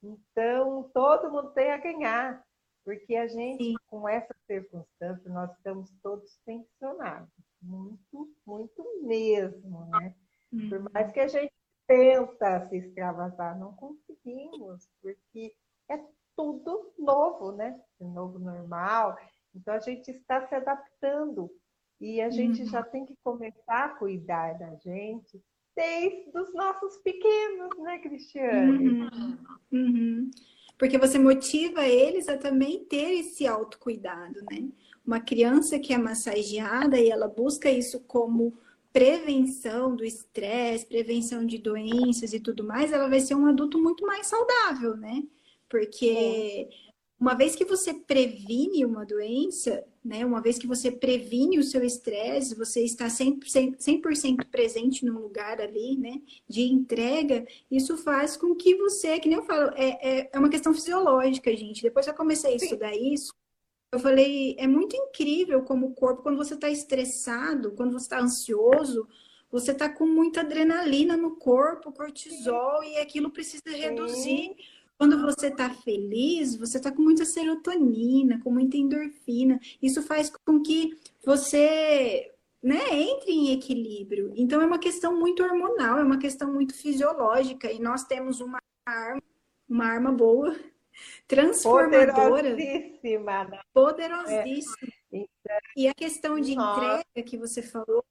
Então, 0.03 0.89
todo 0.95 1.31
mundo 1.31 1.51
tem 1.53 1.73
a 1.73 1.79
ganhar, 1.79 2.46
porque 2.87 3.17
a 3.17 3.27
gente, 3.27 3.65
Sim. 3.65 3.75
com 3.89 4.09
essa 4.09 4.33
circunstância, 4.47 5.29
nós 5.29 5.51
estamos 5.57 5.91
todos 6.01 6.39
tensionados 6.47 7.29
muito, 7.61 8.33
muito 8.47 9.03
mesmo, 9.03 9.87
né? 9.87 10.15
Uhum. 10.53 10.69
Por 10.69 10.93
mais 10.93 11.11
que 11.11 11.19
a 11.19 11.27
gente 11.27 11.53
tenta 11.85 12.69
se 12.69 12.77
extravasar, 12.77 13.59
não 13.59 13.75
conseguimos, 13.75 14.89
porque 15.03 15.53
é 15.91 15.99
tudo 16.37 16.93
novo, 16.97 17.51
né? 17.51 17.77
É 18.01 18.05
novo 18.05 18.39
normal. 18.39 19.19
Então 19.53 19.75
a 19.75 19.81
gente 19.81 20.13
está 20.13 20.47
se 20.47 20.55
adaptando 20.55 21.51
e 22.01 22.21
a 22.21 22.31
gente 22.31 22.63
uhum. 22.63 22.69
já 22.69 22.85
tem 22.85 23.05
que 23.05 23.17
começar 23.25 23.85
a 23.87 23.95
cuidar 23.97 24.57
da 24.61 24.77
gente 24.77 25.43
desde 25.75 26.39
os 26.39 26.55
nossos 26.55 26.99
pequenos, 26.99 27.77
né, 27.79 27.99
Cristiane? 27.99 28.89
Uhum. 28.89 29.39
Uhum. 29.73 30.31
Porque 30.79 30.99
você 30.99 31.19
motiva 31.19 31.87
eles 31.87 32.29
a 32.29 32.37
também 32.37 32.85
ter 32.85 33.19
esse 33.21 33.47
autocuidado, 33.47 34.41
né? 34.51 34.69
uma 35.07 35.21
criança 35.21 35.79
que 35.79 35.95
é 35.95 35.99
massageada 35.99 36.99
e 36.99 37.09
ela 37.09 37.29
busca 37.29 37.71
isso 37.71 38.01
como 38.01 38.59
prevenção 38.93 39.95
do 39.95 40.05
estresse, 40.05 40.87
prevenção 40.87 41.47
de 41.47 41.59
doenças 41.59 42.33
e 42.33 42.41
tudo 42.41 42.65
mais, 42.65 42.93
ela 42.93 43.09
vai 43.09 43.21
ser 43.21 43.35
um 43.35 43.47
adulto 43.47 43.79
muito 43.81 44.05
mais 44.05 44.27
saudável, 44.27 44.97
né? 44.97 45.23
Porque 45.69 46.69
uma 47.19 47.35
vez 47.35 47.57
que 47.57 47.65
você 47.65 47.95
previne 47.95 48.85
uma 48.85 49.05
doença, 49.05 49.83
né? 50.05 50.25
Uma 50.25 50.41
vez 50.41 50.59
que 50.59 50.67
você 50.67 50.91
previne 50.91 51.59
o 51.59 51.65
seu 51.65 51.83
estresse, 51.83 52.55
você 52.55 52.85
está 52.85 53.07
100%, 53.07 53.77
100 54.15 54.37
presente 54.51 55.05
num 55.05 55.19
lugar 55.19 55.61
ali, 55.61 55.97
né? 55.97 56.21
De 56.47 56.63
entrega, 56.63 57.47
isso 57.71 57.97
faz 57.97 58.37
com 58.37 58.55
que 58.55 58.77
você, 58.77 59.19
que 59.19 59.29
nem 59.29 59.39
eu 59.39 59.45
falo, 59.45 59.71
é, 59.75 60.19
é, 60.21 60.31
é 60.33 60.39
uma 60.39 60.51
questão 60.51 60.75
fisiológica, 60.75 61.57
gente. 61.57 61.83
Depois 61.83 62.05
que 62.05 62.13
eu 62.13 62.17
comecei 62.17 62.53
a 62.53 62.57
estudar 62.57 62.95
isso, 62.95 63.33
eu 63.91 63.99
falei, 63.99 64.55
é 64.59 64.67
muito 64.67 64.95
incrível 64.95 65.63
como 65.63 65.87
o 65.87 65.95
corpo, 65.95 66.23
quando 66.23 66.37
você 66.37 66.53
está 66.53 66.69
estressado, 66.69 67.73
quando 67.73 67.93
você 67.93 68.05
está 68.05 68.21
ansioso, 68.21 69.09
você 69.51 69.73
está 69.73 69.89
com 69.89 70.07
muita 70.07 70.41
adrenalina 70.41 71.17
no 71.17 71.37
corpo, 71.37 71.93
cortisol, 71.93 72.85
e 72.85 72.99
aquilo 72.99 73.31
precisa 73.31 73.63
reduzir. 73.67 74.55
Quando 74.99 75.21
você 75.21 75.49
está 75.49 75.71
feliz, 75.71 76.57
você 76.57 76.79
está 76.79 76.91
com 76.91 77.03
muita 77.03 77.25
serotonina, 77.25 78.41
com 78.43 78.51
muita 78.51 78.77
endorfina. 78.77 79.61
Isso 79.83 80.03
faz 80.03 80.31
com 80.45 80.63
que 80.63 80.97
você 81.25 82.33
né, 82.63 82.81
entre 82.91 83.31
em 83.31 83.53
equilíbrio. 83.53 84.33
Então 84.35 84.61
é 84.61 84.67
uma 84.67 84.79
questão 84.79 85.17
muito 85.19 85.43
hormonal, 85.43 85.99
é 85.99 86.03
uma 86.03 86.19
questão 86.19 86.53
muito 86.53 86.75
fisiológica. 86.75 87.71
E 87.71 87.79
nós 87.79 88.05
temos 88.05 88.41
uma 88.41 88.59
arma, 88.85 89.23
uma 89.69 89.85
arma 89.87 90.13
boa, 90.13 90.57
transformadora. 91.29 92.51
Poderosíssima. 92.51 93.45
Né? 93.45 93.61
Poderosíssima. 93.73 94.93
É. 95.13 95.27
E 95.77 95.87
a 95.87 95.95
questão 95.95 96.41
de 96.41 96.57
Nossa. 96.57 96.81
entrega 96.81 97.29
que 97.29 97.37
você 97.37 97.63
falou, 97.63 98.05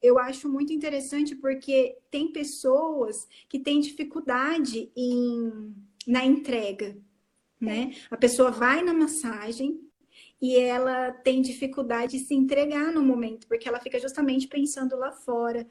eu 0.00 0.18
acho 0.18 0.48
muito 0.48 0.72
interessante 0.72 1.34
porque 1.34 1.98
tem 2.10 2.30
pessoas 2.30 3.26
que 3.48 3.58
têm 3.58 3.80
dificuldade 3.80 4.92
em 4.94 5.74
na 6.06 6.24
entrega, 6.24 6.96
né? 7.60 7.94
A 8.10 8.16
pessoa 8.16 8.50
vai 8.50 8.82
na 8.82 8.94
massagem 8.94 9.80
e 10.40 10.56
ela 10.56 11.12
tem 11.12 11.42
dificuldade 11.42 12.18
de 12.18 12.24
se 12.24 12.34
entregar 12.34 12.92
no 12.92 13.02
momento, 13.02 13.46
porque 13.46 13.68
ela 13.68 13.80
fica 13.80 13.98
justamente 13.98 14.46
pensando 14.46 14.96
lá 14.96 15.10
fora. 15.12 15.66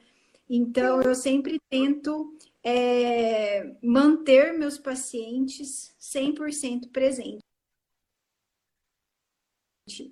Então, 0.48 1.02
eu 1.02 1.14
sempre 1.14 1.60
tento 1.68 2.36
é, 2.62 3.76
manter 3.82 4.56
meus 4.58 4.78
pacientes 4.78 5.94
100% 6.00 6.90
presentes. 6.90 7.40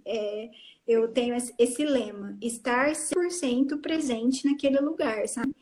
É, 0.06 0.50
eu 0.86 1.08
tenho 1.12 1.34
esse 1.58 1.84
lema, 1.84 2.38
estar 2.40 2.94
100% 2.94 3.80
presente 3.80 4.46
naquele 4.46 4.78
lugar, 4.78 5.26
sabe? 5.28 5.54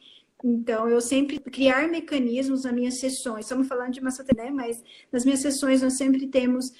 Então, 0.45 0.89
eu 0.89 1.01
sempre 1.01 1.39
criar 1.39 1.89
mecanismos 1.89 2.65
nas 2.65 2.73
minhas 2.73 2.99
sessões. 2.99 3.45
Estamos 3.45 3.69
falando 3.69 3.93
de 3.93 4.01
massoterapia, 4.01 4.51
né? 4.51 4.51
Mas 4.51 4.83
nas 5.11 5.25
minhas 5.25 5.41
sessões 5.41 5.83
nós 5.83 5.97
sempre 5.97 6.27
temos 6.27 6.73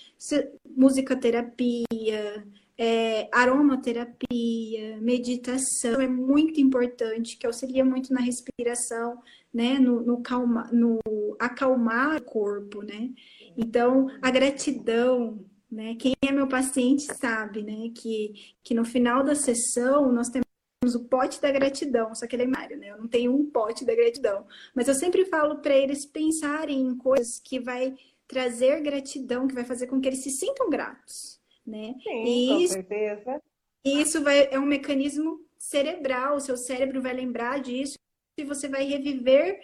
musicoterapia, 0.77 2.45
é, 2.77 3.29
aromaterapia, 3.33 4.99
meditação. 5.01 6.01
É 6.01 6.09
muito 6.09 6.61
importante, 6.61 7.37
que 7.39 7.47
auxilia 7.47 7.85
muito 7.85 8.13
na 8.13 8.21
respiração, 8.21 9.23
né? 9.55 9.79
No, 9.79 10.03
no, 10.03 10.21
calma, 10.23 10.69
no 10.73 10.99
acalmar 11.39 12.17
o 12.17 12.23
corpo, 12.25 12.83
né? 12.83 13.11
Então, 13.57 14.09
a 14.21 14.31
gratidão, 14.31 15.45
né? 15.71 15.95
Quem 15.97 16.15
é 16.27 16.33
meu 16.33 16.49
paciente 16.49 17.03
sabe, 17.17 17.63
né? 17.63 17.91
Que, 17.95 18.33
que 18.65 18.75
no 18.75 18.85
final 18.85 19.23
da 19.23 19.35
sessão 19.35 20.11
nós 20.13 20.29
temos 20.29 20.52
o 20.83 21.05
pote 21.05 21.41
da 21.41 21.51
gratidão, 21.51 22.15
só 22.15 22.27
que 22.27 22.35
ele 22.35 22.43
é 22.43 22.47
Mário, 22.47 22.77
né? 22.77 22.91
Eu 22.91 22.99
não 22.99 23.09
tenho 23.09 23.35
um 23.35 23.49
pote 23.49 23.85
da 23.85 23.95
gratidão. 23.95 24.47
Mas 24.75 24.89
eu 24.89 24.95
sempre 24.95 25.25
falo 25.25 25.61
para 25.61 25.77
eles 25.77 26.05
pensarem 26.05 26.81
em 26.81 26.97
coisas 26.97 27.39
que 27.39 27.61
vai 27.61 27.95
trazer 28.27 28.81
gratidão, 28.81 29.47
que 29.47 29.55
vai 29.55 29.65
fazer 29.65 29.87
com 29.87 30.01
que 30.01 30.09
eles 30.09 30.21
se 30.21 30.31
sintam 30.31 30.69
gratos, 30.69 31.41
né? 31.65 31.95
Sim, 32.03 32.25
e 32.25 32.49
com 32.49 32.59
isso, 32.59 32.75
certeza. 32.75 33.43
E 33.85 34.01
isso 34.01 34.23
vai, 34.23 34.49
é 34.51 34.59
um 34.59 34.67
mecanismo 34.67 35.41
cerebral, 35.59 36.37
o 36.37 36.41
seu 36.41 36.57
cérebro 36.57 37.01
vai 37.01 37.13
lembrar 37.13 37.61
disso 37.61 37.97
e 38.37 38.45
você 38.45 38.69
vai 38.69 38.85
reviver 38.85 39.61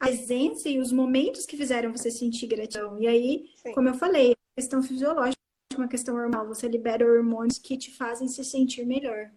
a 0.00 0.06
presença 0.06 0.68
e 0.68 0.78
os 0.78 0.92
momentos 0.92 1.44
que 1.44 1.56
fizeram 1.56 1.92
você 1.92 2.10
sentir 2.10 2.46
gratidão. 2.46 2.98
E 2.98 3.06
aí, 3.06 3.50
Sim. 3.56 3.72
como 3.72 3.88
eu 3.88 3.94
falei, 3.94 4.34
questão 4.56 4.82
fisiológica, 4.82 5.38
uma 5.76 5.88
questão 5.88 6.16
hormonal, 6.16 6.46
você 6.46 6.68
libera 6.68 7.06
hormônios 7.06 7.58
que 7.58 7.76
te 7.76 7.90
fazem 7.90 8.28
se 8.28 8.44
sentir 8.44 8.84
melhor. 8.84 9.30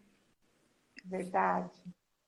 Verdade, 1.05 1.71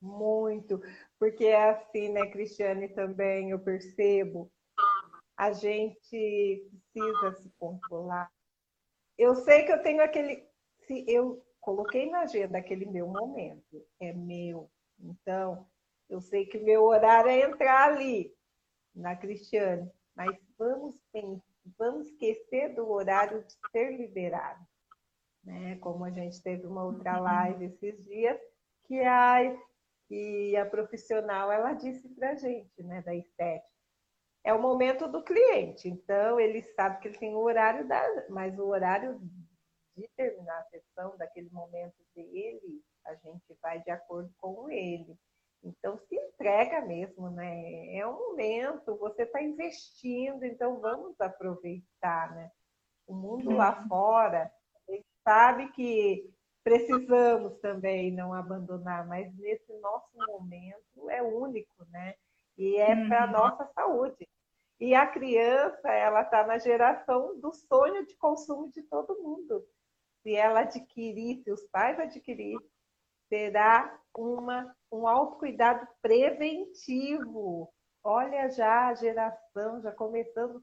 muito. 0.01 0.82
Porque 1.19 1.45
é 1.45 1.69
assim, 1.69 2.09
né, 2.09 2.28
Cristiane, 2.28 2.88
também 2.89 3.51
eu 3.51 3.59
percebo, 3.59 4.51
a 5.36 5.51
gente 5.51 6.69
precisa 6.93 7.32
se 7.41 7.51
controlar. 7.59 8.32
Eu 9.17 9.36
sei 9.36 9.63
que 9.63 9.71
eu 9.71 9.82
tenho 9.82 10.01
aquele. 10.01 10.47
Se 10.86 11.03
eu 11.07 11.43
coloquei 11.59 12.09
na 12.09 12.21
agenda 12.21 12.57
aquele 12.57 12.86
meu 12.86 13.07
momento, 13.07 13.86
é 13.99 14.13
meu. 14.13 14.69
Então, 14.99 15.67
eu 16.09 16.21
sei 16.21 16.45
que 16.45 16.57
meu 16.57 16.86
horário 16.86 17.30
é 17.30 17.41
entrar 17.41 17.91
ali, 17.91 18.34
na 18.95 19.15
Cristiane, 19.15 19.91
mas 20.15 20.36
vamos, 20.57 20.95
vamos 21.78 22.07
esquecer 22.07 22.73
do 22.73 22.89
horário 22.89 23.43
de 23.43 23.53
ser 23.71 23.95
liberado. 23.97 24.65
Né? 25.43 25.78
Como 25.78 26.03
a 26.03 26.09
gente 26.09 26.41
teve 26.41 26.65
uma 26.65 26.84
outra 26.84 27.17
uhum. 27.17 27.23
live 27.23 27.65
esses 27.65 28.03
dias, 28.05 28.39
que 28.88 28.99
a, 29.01 29.57
que 30.07 30.55
a 30.55 30.65
profissional 30.65 31.51
ela 31.51 31.73
disse 31.73 32.07
para 32.09 32.31
a 32.31 32.35
gente, 32.35 32.81
né, 32.83 33.01
da 33.01 33.13
estética. 33.15 33.67
É 34.43 34.53
o 34.53 34.61
momento 34.61 35.07
do 35.09 35.23
cliente, 35.23 35.89
então 35.89 36.39
ele 36.39 36.61
sabe 36.73 36.99
que 36.99 37.09
ele 37.09 37.17
tem 37.17 37.35
o 37.35 37.39
horário, 37.39 37.85
da, 37.88 38.01
mas 38.29 38.57
o 38.57 38.67
horário 38.67 39.19
de 39.97 40.07
terminar 40.15 40.59
a 40.59 40.65
sessão, 40.65 41.17
daquele 41.17 41.49
momento 41.49 41.95
dele, 42.15 42.81
a 43.05 43.15
gente 43.15 43.57
vai 43.61 43.81
de 43.81 43.89
acordo 43.89 44.31
com 44.38 44.69
ele. 44.69 45.17
Então, 45.63 45.97
se 45.97 46.15
entrega 46.15 46.81
mesmo, 46.81 47.29
né? 47.31 47.95
É 47.95 48.07
um 48.07 48.13
momento, 48.13 48.95
você 48.97 49.23
está 49.23 49.41
investindo, 49.41 50.45
então 50.45 50.79
vamos 50.79 51.19
aproveitar, 51.19 52.33
né? 52.35 52.51
O 53.07 53.13
mundo 53.13 53.51
lá 53.51 53.81
uhum. 53.81 53.88
fora, 53.88 54.51
ele 54.88 55.03
sabe 55.23 55.71
que 55.71 56.31
precisamos 56.68 57.57
também 57.59 58.11
não 58.11 58.34
abandonar, 58.34 59.07
mas 59.07 59.34
nesse 59.38 59.72
nosso 59.80 60.09
momento 60.13 61.09
é 61.09 61.24
único, 61.24 61.86
né? 61.91 62.13
E 62.57 62.76
é 62.76 62.93
uhum. 62.93 63.07
para 63.07 63.24
a 63.24 63.28
nossa 63.28 63.72
saúde. 63.74 64.28
E 64.78 64.93
a 64.93 65.07
criança, 65.07 65.89
ela 65.89 66.24
está 66.24 66.45
na 66.45 66.57
geração 66.57 67.39
do 67.39 67.53
sonho 67.53 68.05
de 68.05 68.18
consumo 68.18 68.70
de 68.70 68.84
todo 68.84 69.24
mundo. 69.24 69.65
Se 70.22 70.36
ela 70.36 70.59
adquirir, 70.59 71.41
se 71.41 71.51
os 71.53 71.65
pais 71.70 71.97
adquirirem, 72.01 72.59
terá 73.30 73.97
uma, 74.13 74.76
um 74.91 75.07
autocuidado 75.07 75.88
preventivo. 76.01 77.72
Olha 78.03 78.49
já 78.49 78.89
a 78.89 78.93
geração, 78.93 79.82
já 79.82 79.93
começando 79.93 80.61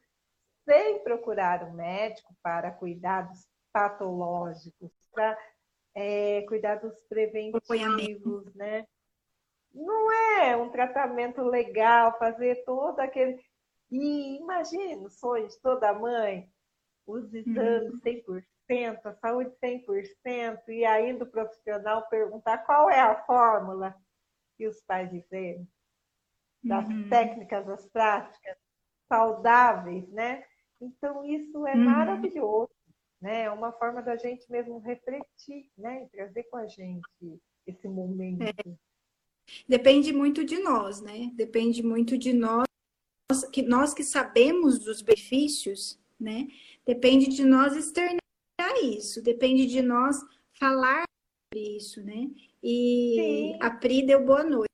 sem 0.66 1.02
procurar 1.02 1.64
um 1.64 1.72
médico 1.72 2.34
para 2.42 2.72
cuidados 2.72 3.46
patológicos, 3.72 4.92
para 5.10 5.36
é, 5.94 6.42
cuidados 6.42 7.00
preventivos, 7.08 8.52
né? 8.54 8.86
Não 9.72 10.12
é 10.12 10.56
um 10.56 10.70
tratamento 10.70 11.42
legal 11.42 12.18
fazer 12.18 12.64
todo 12.64 13.00
aquele. 13.00 13.40
E 13.90 14.38
imagina 14.38 15.06
o 15.06 15.10
sonho 15.10 15.48
de 15.48 15.60
toda 15.60 15.92
mãe, 15.92 16.48
os 17.06 17.32
exames 17.32 17.92
uhum. 17.92 18.44
100%, 18.68 19.00
a 19.04 19.14
saúde 19.14 19.52
100%, 19.62 20.68
e 20.68 20.84
ainda 20.84 21.24
o 21.24 21.30
profissional 21.30 22.08
perguntar 22.08 22.58
qual 22.58 22.90
é 22.90 23.00
a 23.00 23.24
fórmula 23.24 23.94
que 24.56 24.66
os 24.66 24.80
pais 24.82 25.10
dizem, 25.10 25.68
das 26.62 26.88
uhum. 26.88 27.08
técnicas, 27.08 27.66
das 27.66 27.86
práticas 27.88 28.56
saudáveis, 29.08 30.08
né? 30.10 30.44
Então, 30.80 31.24
isso 31.24 31.66
é 31.66 31.74
uhum. 31.74 31.84
maravilhoso 31.84 32.73
né? 33.24 33.44
É 33.44 33.50
uma 33.50 33.72
forma 33.72 34.02
da 34.02 34.16
gente 34.16 34.44
mesmo 34.52 34.78
refletir, 34.80 35.70
né? 35.78 36.02
E 36.04 36.08
trazer 36.08 36.42
com 36.44 36.58
a 36.58 36.66
gente 36.66 37.40
esse 37.66 37.88
momento. 37.88 38.42
É. 38.42 38.52
Depende 39.66 40.12
muito 40.12 40.44
de 40.44 40.58
nós, 40.58 41.00
né? 41.00 41.30
Depende 41.32 41.82
muito 41.82 42.18
de 42.18 42.34
nós, 42.34 42.66
que 43.50 43.62
nós 43.62 43.94
que 43.94 44.04
sabemos 44.04 44.78
dos 44.78 45.00
benefícios, 45.00 45.98
né? 46.20 46.48
Depende 46.86 47.28
de 47.28 47.46
nós 47.46 47.74
externar 47.74 48.20
isso, 48.82 49.22
depende 49.22 49.66
de 49.66 49.80
nós 49.80 50.20
falar 50.58 51.04
sobre 51.48 51.76
isso, 51.76 52.04
né? 52.04 52.28
E 52.62 53.14
Sim. 53.16 53.58
a 53.62 53.70
Pri 53.70 54.04
deu 54.04 54.22
boa 54.22 54.44
noite. 54.44 54.68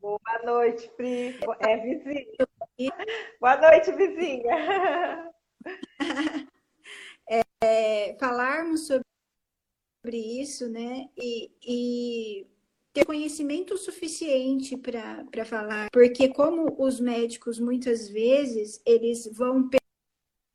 Boa 0.00 0.42
noite, 0.42 0.90
Pri. 0.96 1.38
É 1.60 1.76
vizinha. 1.76 2.94
boa 3.38 3.56
noite, 3.60 3.92
vizinha. 3.92 5.32
é, 7.62 8.16
falarmos 8.18 8.86
sobre 8.86 10.40
isso, 10.40 10.68
né? 10.68 11.08
E, 11.16 11.50
e 11.62 12.46
ter 12.92 13.04
conhecimento 13.04 13.76
suficiente 13.76 14.76
para 14.76 15.44
falar, 15.44 15.88
porque 15.92 16.28
como 16.28 16.74
os 16.82 17.00
médicos 17.00 17.58
muitas 17.58 18.08
vezes 18.08 18.80
eles 18.84 19.26
vão 19.32 19.68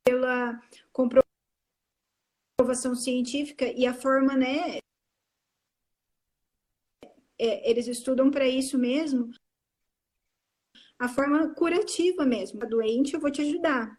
pela 0.04 0.60
comprovação 0.92 1.24
científica 2.94 3.66
e 3.66 3.86
a 3.86 3.94
forma, 3.94 4.36
né? 4.36 4.78
É, 7.38 7.68
eles 7.68 7.86
estudam 7.86 8.30
para 8.30 8.48
isso 8.48 8.78
mesmo, 8.78 9.30
a 10.98 11.08
forma 11.08 11.54
curativa 11.54 12.24
mesmo. 12.24 12.62
A 12.62 12.66
doente, 12.66 13.14
eu 13.14 13.20
vou 13.20 13.30
te 13.30 13.42
ajudar 13.42 13.98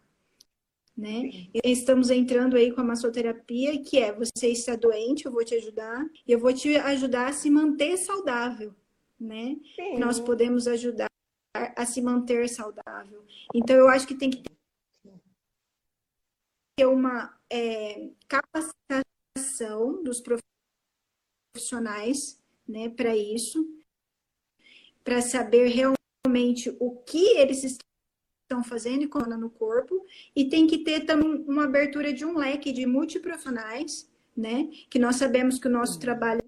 né? 0.98 1.30
Estamos 1.64 2.10
entrando 2.10 2.56
aí 2.56 2.72
com 2.72 2.82
a 2.82 2.86
massoterapia, 2.86 3.82
que 3.84 3.98
é 3.98 4.14
você 4.14 4.48
está 4.48 4.76
doente, 4.76 5.26
eu 5.26 5.32
vou 5.32 5.43
te 5.43 5.56
ajudar, 5.56 6.06
e 6.26 6.32
eu 6.32 6.39
vou 6.39 6.54
te 6.54 6.76
ajudar 6.78 7.30
a 7.30 7.34
se 7.34 7.50
manter 7.50 7.98
saudável, 7.98 8.74
né? 9.20 9.58
Sim. 9.76 10.00
Nós 10.00 10.20
podemos 10.20 10.68
ajudar 10.68 11.10
a 11.54 11.86
se 11.86 12.02
manter 12.02 12.48
saudável. 12.50 13.24
Então 13.54 13.76
eu 13.76 13.88
acho 13.88 14.08
que 14.08 14.16
tem 14.16 14.30
que 14.30 14.43
ter 16.78 16.86
uma 16.86 17.38
é, 17.50 18.10
capacitação 18.28 20.04
dos 20.04 20.22
profissionais 21.56 22.41
né, 22.68 22.89
para 22.89 23.16
isso, 23.16 23.66
para 25.04 25.22
saber 25.22 25.68
realmente 25.68 26.76
o 26.80 26.98
que 27.04 27.38
eles 27.38 27.64
estão 27.64 27.85
fazendo 28.64 29.04
e 29.04 29.08
como 29.08 29.26
no 29.38 29.50
corpo, 29.50 30.06
e 30.36 30.46
tem 30.46 30.68
que 30.68 30.80
ter 30.80 31.02
também 31.02 31.43
uma 31.48 31.66
abertura 31.66 32.14
de 32.14 32.26
um 32.26 32.38
leque 32.38 32.72
de 32.72 32.86
multiprofissionais, 32.86 34.10
né, 34.36 34.70
que 34.89 35.00
nós 35.00 35.16
sabemos 35.16 35.58
que 35.58 35.68
o 35.68 35.72
nosso 35.72 36.00
trabalho 36.00 36.41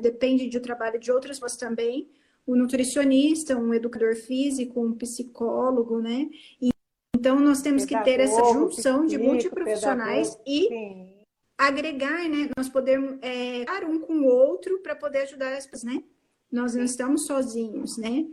depende 0.00 0.48
do 0.48 0.60
trabalho 0.60 0.98
de 0.98 1.10
outras 1.10 1.38
pessoas 1.38 1.56
também, 1.56 2.10
um 2.46 2.56
nutricionista, 2.56 3.56
um 3.56 3.72
educador 3.72 4.14
físico, 4.16 4.84
um 4.84 4.92
psicólogo, 4.92 6.00
né? 6.00 6.28
E, 6.60 6.70
então 7.16 7.40
nós 7.40 7.62
temos 7.62 7.86
pedagogo, 7.86 8.10
que 8.10 8.16
ter 8.16 8.22
essa 8.22 8.44
junção 8.52 9.06
de 9.06 9.16
multiprofissionais 9.16 10.34
pedagogo, 10.34 10.50
e 10.50 10.68
sim. 10.68 11.22
agregar, 11.56 12.28
né? 12.28 12.50
Nós 12.56 12.68
podemos 12.68 13.18
é, 13.22 13.64
um 13.86 14.00
com 14.00 14.14
o 14.14 14.26
outro 14.26 14.80
para 14.80 14.94
poder 14.94 15.22
ajudar 15.22 15.56
as 15.56 15.66
pessoas, 15.66 15.94
né? 15.94 16.04
Nós 16.52 16.74
não 16.74 16.84
estamos 16.84 17.26
sozinhos, 17.26 17.96
né? 17.96 18.26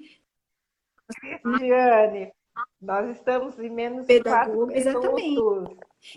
Cristiane, 1.07 2.31
nós 2.81 3.09
estamos 3.15 3.57
em 3.59 3.69
menos 3.69 4.05
pedagogo, 4.05 4.71
exatamente. 4.71 5.39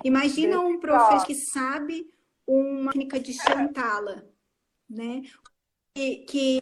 Imagina 0.02 0.60
um 0.60 0.80
professor 0.80 1.26
que 1.26 1.34
sabe 1.34 2.10
uma 2.46 2.92
técnica 2.92 3.20
de 3.20 3.32
chantala, 3.32 4.28
né? 4.88 5.22
Que, 5.94 6.16
que 6.24 6.60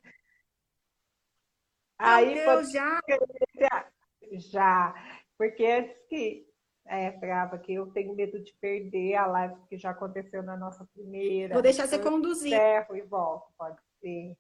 Aí 1.99 2.35
Deus, 2.35 2.71
já 2.73 3.01
já, 4.33 4.95
porque 5.39 5.65
antes 5.65 5.97
que 6.09 6.47
é, 6.85 7.13
brava 7.13 7.59
que 7.59 7.75
eu 7.75 7.87
tenho 7.93 8.15
medo 8.15 8.43
de 8.43 8.53
perder 8.55 9.15
a 9.15 9.27
live 9.27 9.55
que 9.69 9.79
já 9.79 9.91
aconteceu 9.91 10.43
na 10.43 10.57
nossa 10.57 10.85
primeira. 10.93 11.55
Vou 11.55 11.63
deixar 11.63 11.87
você 11.87 11.99
conduzir. 11.99 12.53
Encerro 12.53 12.97
e 12.97 13.03
volto, 13.03 13.53
pode 13.57 13.81
ser. 14.01 14.37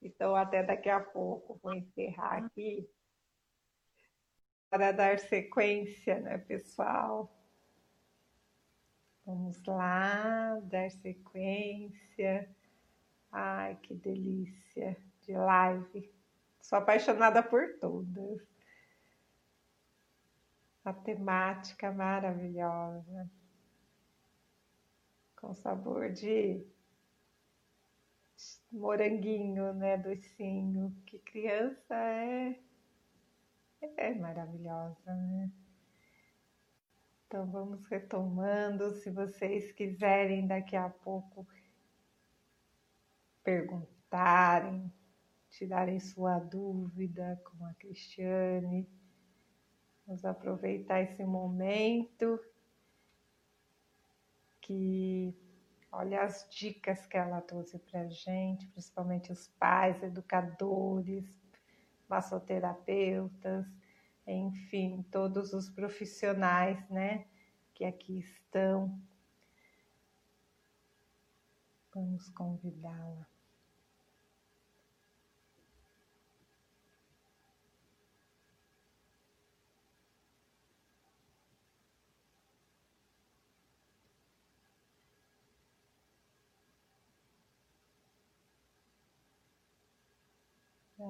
Então, 0.00 0.34
até 0.34 0.62
daqui 0.62 0.88
a 0.88 1.00
pouco, 1.00 1.58
vou 1.62 1.74
encerrar 1.74 2.44
aqui 2.44 2.88
para 4.70 4.92
dar 4.92 5.18
sequência, 5.18 6.20
né, 6.20 6.38
pessoal? 6.38 7.30
Vamos 9.26 9.62
lá, 9.64 10.60
dar 10.64 10.90
sequência. 10.90 12.48
Ai, 13.32 13.76
que 13.82 13.94
delícia 13.94 14.96
de 15.22 15.32
live. 15.32 16.12
Sou 16.60 16.78
apaixonada 16.78 17.42
por 17.42 17.78
todas. 17.78 18.42
A 20.84 20.92
temática 20.92 21.90
maravilhosa. 21.90 23.30
Com 25.36 25.54
sabor 25.54 26.10
de 26.10 26.66
moranguinho, 28.70 29.72
né, 29.72 29.96
docinho. 29.96 30.94
Que 31.06 31.18
criança 31.18 31.94
é 31.94 32.58
é 33.96 34.14
maravilhosa, 34.14 35.14
né? 35.14 35.50
Então 37.26 37.50
vamos 37.50 37.84
retomando. 37.86 38.92
Se 38.94 39.10
vocês 39.10 39.72
quiserem 39.72 40.46
daqui 40.46 40.76
a 40.76 40.88
pouco 40.88 41.46
perguntarem, 43.42 44.92
tirarem 45.50 45.98
sua 46.00 46.38
dúvida 46.38 47.40
com 47.44 47.64
a 47.64 47.74
Cristiane, 47.74 48.88
vamos 50.06 50.24
aproveitar 50.24 51.00
esse 51.02 51.24
momento 51.24 52.40
que 54.60 55.36
olha 55.92 56.22
as 56.22 56.48
dicas 56.50 57.06
que 57.06 57.16
ela 57.16 57.40
trouxe 57.40 57.78
para 57.78 58.08
gente, 58.08 58.66
principalmente 58.68 59.30
os 59.30 59.48
pais, 59.48 60.02
educadores, 60.02 61.43
massoterapeutas, 62.14 63.66
enfim, 64.26 65.04
todos 65.10 65.52
os 65.52 65.68
profissionais, 65.68 66.88
né, 66.88 67.26
que 67.74 67.84
aqui 67.84 68.20
estão. 68.20 68.96
Vamos 71.92 72.28
convidá-la. 72.30 73.33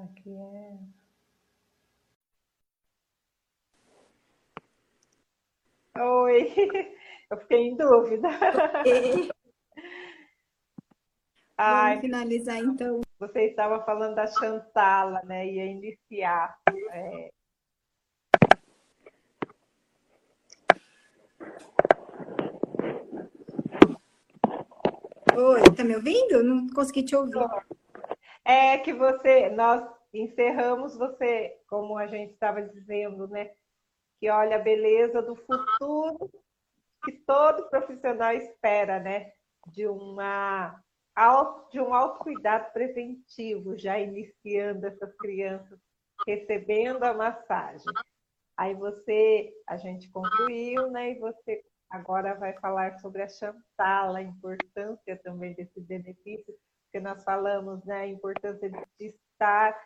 Aqui 0.03 0.37
é. 0.37 0.77
Oi, 6.01 6.53
eu 7.31 7.37
fiquei 7.39 7.69
em 7.69 7.77
dúvida. 7.77 8.29
Ai, 11.57 11.91
Vamos 11.91 12.01
finalizar 12.01 12.59
então. 12.59 13.01
Você 13.21 13.43
estava 13.43 13.85
falando 13.85 14.17
da 14.17 14.27
Chantala, 14.27 15.23
né? 15.23 15.47
Ia 15.47 15.67
iniciar. 15.67 16.59
É... 16.91 17.31
Oi, 25.37 25.63
tá 25.77 25.85
me 25.85 25.95
ouvindo? 25.95 26.43
Não 26.43 26.69
consegui 26.71 27.05
te 27.05 27.15
ouvir 27.15 27.39
é 28.45 28.79
que 28.79 28.93
você, 28.93 29.49
nós 29.51 29.89
encerramos 30.13 30.97
você, 30.97 31.59
como 31.67 31.97
a 31.97 32.07
gente 32.07 32.33
estava 32.33 32.63
dizendo, 32.63 33.27
né? 33.27 33.51
Que 34.21 34.29
olha 34.29 34.57
a 34.57 34.61
beleza 34.61 35.23
do 35.23 35.35
futuro 35.35 36.31
que 37.05 37.13
todo 37.13 37.69
profissional 37.69 38.33
espera, 38.33 39.01
né? 39.01 39.33
De 39.69 39.87
uma 39.87 40.81
de 41.71 41.81
um 41.81 41.95
autocuidado 41.95 42.73
preventivo, 42.73 43.79
já 43.79 44.01
iniciando 44.01 44.85
essas 44.85 45.15
crianças 45.17 45.79
recebendo 46.27 47.05
a 47.05 47.15
massagem. 47.15 47.87
Aí 48.57 48.75
você, 48.75 49.53
a 49.67 49.77
gente 49.77 50.11
concluiu, 50.11 50.91
né? 50.91 51.13
E 51.13 51.19
você 51.21 51.65
agora 51.89 52.35
vai 52.35 52.53
falar 52.55 52.99
sobre 52.99 53.23
a 53.23 53.29
Chantal, 53.29 54.17
a 54.17 54.23
importância 54.23 55.17
também 55.23 55.55
desse 55.55 55.81
benefício 55.81 56.53
que 56.95 57.01
nós 57.01 57.25
falamos, 57.25 57.85
né, 57.85 58.03
a 58.03 58.07
importância 58.07 58.71
de 58.71 59.07
estar 59.07 59.77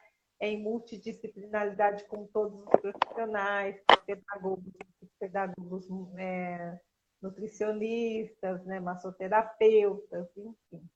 em 0.42 0.62
multidisciplinaridade 0.62 2.04
com 2.04 2.26
todos 2.26 2.60
os 2.60 2.68
profissionais, 2.68 3.82
pedagogos, 4.04 4.74
pedagogos 5.18 5.86
é, 6.18 6.78
nutricionistas, 7.22 8.62
né, 8.66 8.78
massoterapeutas, 8.78 10.28
enfim. 10.36 10.86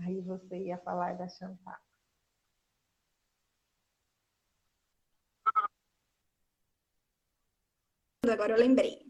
Aí 0.00 0.20
você 0.20 0.58
ia 0.58 0.76
falar 0.76 1.14
da 1.14 1.26
Chantal. 1.28 1.80
Agora 8.30 8.52
eu 8.52 8.58
lembrei. 8.58 9.02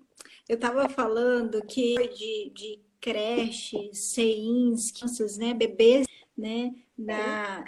Eu 0.49 0.55
estava 0.55 0.89
falando 0.89 1.67
que 1.67 1.97
de, 2.11 2.51
de 2.51 2.85
creches, 3.01 4.13
CEINs, 4.13 4.93
crianças, 4.93 5.37
né, 5.37 5.53
bebês 5.53 6.07
né, 6.37 6.73
na 6.97 7.65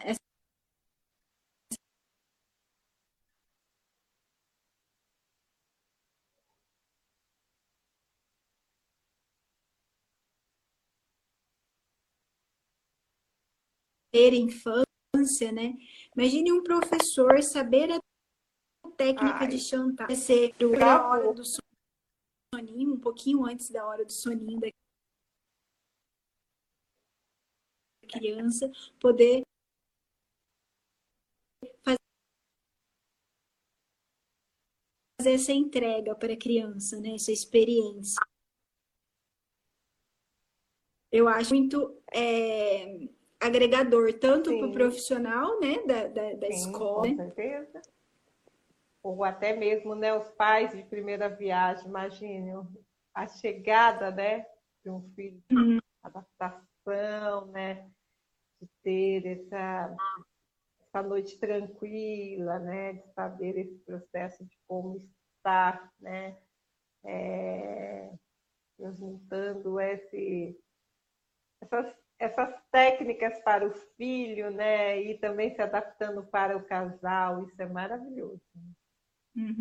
ter 14.17 14.33
infância, 14.33 15.53
né? 15.53 15.75
Imagine 16.17 16.53
um 16.53 16.63
professor 16.63 17.43
saber 17.43 17.93
a 17.93 18.01
técnica 18.97 19.41
Ai. 19.41 19.49
de 19.49 19.59
chantar, 19.59 20.11
ser 20.17 20.55
a 20.83 21.07
hora 21.07 21.35
do 21.35 21.43
soninho, 22.55 22.95
um 22.95 22.99
pouquinho 22.99 23.45
antes 23.45 23.69
da 23.69 23.87
hora 23.87 24.07
do 24.07 24.13
soninho 24.13 24.59
da 24.59 24.69
criança 28.07 28.71
poder 29.01 29.43
fazer 35.27 35.35
essa 35.35 35.53
entrega 35.53 36.15
para 36.15 36.33
a 36.33 36.39
criança, 36.39 37.01
né? 37.01 37.15
essa 37.15 37.33
experiência. 37.33 38.21
Eu 41.11 41.29
acho 41.29 41.55
muito 41.55 42.03
é, 42.13 43.09
agregador, 43.41 44.13
tanto 44.19 44.57
para 44.59 44.67
o 44.67 44.73
profissional 44.73 45.59
né, 45.61 45.83
da, 45.87 46.07
da, 46.09 46.35
da 46.35 46.47
Sim, 46.47 46.53
escola. 46.53 47.09
Com 47.09 47.17
certeza. 47.17 47.83
Ou 49.03 49.25
até 49.25 49.55
mesmo 49.57 49.95
né, 49.95 50.13
os 50.15 50.29
pais 50.31 50.75
de 50.75 50.83
primeira 50.85 51.29
viagem, 51.29 51.87
imagine 51.87 52.53
a 53.15 53.27
chegada, 53.27 54.11
né, 54.11 54.45
de 54.85 54.91
um 54.91 55.01
filho, 55.15 55.43
uhum. 55.51 55.79
adaptação, 56.03 57.47
né, 57.47 57.89
ter 58.87 59.27
essa, 59.27 59.97
essa 60.81 61.03
noite 61.03 61.37
tranquila, 61.41 62.61
né, 62.61 62.93
de 62.93 63.13
saber 63.15 63.59
esse 63.59 63.77
processo 63.81 64.45
de 64.45 64.57
como 64.69 65.05
estar, 65.37 65.93
né, 65.99 66.39
é, 67.05 68.13
esse, 69.81 70.57
essas, 71.61 71.97
essas 72.17 72.63
técnicas 72.71 73.41
para 73.41 73.67
o 73.67 73.73
filho, 73.97 74.53
né, 74.53 75.03
e 75.03 75.19
também 75.19 75.53
se 75.53 75.61
adaptando 75.61 76.25
para 76.25 76.57
o 76.57 76.63
casal, 76.63 77.43
isso 77.43 77.61
é 77.61 77.67
maravilhoso. 77.67 78.41
Uhum. 79.35 79.59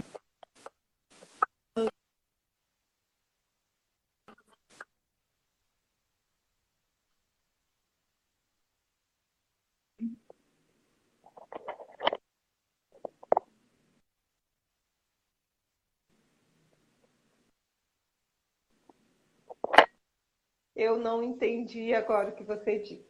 Eu 20.85 20.99
não 20.99 21.23
entendi 21.23 21.95
agora 21.95 22.29
o 22.29 22.35
que 22.35 22.43
você 22.43 22.77
disse. 22.77 23.09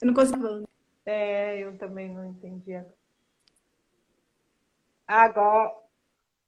Eu 0.00 0.06
não 0.06 0.14
consigo. 0.14 0.68
É, 1.04 1.58
eu 1.58 1.76
também 1.76 2.08
não 2.08 2.24
entendi 2.24 2.74
agora. 5.04 5.76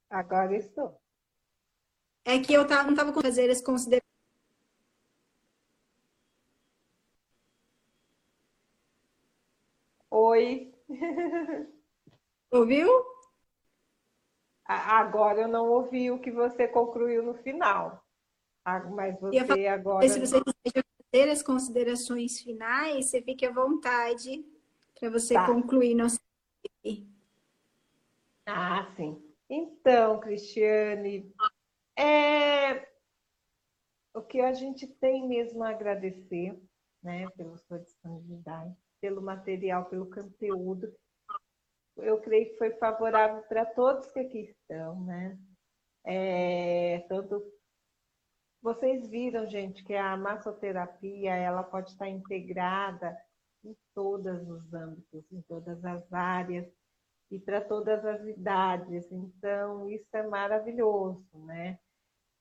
Agora, 0.08 0.56
estou. 0.56 0.96
É 2.24 2.38
que 2.38 2.54
eu 2.54 2.64
não 2.64 2.90
estava 2.90 3.12
com 3.12 3.20
fazer 3.20 3.50
esse 3.50 3.64
consideração. 3.64 4.08
Oi. 10.08 10.72
Ouviu? 12.52 12.88
Agora 14.64 15.40
eu 15.40 15.48
não 15.48 15.68
ouvi 15.68 16.12
o 16.12 16.20
que 16.20 16.30
você 16.30 16.68
concluiu 16.68 17.24
no 17.24 17.34
final. 17.34 18.04
Ah, 18.64 18.80
mas 18.80 19.18
você 19.20 19.44
falar, 19.44 19.72
agora. 19.72 20.08
Se 20.08 20.20
você 20.20 20.40
quiser 20.64 20.84
fazer 21.12 21.30
as 21.30 21.42
considerações 21.42 22.40
finais, 22.40 23.06
você 23.06 23.20
fique 23.20 23.44
à 23.44 23.52
vontade 23.52 24.44
para 24.98 25.10
você 25.10 25.34
tá. 25.34 25.46
concluir 25.46 25.94
nossa. 25.94 26.20
Ah, 28.46 28.92
sim. 28.96 29.20
Então, 29.48 30.20
Cristiane, 30.20 31.30
é... 31.98 32.88
o 34.14 34.22
que 34.22 34.40
a 34.40 34.52
gente 34.52 34.86
tem 34.86 35.28
mesmo 35.28 35.62
a 35.62 35.70
agradecer, 35.70 36.58
né, 37.02 37.28
pela 37.30 37.58
sua 37.58 37.78
disponibilidade, 37.80 38.74
pelo 39.00 39.20
material, 39.20 39.86
pelo 39.86 40.08
conteúdo. 40.08 40.94
Eu 41.96 42.20
creio 42.20 42.50
que 42.50 42.58
foi 42.58 42.70
favorável 42.78 43.42
para 43.42 43.66
todos 43.66 44.10
que 44.12 44.20
aqui 44.20 44.38
estão, 44.38 45.04
né? 45.04 45.38
É, 46.04 47.00
tanto 47.08 47.42
vocês 48.62 49.08
viram, 49.08 49.44
gente, 49.46 49.82
que 49.84 49.94
a 49.94 50.16
massoterapia 50.16 51.34
ela 51.34 51.64
pode 51.64 51.90
estar 51.90 52.08
integrada 52.08 53.18
em 53.64 53.76
todos 53.92 54.48
os 54.48 54.72
âmbitos, 54.72 55.24
em 55.32 55.42
todas 55.42 55.84
as 55.84 56.12
áreas 56.12 56.66
e 57.28 57.40
para 57.40 57.60
todas 57.60 58.04
as 58.04 58.24
idades. 58.24 59.10
Então, 59.10 59.90
isso 59.90 60.06
é 60.12 60.22
maravilhoso, 60.22 61.26
né? 61.34 61.78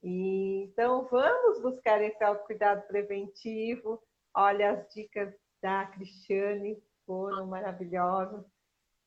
E, 0.04 0.66
então, 0.66 1.08
vamos 1.10 1.60
buscar 1.62 2.02
esse 2.04 2.24
autocuidado 2.24 2.84
preventivo. 2.88 4.02
Olha, 4.36 4.72
as 4.72 4.94
dicas 4.94 5.34
da 5.62 5.88
Cristiane 5.88 6.82
foram 7.06 7.48
maravilhosas. 7.48 8.46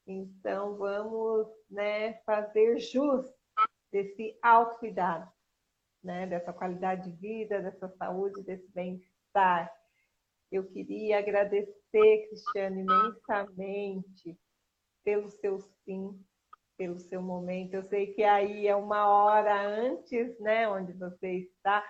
Então, 0.07 0.77
vamos 0.77 1.47
né, 1.71 2.15
fazer 2.27 2.79
jus 2.79 3.27
desse 3.93 4.37
autocuidado 4.43 5.34
né, 6.05 6.27
dessa 6.27 6.53
qualidade 6.53 7.11
de 7.11 7.17
vida, 7.17 7.61
dessa 7.61 7.89
saúde, 7.89 8.43
desse 8.43 8.71
bem-estar. 8.73 9.73
Eu 10.53 10.65
queria 10.65 11.19
agradecer, 11.19 12.29
Cristiane, 12.29 12.83
imensamente 12.83 14.39
pelo 15.03 15.31
seu 15.31 15.61
sim, 15.85 16.19
pelo 16.77 16.99
seu 16.99 17.23
momento. 17.23 17.75
Eu 17.75 17.83
sei 17.83 18.13
que 18.15 18.23
aí 18.23 18.67
é 18.67 18.77
uma 18.77 19.09
hora 19.09 19.67
antes, 19.67 20.39
né, 20.39 20.69
onde 20.69 20.93
você 20.93 21.49
está. 21.49 21.85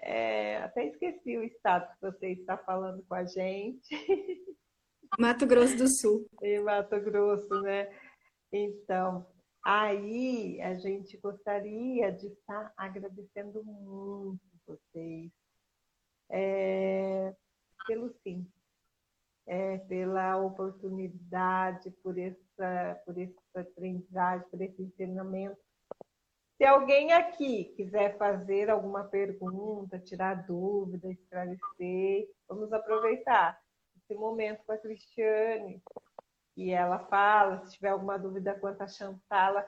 É, 0.00 0.58
até 0.58 0.86
esqueci 0.86 1.36
o 1.36 1.42
estado 1.42 1.92
que 1.94 2.00
você 2.00 2.28
está 2.32 2.56
falando 2.58 3.04
com 3.06 3.14
a 3.14 3.24
gente. 3.24 4.56
Mato 5.18 5.46
Grosso 5.46 5.76
do 5.76 5.88
Sul. 5.88 6.28
Em 6.42 6.60
Mato 6.60 7.00
Grosso, 7.00 7.62
né? 7.62 7.90
Então, 8.52 9.26
Aí 9.64 10.60
a 10.62 10.74
gente 10.74 11.16
gostaria 11.18 12.12
de 12.12 12.28
estar 12.28 12.72
agradecendo 12.76 13.62
muito 13.64 14.40
vocês 14.66 15.30
é, 16.30 17.34
pelo 17.86 18.12
sim, 18.22 18.46
é, 19.46 19.78
pela 19.78 20.36
oportunidade, 20.36 21.90
por 22.02 22.18
essa, 22.18 23.00
por 23.04 23.16
esse 23.18 23.34
aprendizagem, 23.54 24.46
por 24.50 24.60
esse 24.60 24.82
ensinamento. 24.82 25.58
Se 26.58 26.64
alguém 26.64 27.12
aqui 27.12 27.72
quiser 27.76 28.18
fazer 28.18 28.68
alguma 28.68 29.04
pergunta, 29.04 29.98
tirar 29.98 30.44
dúvida, 30.46 31.08
esclarecer, 31.10 32.28
vamos 32.48 32.72
aproveitar 32.72 33.58
esse 33.96 34.18
momento 34.18 34.64
com 34.66 34.72
a 34.72 34.78
Cristiane, 34.78 35.80
e 36.58 36.72
ela 36.72 36.98
fala, 36.98 37.64
se 37.64 37.74
tiver 37.74 37.90
alguma 37.90 38.18
dúvida 38.18 38.52
quanto 38.52 38.82
a 38.82 38.88
Chantala. 38.88 39.64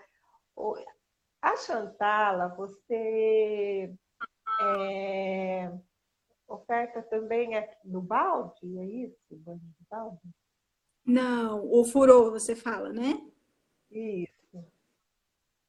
A 1.41 1.57
Chantala, 1.57 2.49
você 2.49 3.95
é, 4.61 5.73
oferta 6.49 7.01
também 7.03 7.55
aqui 7.55 7.77
no 7.85 8.03
balde, 8.03 8.77
é 8.77 8.85
isso? 8.85 9.17
Banho 9.31 9.61
de 9.61 9.87
balde? 9.89 10.19
Não, 11.07 11.65
o 11.73 11.85
furô 11.85 12.33
você 12.33 12.57
fala, 12.57 12.93
né? 12.93 13.25
Isso. 13.89 14.65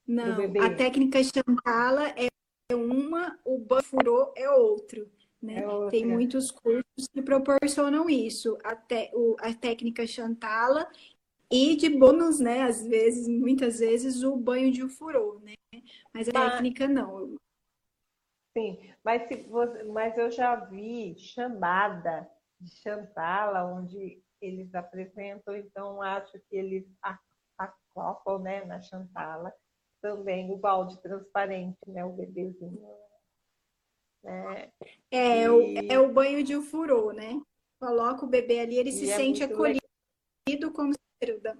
Não, 0.08 0.38
a 0.60 0.76
técnica 0.76 1.20
Chantala 1.24 2.10
é 2.18 2.76
uma, 2.76 3.40
o 3.46 3.60
banho 3.60 3.84
furô 3.84 4.34
é 4.36 4.50
outro. 4.50 5.08
Né? 5.42 5.64
É 5.64 5.90
Tem 5.90 6.06
muitos 6.06 6.52
cursos 6.52 7.08
que 7.12 7.22
proporcionam 7.22 8.10
isso. 8.10 8.58
A, 8.64 8.76
te, 8.76 9.10
o, 9.14 9.36
a 9.40 9.54
técnica 9.54 10.06
Chantala 10.06 10.88
e 11.52 11.76
de 11.76 11.90
bônus, 11.90 12.40
né? 12.40 12.62
Às 12.64 12.86
vezes, 12.86 13.28
muitas 13.28 13.80
vezes, 13.80 14.24
o 14.24 14.36
banho 14.38 14.72
de 14.72 14.88
furô, 14.88 15.40
né? 15.44 15.54
Mas 16.14 16.30
a 16.30 16.32
mas... 16.34 16.54
técnica 16.54 16.88
não. 16.88 17.36
Sim, 18.58 18.80
mas, 19.04 19.28
se 19.28 19.48
você, 19.48 19.84
mas 19.84 20.18
eu 20.18 20.30
já 20.32 20.56
vi 20.56 21.16
chamada 21.18 22.30
de 22.60 22.70
Chantala, 22.70 23.66
onde 23.66 24.22
eles 24.42 24.74
apresentam, 24.76 25.56
então 25.56 26.02
acho 26.02 26.34
que 26.50 26.56
eles 26.56 26.86
acoplam 27.58 28.40
né, 28.40 28.66
na 28.66 28.82
Chantala 28.82 29.54
também 30.02 30.52
o 30.52 30.58
balde 30.58 31.00
transparente, 31.02 31.78
né? 31.88 32.04
O 32.04 32.12
bebezinho. 32.12 32.82
Né? 34.24 34.72
É, 35.12 35.44
e... 35.44 35.50
o, 35.50 35.92
é 35.92 36.00
o 36.00 36.12
banho 36.12 36.44
de 36.44 36.60
furô, 36.62 37.12
né? 37.12 37.40
Coloca 37.80 38.26
o 38.26 38.30
bebê 38.30 38.60
ali, 38.60 38.78
ele 38.78 38.90
e 38.90 38.94
se 38.94 39.10
é 39.10 39.16
sente 39.16 39.44
acolhido 39.44 39.80
legal. 40.48 40.72
como 40.72 40.94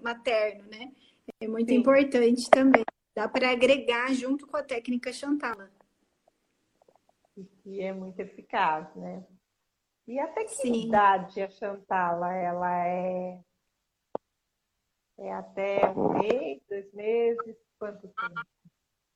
materno, 0.02 0.64
né? 0.70 0.92
É 1.40 1.46
muito 1.46 1.68
Sim. 1.68 1.76
importante 1.76 2.50
também. 2.50 2.84
Dá 3.14 3.28
para 3.28 3.50
agregar 3.50 4.12
junto 4.14 4.46
com 4.46 4.56
a 4.56 4.62
técnica 4.62 5.12
Chantala. 5.12 5.70
E 7.64 7.80
é 7.80 7.92
muito 7.92 8.18
eficaz, 8.20 8.94
né? 8.96 9.24
E 10.06 10.18
até 10.18 10.44
que 10.44 10.50
Sim. 10.50 10.86
idade 10.86 11.40
a 11.40 11.48
Chantala, 11.48 12.32
ela 12.34 12.86
é... 12.86 13.40
É 15.18 15.32
até 15.34 15.88
um 15.90 16.14
mês, 16.14 16.60
dois 16.68 16.92
meses? 16.92 17.56
Quanto 17.78 18.08
tempo? 18.08 18.40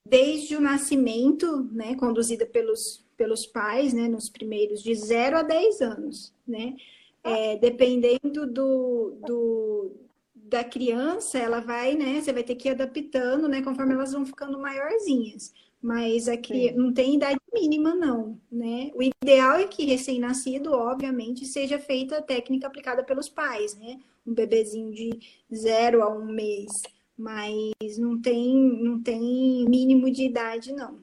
Desde 0.06 0.54
o 0.54 0.60
nascimento, 0.60 1.64
né, 1.72 1.96
conduzida 1.96 2.46
pelos, 2.46 3.04
pelos 3.16 3.44
pais, 3.44 3.92
né, 3.92 4.06
nos 4.06 4.28
primeiros 4.28 4.80
de 4.80 4.94
0 4.94 5.38
a 5.38 5.42
10 5.42 5.80
anos, 5.80 6.32
né? 6.46 6.76
É, 7.24 7.56
dependendo 7.56 8.46
do, 8.46 9.18
do, 9.26 10.05
da 10.48 10.64
criança, 10.64 11.38
ela 11.38 11.60
vai, 11.60 11.94
né? 11.94 12.20
Você 12.20 12.32
vai 12.32 12.42
ter 12.42 12.54
que 12.54 12.68
ir 12.68 12.72
adaptando, 12.72 13.48
né? 13.48 13.62
Conforme 13.62 13.94
elas 13.94 14.12
vão 14.12 14.24
ficando 14.24 14.58
maiorzinhas. 14.58 15.52
Mas 15.82 16.28
aqui 16.28 16.68
Sim. 16.68 16.76
não 16.76 16.92
tem 16.92 17.16
idade 17.16 17.38
mínima, 17.52 17.94
não, 17.94 18.40
né? 18.50 18.90
O 18.94 19.02
ideal 19.02 19.58
é 19.58 19.66
que 19.66 19.84
recém-nascido, 19.84 20.72
obviamente, 20.72 21.44
seja 21.44 21.78
feita 21.78 22.18
a 22.18 22.22
técnica 22.22 22.66
aplicada 22.66 23.04
pelos 23.04 23.28
pais, 23.28 23.76
né? 23.76 24.00
Um 24.26 24.34
bebezinho 24.34 24.92
de 24.92 25.18
zero 25.54 26.02
a 26.02 26.08
um 26.08 26.24
mês. 26.24 26.70
Mas 27.16 27.98
não 27.98 28.20
tem, 28.20 28.54
não 28.82 29.02
tem 29.02 29.64
mínimo 29.68 30.10
de 30.10 30.24
idade, 30.24 30.72
não. 30.72 30.98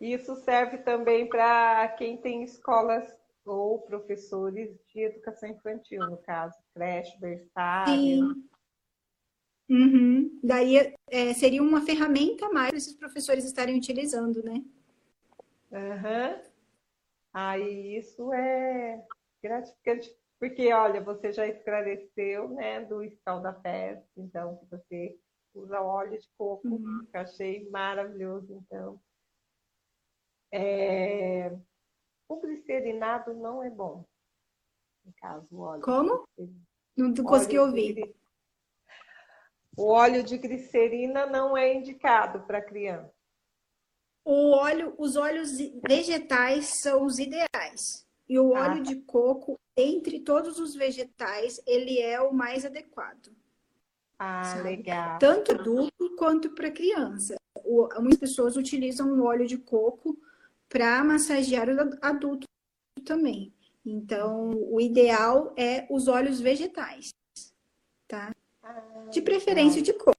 Isso 0.00 0.36
serve 0.36 0.78
também 0.78 1.28
para 1.28 1.88
quem 1.98 2.16
tem 2.16 2.44
escolas 2.44 3.17
ou 3.50 3.80
professores 3.80 4.76
de 4.92 5.00
educação 5.00 5.48
infantil, 5.48 6.00
no 6.06 6.16
caso, 6.18 6.56
creche, 6.74 7.18
berçário. 7.18 7.94
Sim. 7.94 8.48
Uhum. 9.70 10.40
Daí 10.42 10.94
é, 11.08 11.34
seria 11.34 11.62
uma 11.62 11.82
ferramenta 11.82 12.46
a 12.46 12.52
mais 12.52 12.70
para 12.70 12.78
esses 12.78 12.94
professores 12.94 13.44
estarem 13.44 13.76
utilizando, 13.76 14.42
né? 14.42 14.64
Uhum. 15.70 16.42
Aí 17.32 17.98
isso 17.98 18.32
é 18.32 19.04
gratificante, 19.42 20.10
porque 20.40 20.72
olha, 20.72 21.02
você 21.02 21.32
já 21.32 21.46
esclareceu, 21.46 22.48
né, 22.48 22.84
do 22.84 23.02
escaldapés, 23.02 24.02
então 24.16 24.56
que 24.56 24.66
você 24.70 25.18
usa 25.54 25.80
óleo 25.80 26.18
de 26.18 26.28
coco, 26.36 26.66
uhum. 26.66 27.06
que 27.10 27.16
eu 27.16 27.20
achei 27.20 27.68
maravilhoso, 27.70 28.54
então. 28.54 29.00
É... 30.50 31.54
O 32.28 32.36
glicerinado 32.40 33.32
não 33.32 33.62
é 33.62 33.70
bom, 33.70 34.04
no 35.04 35.12
caso, 35.14 35.46
o 35.50 35.60
óleo. 35.60 35.82
Como? 35.82 36.28
Não 36.96 37.14
consegui 37.24 37.58
ouvir. 37.58 38.14
O 39.76 39.92
óleo 39.92 40.22
de 40.22 40.36
glicerina 40.36 41.24
não 41.24 41.56
é 41.56 41.72
indicado 41.72 42.40
para 42.46 42.60
criança. 42.60 43.10
O 44.24 44.50
óleo, 44.50 44.94
os 44.98 45.16
óleos 45.16 45.56
vegetais 45.88 46.80
são 46.82 47.06
os 47.06 47.18
ideais. 47.18 48.06
E 48.28 48.38
o 48.38 48.50
óleo 48.50 48.80
ah. 48.80 48.82
de 48.82 48.96
coco, 48.96 49.58
entre 49.74 50.20
todos 50.20 50.58
os 50.58 50.74
vegetais, 50.74 51.58
ele 51.66 51.98
é 51.98 52.20
o 52.20 52.34
mais 52.34 52.66
adequado. 52.66 53.32
Ah, 54.18 54.44
sabe? 54.44 54.64
legal. 54.64 55.18
Tanto 55.18 55.52
adulto 55.52 56.16
quanto 56.16 56.50
para 56.50 56.70
criança. 56.70 57.36
O, 57.64 57.88
muitas 58.00 58.18
pessoas 58.18 58.56
utilizam 58.56 59.08
o 59.12 59.24
óleo 59.24 59.46
de 59.46 59.56
coco 59.56 60.18
para 60.68 61.02
massagear 61.02 61.68
o 61.68 61.98
adulto 62.02 62.46
também. 63.04 63.54
Então, 63.84 64.50
o 64.70 64.80
ideal 64.80 65.54
é 65.56 65.86
os 65.90 66.08
óleos 66.08 66.40
vegetais, 66.40 67.10
tá? 68.06 68.34
Ah, 68.62 69.08
de 69.10 69.22
preferência 69.22 69.80
de 69.80 69.94
coco. 69.94 70.18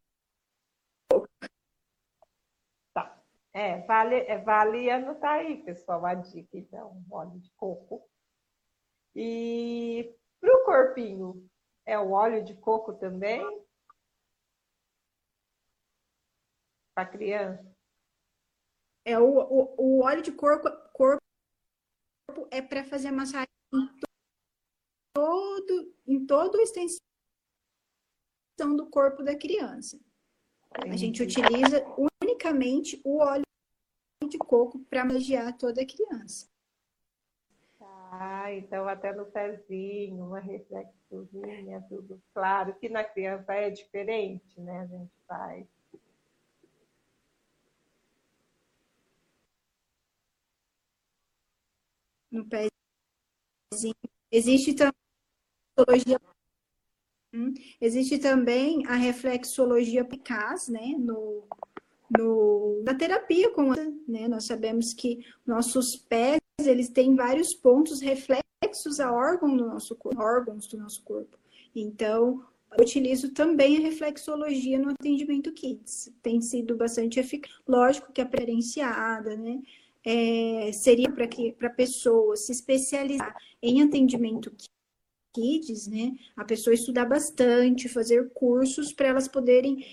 Tá. 2.94 3.22
É, 3.54 3.82
vale, 3.82 4.16
é, 4.16 4.38
vale 4.40 4.90
anotar 4.90 5.40
aí, 5.40 5.64
pessoal, 5.64 6.06
a 6.06 6.16
dica, 6.16 6.58
então, 6.58 7.04
óleo 7.12 7.40
de 7.40 7.52
coco. 7.52 8.10
E 9.16 10.16
para 10.40 10.56
o 10.56 10.66
corpinho, 10.66 11.48
é 11.86 12.00
o 12.00 12.12
óleo 12.12 12.44
de 12.44 12.56
coco 12.56 12.94
também? 12.94 13.42
Para 16.96 17.08
criança? 17.08 17.69
É 19.10 19.18
o, 19.18 19.40
o, 19.40 19.76
o 19.78 20.04
óleo 20.04 20.22
de 20.22 20.32
corpo, 20.32 20.70
corpo 20.94 21.20
é 22.52 22.62
para 22.62 22.84
fazer 22.84 23.10
massagem 23.10 23.48
em 23.74 23.90
todo, 25.12 25.96
em 26.06 26.26
todo 26.28 26.60
a 26.60 26.62
extensão 26.62 27.00
do 28.76 28.88
corpo 28.88 29.24
da 29.24 29.36
criança. 29.36 30.00
A 30.72 30.96
gente 30.96 31.24
utiliza 31.24 31.84
unicamente 32.22 33.02
o 33.04 33.18
óleo 33.18 33.44
de 34.28 34.38
coco 34.38 34.78
para 34.86 35.04
massagear 35.04 35.58
toda 35.58 35.82
a 35.82 35.88
criança. 35.88 36.48
Ah, 38.12 38.54
então 38.54 38.88
até 38.88 39.12
no 39.12 39.26
pezinho, 39.26 40.24
uma 40.24 40.40
reflexozinha, 40.40 41.84
tudo 41.90 42.22
claro, 42.32 42.76
que 42.76 42.90
na 42.90 43.04
criança 43.04 43.54
é 43.54 43.72
diferente, 43.72 44.60
né? 44.62 44.82
A 44.82 44.86
gente 44.86 45.12
faz. 45.28 45.79
No 52.32 52.46
pezinho. 52.46 53.94
Existe 54.32 54.74
também 54.74 55.00
reflexologia, 55.80 56.20
hum, 57.34 57.54
existe 57.80 58.18
também 58.18 58.86
a 58.88 58.96
reflexologia 58.96 60.02
eficaz, 60.02 60.68
né, 60.68 60.96
no, 60.98 61.48
no, 62.18 62.82
na 62.84 62.94
terapia 62.96 63.52
com 63.54 63.72
né, 64.08 64.28
nós 64.28 64.46
sabemos 64.46 64.94
que 64.94 65.26
nossos 65.46 65.96
pés, 65.96 66.40
eles 66.60 66.90
têm 66.90 67.16
vários 67.16 67.56
pontos 67.56 68.02
reflexos 68.02 69.00
a 69.00 69.12
órgão 69.12 69.56
do 69.56 69.66
nosso 69.66 69.96
corpo, 69.96 70.22
órgãos 70.22 70.68
do 70.68 70.78
nosso 70.78 71.04
corpo. 71.04 71.38
Então, 71.74 72.44
eu 72.78 72.84
utilizo 72.84 73.34
também 73.34 73.78
a 73.78 73.82
reflexologia 73.82 74.78
no 74.78 74.92
atendimento 74.92 75.52
kids. 75.54 76.12
Tem 76.22 76.42
sido 76.42 76.76
bastante 76.76 77.20
eficaz. 77.20 77.54
Lógico 77.68 78.12
que 78.12 78.22
é 78.22 78.26
preferenciada, 78.26 79.36
né? 79.36 79.60
É, 80.10 80.72
seria 80.72 81.12
para 81.12 81.28
que 81.28 81.52
para 81.52 81.68
a 81.68 81.74
pessoa 81.74 82.36
se 82.36 82.52
especializar 82.52 83.36
em 83.62 83.84
atendimento 83.84 84.52
kids, 85.32 85.86
né? 85.86 86.18
A 86.36 86.44
pessoa 86.44 86.74
estudar 86.74 87.06
bastante, 87.06 87.88
fazer 87.88 88.32
cursos 88.32 88.92
para 88.92 89.10
elas 89.10 89.28
poderem 89.28 89.86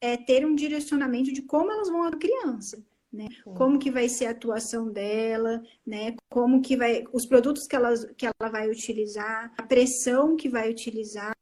é, 0.00 0.16
ter 0.16 0.46
um 0.46 0.54
direcionamento 0.54 1.30
de 1.30 1.42
como 1.42 1.70
elas 1.70 1.90
vão 1.90 2.04
a 2.04 2.16
criança. 2.16 2.82
Né? 3.12 3.28
Como 3.56 3.78
que 3.78 3.92
vai 3.92 4.08
ser 4.08 4.26
a 4.26 4.30
atuação 4.30 4.90
dela, 4.90 5.62
né? 5.86 6.16
Como 6.32 6.62
que 6.62 6.76
vai 6.76 7.04
os 7.12 7.26
produtos 7.26 7.66
que 7.66 7.76
ela, 7.76 7.94
que 8.16 8.26
ela 8.26 8.50
vai 8.50 8.68
utilizar, 8.68 9.52
a 9.56 9.62
pressão 9.62 10.36
que 10.36 10.48
vai 10.48 10.70
utilizar 10.70 11.32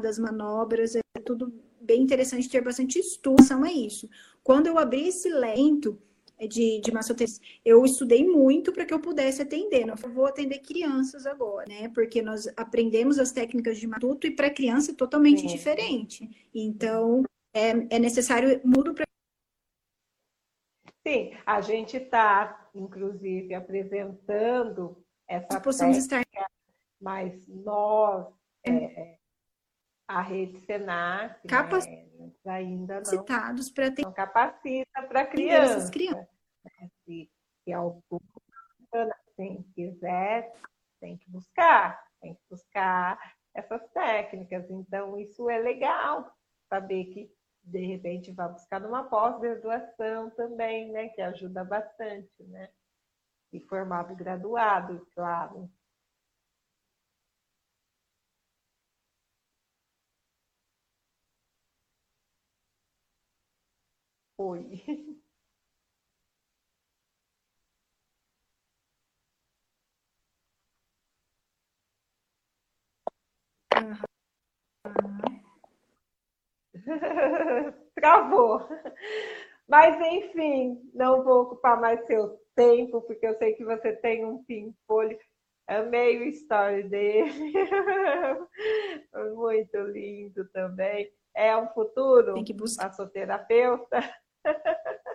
das 0.00 0.18
manobras, 0.18 0.94
é 0.94 1.02
tudo 1.22 1.52
bem 1.80 2.02
interessante 2.02 2.48
ter 2.48 2.62
bastante 2.62 2.98
estudo 2.98 3.42
a 3.62 3.72
isso. 3.72 4.08
Quando 4.42 4.68
eu 4.68 4.78
abri 4.78 5.08
esse 5.08 5.28
lento 5.28 6.00
de, 6.40 6.80
de 6.80 6.92
massoterapia. 6.92 7.38
Eu 7.64 7.84
estudei 7.84 8.26
muito 8.26 8.72
para 8.72 8.84
que 8.84 8.92
eu 8.92 9.00
pudesse 9.00 9.42
atender. 9.42 9.86
Não 9.86 9.94
vou 9.96 10.26
atender 10.26 10.58
crianças 10.58 11.26
agora, 11.26 11.64
né? 11.68 11.88
Porque 11.94 12.20
nós 12.22 12.46
aprendemos 12.56 13.18
as 13.18 13.32
técnicas 13.32 13.78
de 13.78 13.86
matuto 13.86 14.26
e 14.26 14.30
para 14.30 14.50
criança 14.50 14.92
é 14.92 14.94
totalmente 14.94 15.42
Sim. 15.42 15.46
diferente. 15.46 16.48
Então, 16.54 17.22
é, 17.54 17.70
é 17.96 17.98
necessário 17.98 18.60
mudo 18.64 18.94
para. 18.94 19.04
Sim, 21.06 21.32
a 21.44 21.60
gente 21.60 21.96
está, 21.96 22.68
inclusive, 22.74 23.54
apresentando 23.54 25.04
essa 25.28 25.60
Possamos 25.60 26.06
técnica, 26.06 26.30
estar... 26.30 26.50
mas 27.00 27.46
nós, 27.46 28.26
é, 28.64 28.72
é 28.72 29.18
a 30.06 30.20
rede 30.20 30.60
Senac, 30.66 31.34
né, 31.34 31.40
Capacitados 31.48 32.44
né, 32.44 32.52
ainda 32.52 32.94
não, 32.96 33.02
capacitados 33.02 33.70
para 33.70 33.90
ter 33.90 34.02
não 34.02 34.12
capacita 34.12 35.02
para 35.08 35.26
crianças. 35.26 35.90
crianças. 35.90 36.28
Né? 36.64 36.90
Se, 37.04 37.30
se 37.62 37.72
algum 37.72 38.18
quem 39.36 39.62
quiser, 39.74 40.52
tem 41.00 41.16
que 41.16 41.28
buscar, 41.30 42.00
tem 42.20 42.34
que 42.34 42.40
buscar 42.48 43.18
essas 43.52 43.86
técnicas. 43.90 44.70
Então, 44.70 45.18
isso 45.18 45.50
é 45.50 45.58
legal, 45.58 46.32
saber 46.68 47.06
que 47.06 47.30
de 47.62 47.86
repente 47.86 48.30
vai 48.32 48.48
buscar 48.48 48.80
numa 48.80 49.04
pós-graduação 49.04 50.30
também, 50.30 50.92
né? 50.92 51.08
Que 51.08 51.22
ajuda 51.22 51.64
bastante, 51.64 52.42
né? 52.44 52.68
E 53.52 53.60
formado 53.60 54.14
graduado, 54.14 55.06
claro. 55.14 55.70
Oi. 64.38 64.84
Travou. 77.94 78.60
Mas, 79.68 79.96
enfim, 80.00 80.90
não 80.92 81.22
vou 81.24 81.42
ocupar 81.42 81.80
mais 81.80 82.04
seu 82.06 82.38
tempo, 82.54 83.00
porque 83.02 83.26
eu 83.26 83.36
sei 83.38 83.54
que 83.54 83.64
você 83.64 83.92
tem 83.94 84.24
um 84.24 84.44
pimpolho. 84.44 85.18
Amei 85.66 86.18
o 86.18 86.24
story 86.24 86.82
dele. 86.88 87.52
Muito 89.34 89.78
lindo 89.78 90.46
também. 90.50 91.10
É 91.34 91.56
um 91.56 91.68
futuro 91.68 92.34
tem 92.34 92.44
que 92.44 92.52
buscar. 92.52 92.88
massoterapeuta. 92.88 94.00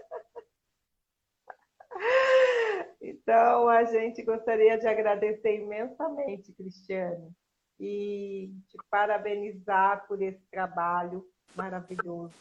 Então, 3.02 3.70
a 3.70 3.84
gente 3.86 4.22
gostaria 4.24 4.78
de 4.78 4.88
agradecer 4.88 5.56
imensamente, 5.56 6.52
Cristiane, 6.54 7.32
e 7.80 8.54
te 8.68 8.78
parabenizar 8.90 10.06
por 10.08 10.22
esse 10.22 10.42
trabalho 10.52 11.26
maravilhoso 11.56 12.36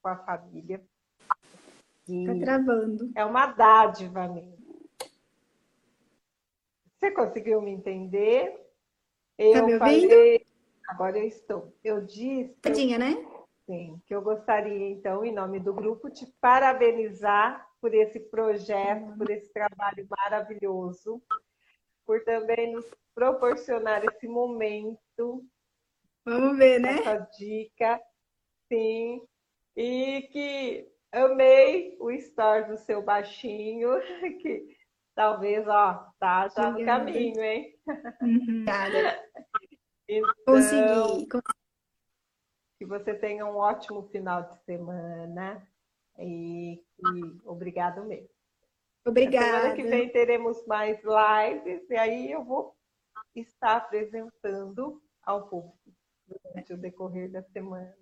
com 0.00 0.08
a 0.08 0.16
família. 0.16 0.82
Está 2.08 2.34
travando. 2.38 3.10
É 3.16 3.24
uma 3.24 3.46
dádiva 3.46 4.28
mesmo. 4.28 4.56
Você 6.94 7.10
conseguiu 7.10 7.60
me 7.60 7.72
entender? 7.72 8.64
Eu 9.36 9.52
tá 9.52 9.62
me 9.62 9.78
falei. 9.78 10.46
Agora 10.88 11.18
eu 11.18 11.26
estou. 11.26 11.76
Eu 11.82 12.04
disse. 12.04 12.54
Tadinha, 12.62 12.96
né? 12.96 13.16
Sim, 13.66 14.00
que 14.06 14.14
eu 14.14 14.22
gostaria, 14.22 14.90
então, 14.90 15.24
em 15.24 15.32
nome 15.32 15.58
do 15.58 15.74
grupo, 15.74 16.08
te 16.08 16.24
parabenizar 16.40 17.68
por 17.80 17.92
esse 17.92 18.20
projeto, 18.20 19.16
por 19.18 19.28
esse 19.28 19.52
trabalho 19.52 20.06
maravilhoso, 20.08 21.20
por 22.04 22.22
também 22.24 22.72
nos 22.72 22.86
proporcionar 23.12 24.04
esse 24.04 24.28
momento. 24.28 25.44
Vamos 26.24 26.56
ver, 26.56 26.78
né? 26.78 27.00
Essa 27.00 27.18
dica, 27.36 28.00
sim. 28.68 29.26
E 29.76 30.28
que 30.30 30.88
amei 31.10 31.96
o 31.98 32.12
story 32.12 32.68
do 32.68 32.76
seu 32.76 33.02
baixinho, 33.02 33.90
que 34.40 34.76
talvez, 35.12 35.66
ó, 35.66 36.08
tá 36.20 36.46
já 36.48 36.70
no 36.70 36.84
caminho, 36.84 37.42
hein? 37.42 37.76
Uhum. 38.22 38.64
Então, 40.08 40.32
Consegui. 40.44 41.26
Que 42.78 42.84
você 42.84 43.14
tenha 43.14 43.46
um 43.46 43.56
ótimo 43.56 44.02
final 44.08 44.42
de 44.42 44.56
semana 44.64 45.66
e, 46.18 46.74
e 46.74 47.40
obrigado 47.44 48.04
mesmo. 48.04 48.28
Obrigada. 49.04 49.46
semana 49.46 49.74
que 49.74 49.82
vem 49.84 50.10
teremos 50.10 50.64
mais 50.66 50.98
lives 51.02 51.88
e 51.88 51.94
aí 51.96 52.32
eu 52.32 52.44
vou 52.44 52.76
estar 53.34 53.76
apresentando 53.76 55.00
ao 55.22 55.48
público 55.48 55.78
durante 56.26 56.72
o 56.72 56.76
decorrer 56.76 57.30
da 57.30 57.42
semana. 57.42 57.96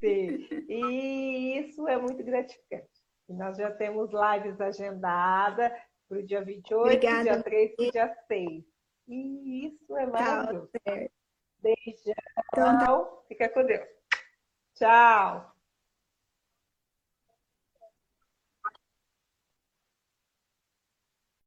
Sim. 0.00 0.46
E 0.68 1.58
isso 1.58 1.86
é 1.88 1.96
muito 1.96 2.22
gratificante. 2.22 2.88
nós 3.28 3.56
já 3.56 3.70
temos 3.70 4.10
lives 4.12 4.60
agendadas 4.60 5.72
para 6.08 6.18
o 6.18 6.22
dia 6.22 6.42
28, 6.42 6.80
Obrigada. 6.80 7.22
dia 7.22 7.42
3 7.42 7.74
e 7.78 7.90
dia 7.90 8.16
6. 8.28 8.64
E 9.08 9.66
isso 9.66 9.96
é 9.96 10.06
maravilhoso. 10.06 10.70
Beijão. 11.66 12.14
Então, 12.52 12.78
tá. 12.78 13.10
Fica 13.28 13.48
com 13.48 13.64
Deus. 13.64 13.88
Tchau. 14.74 15.55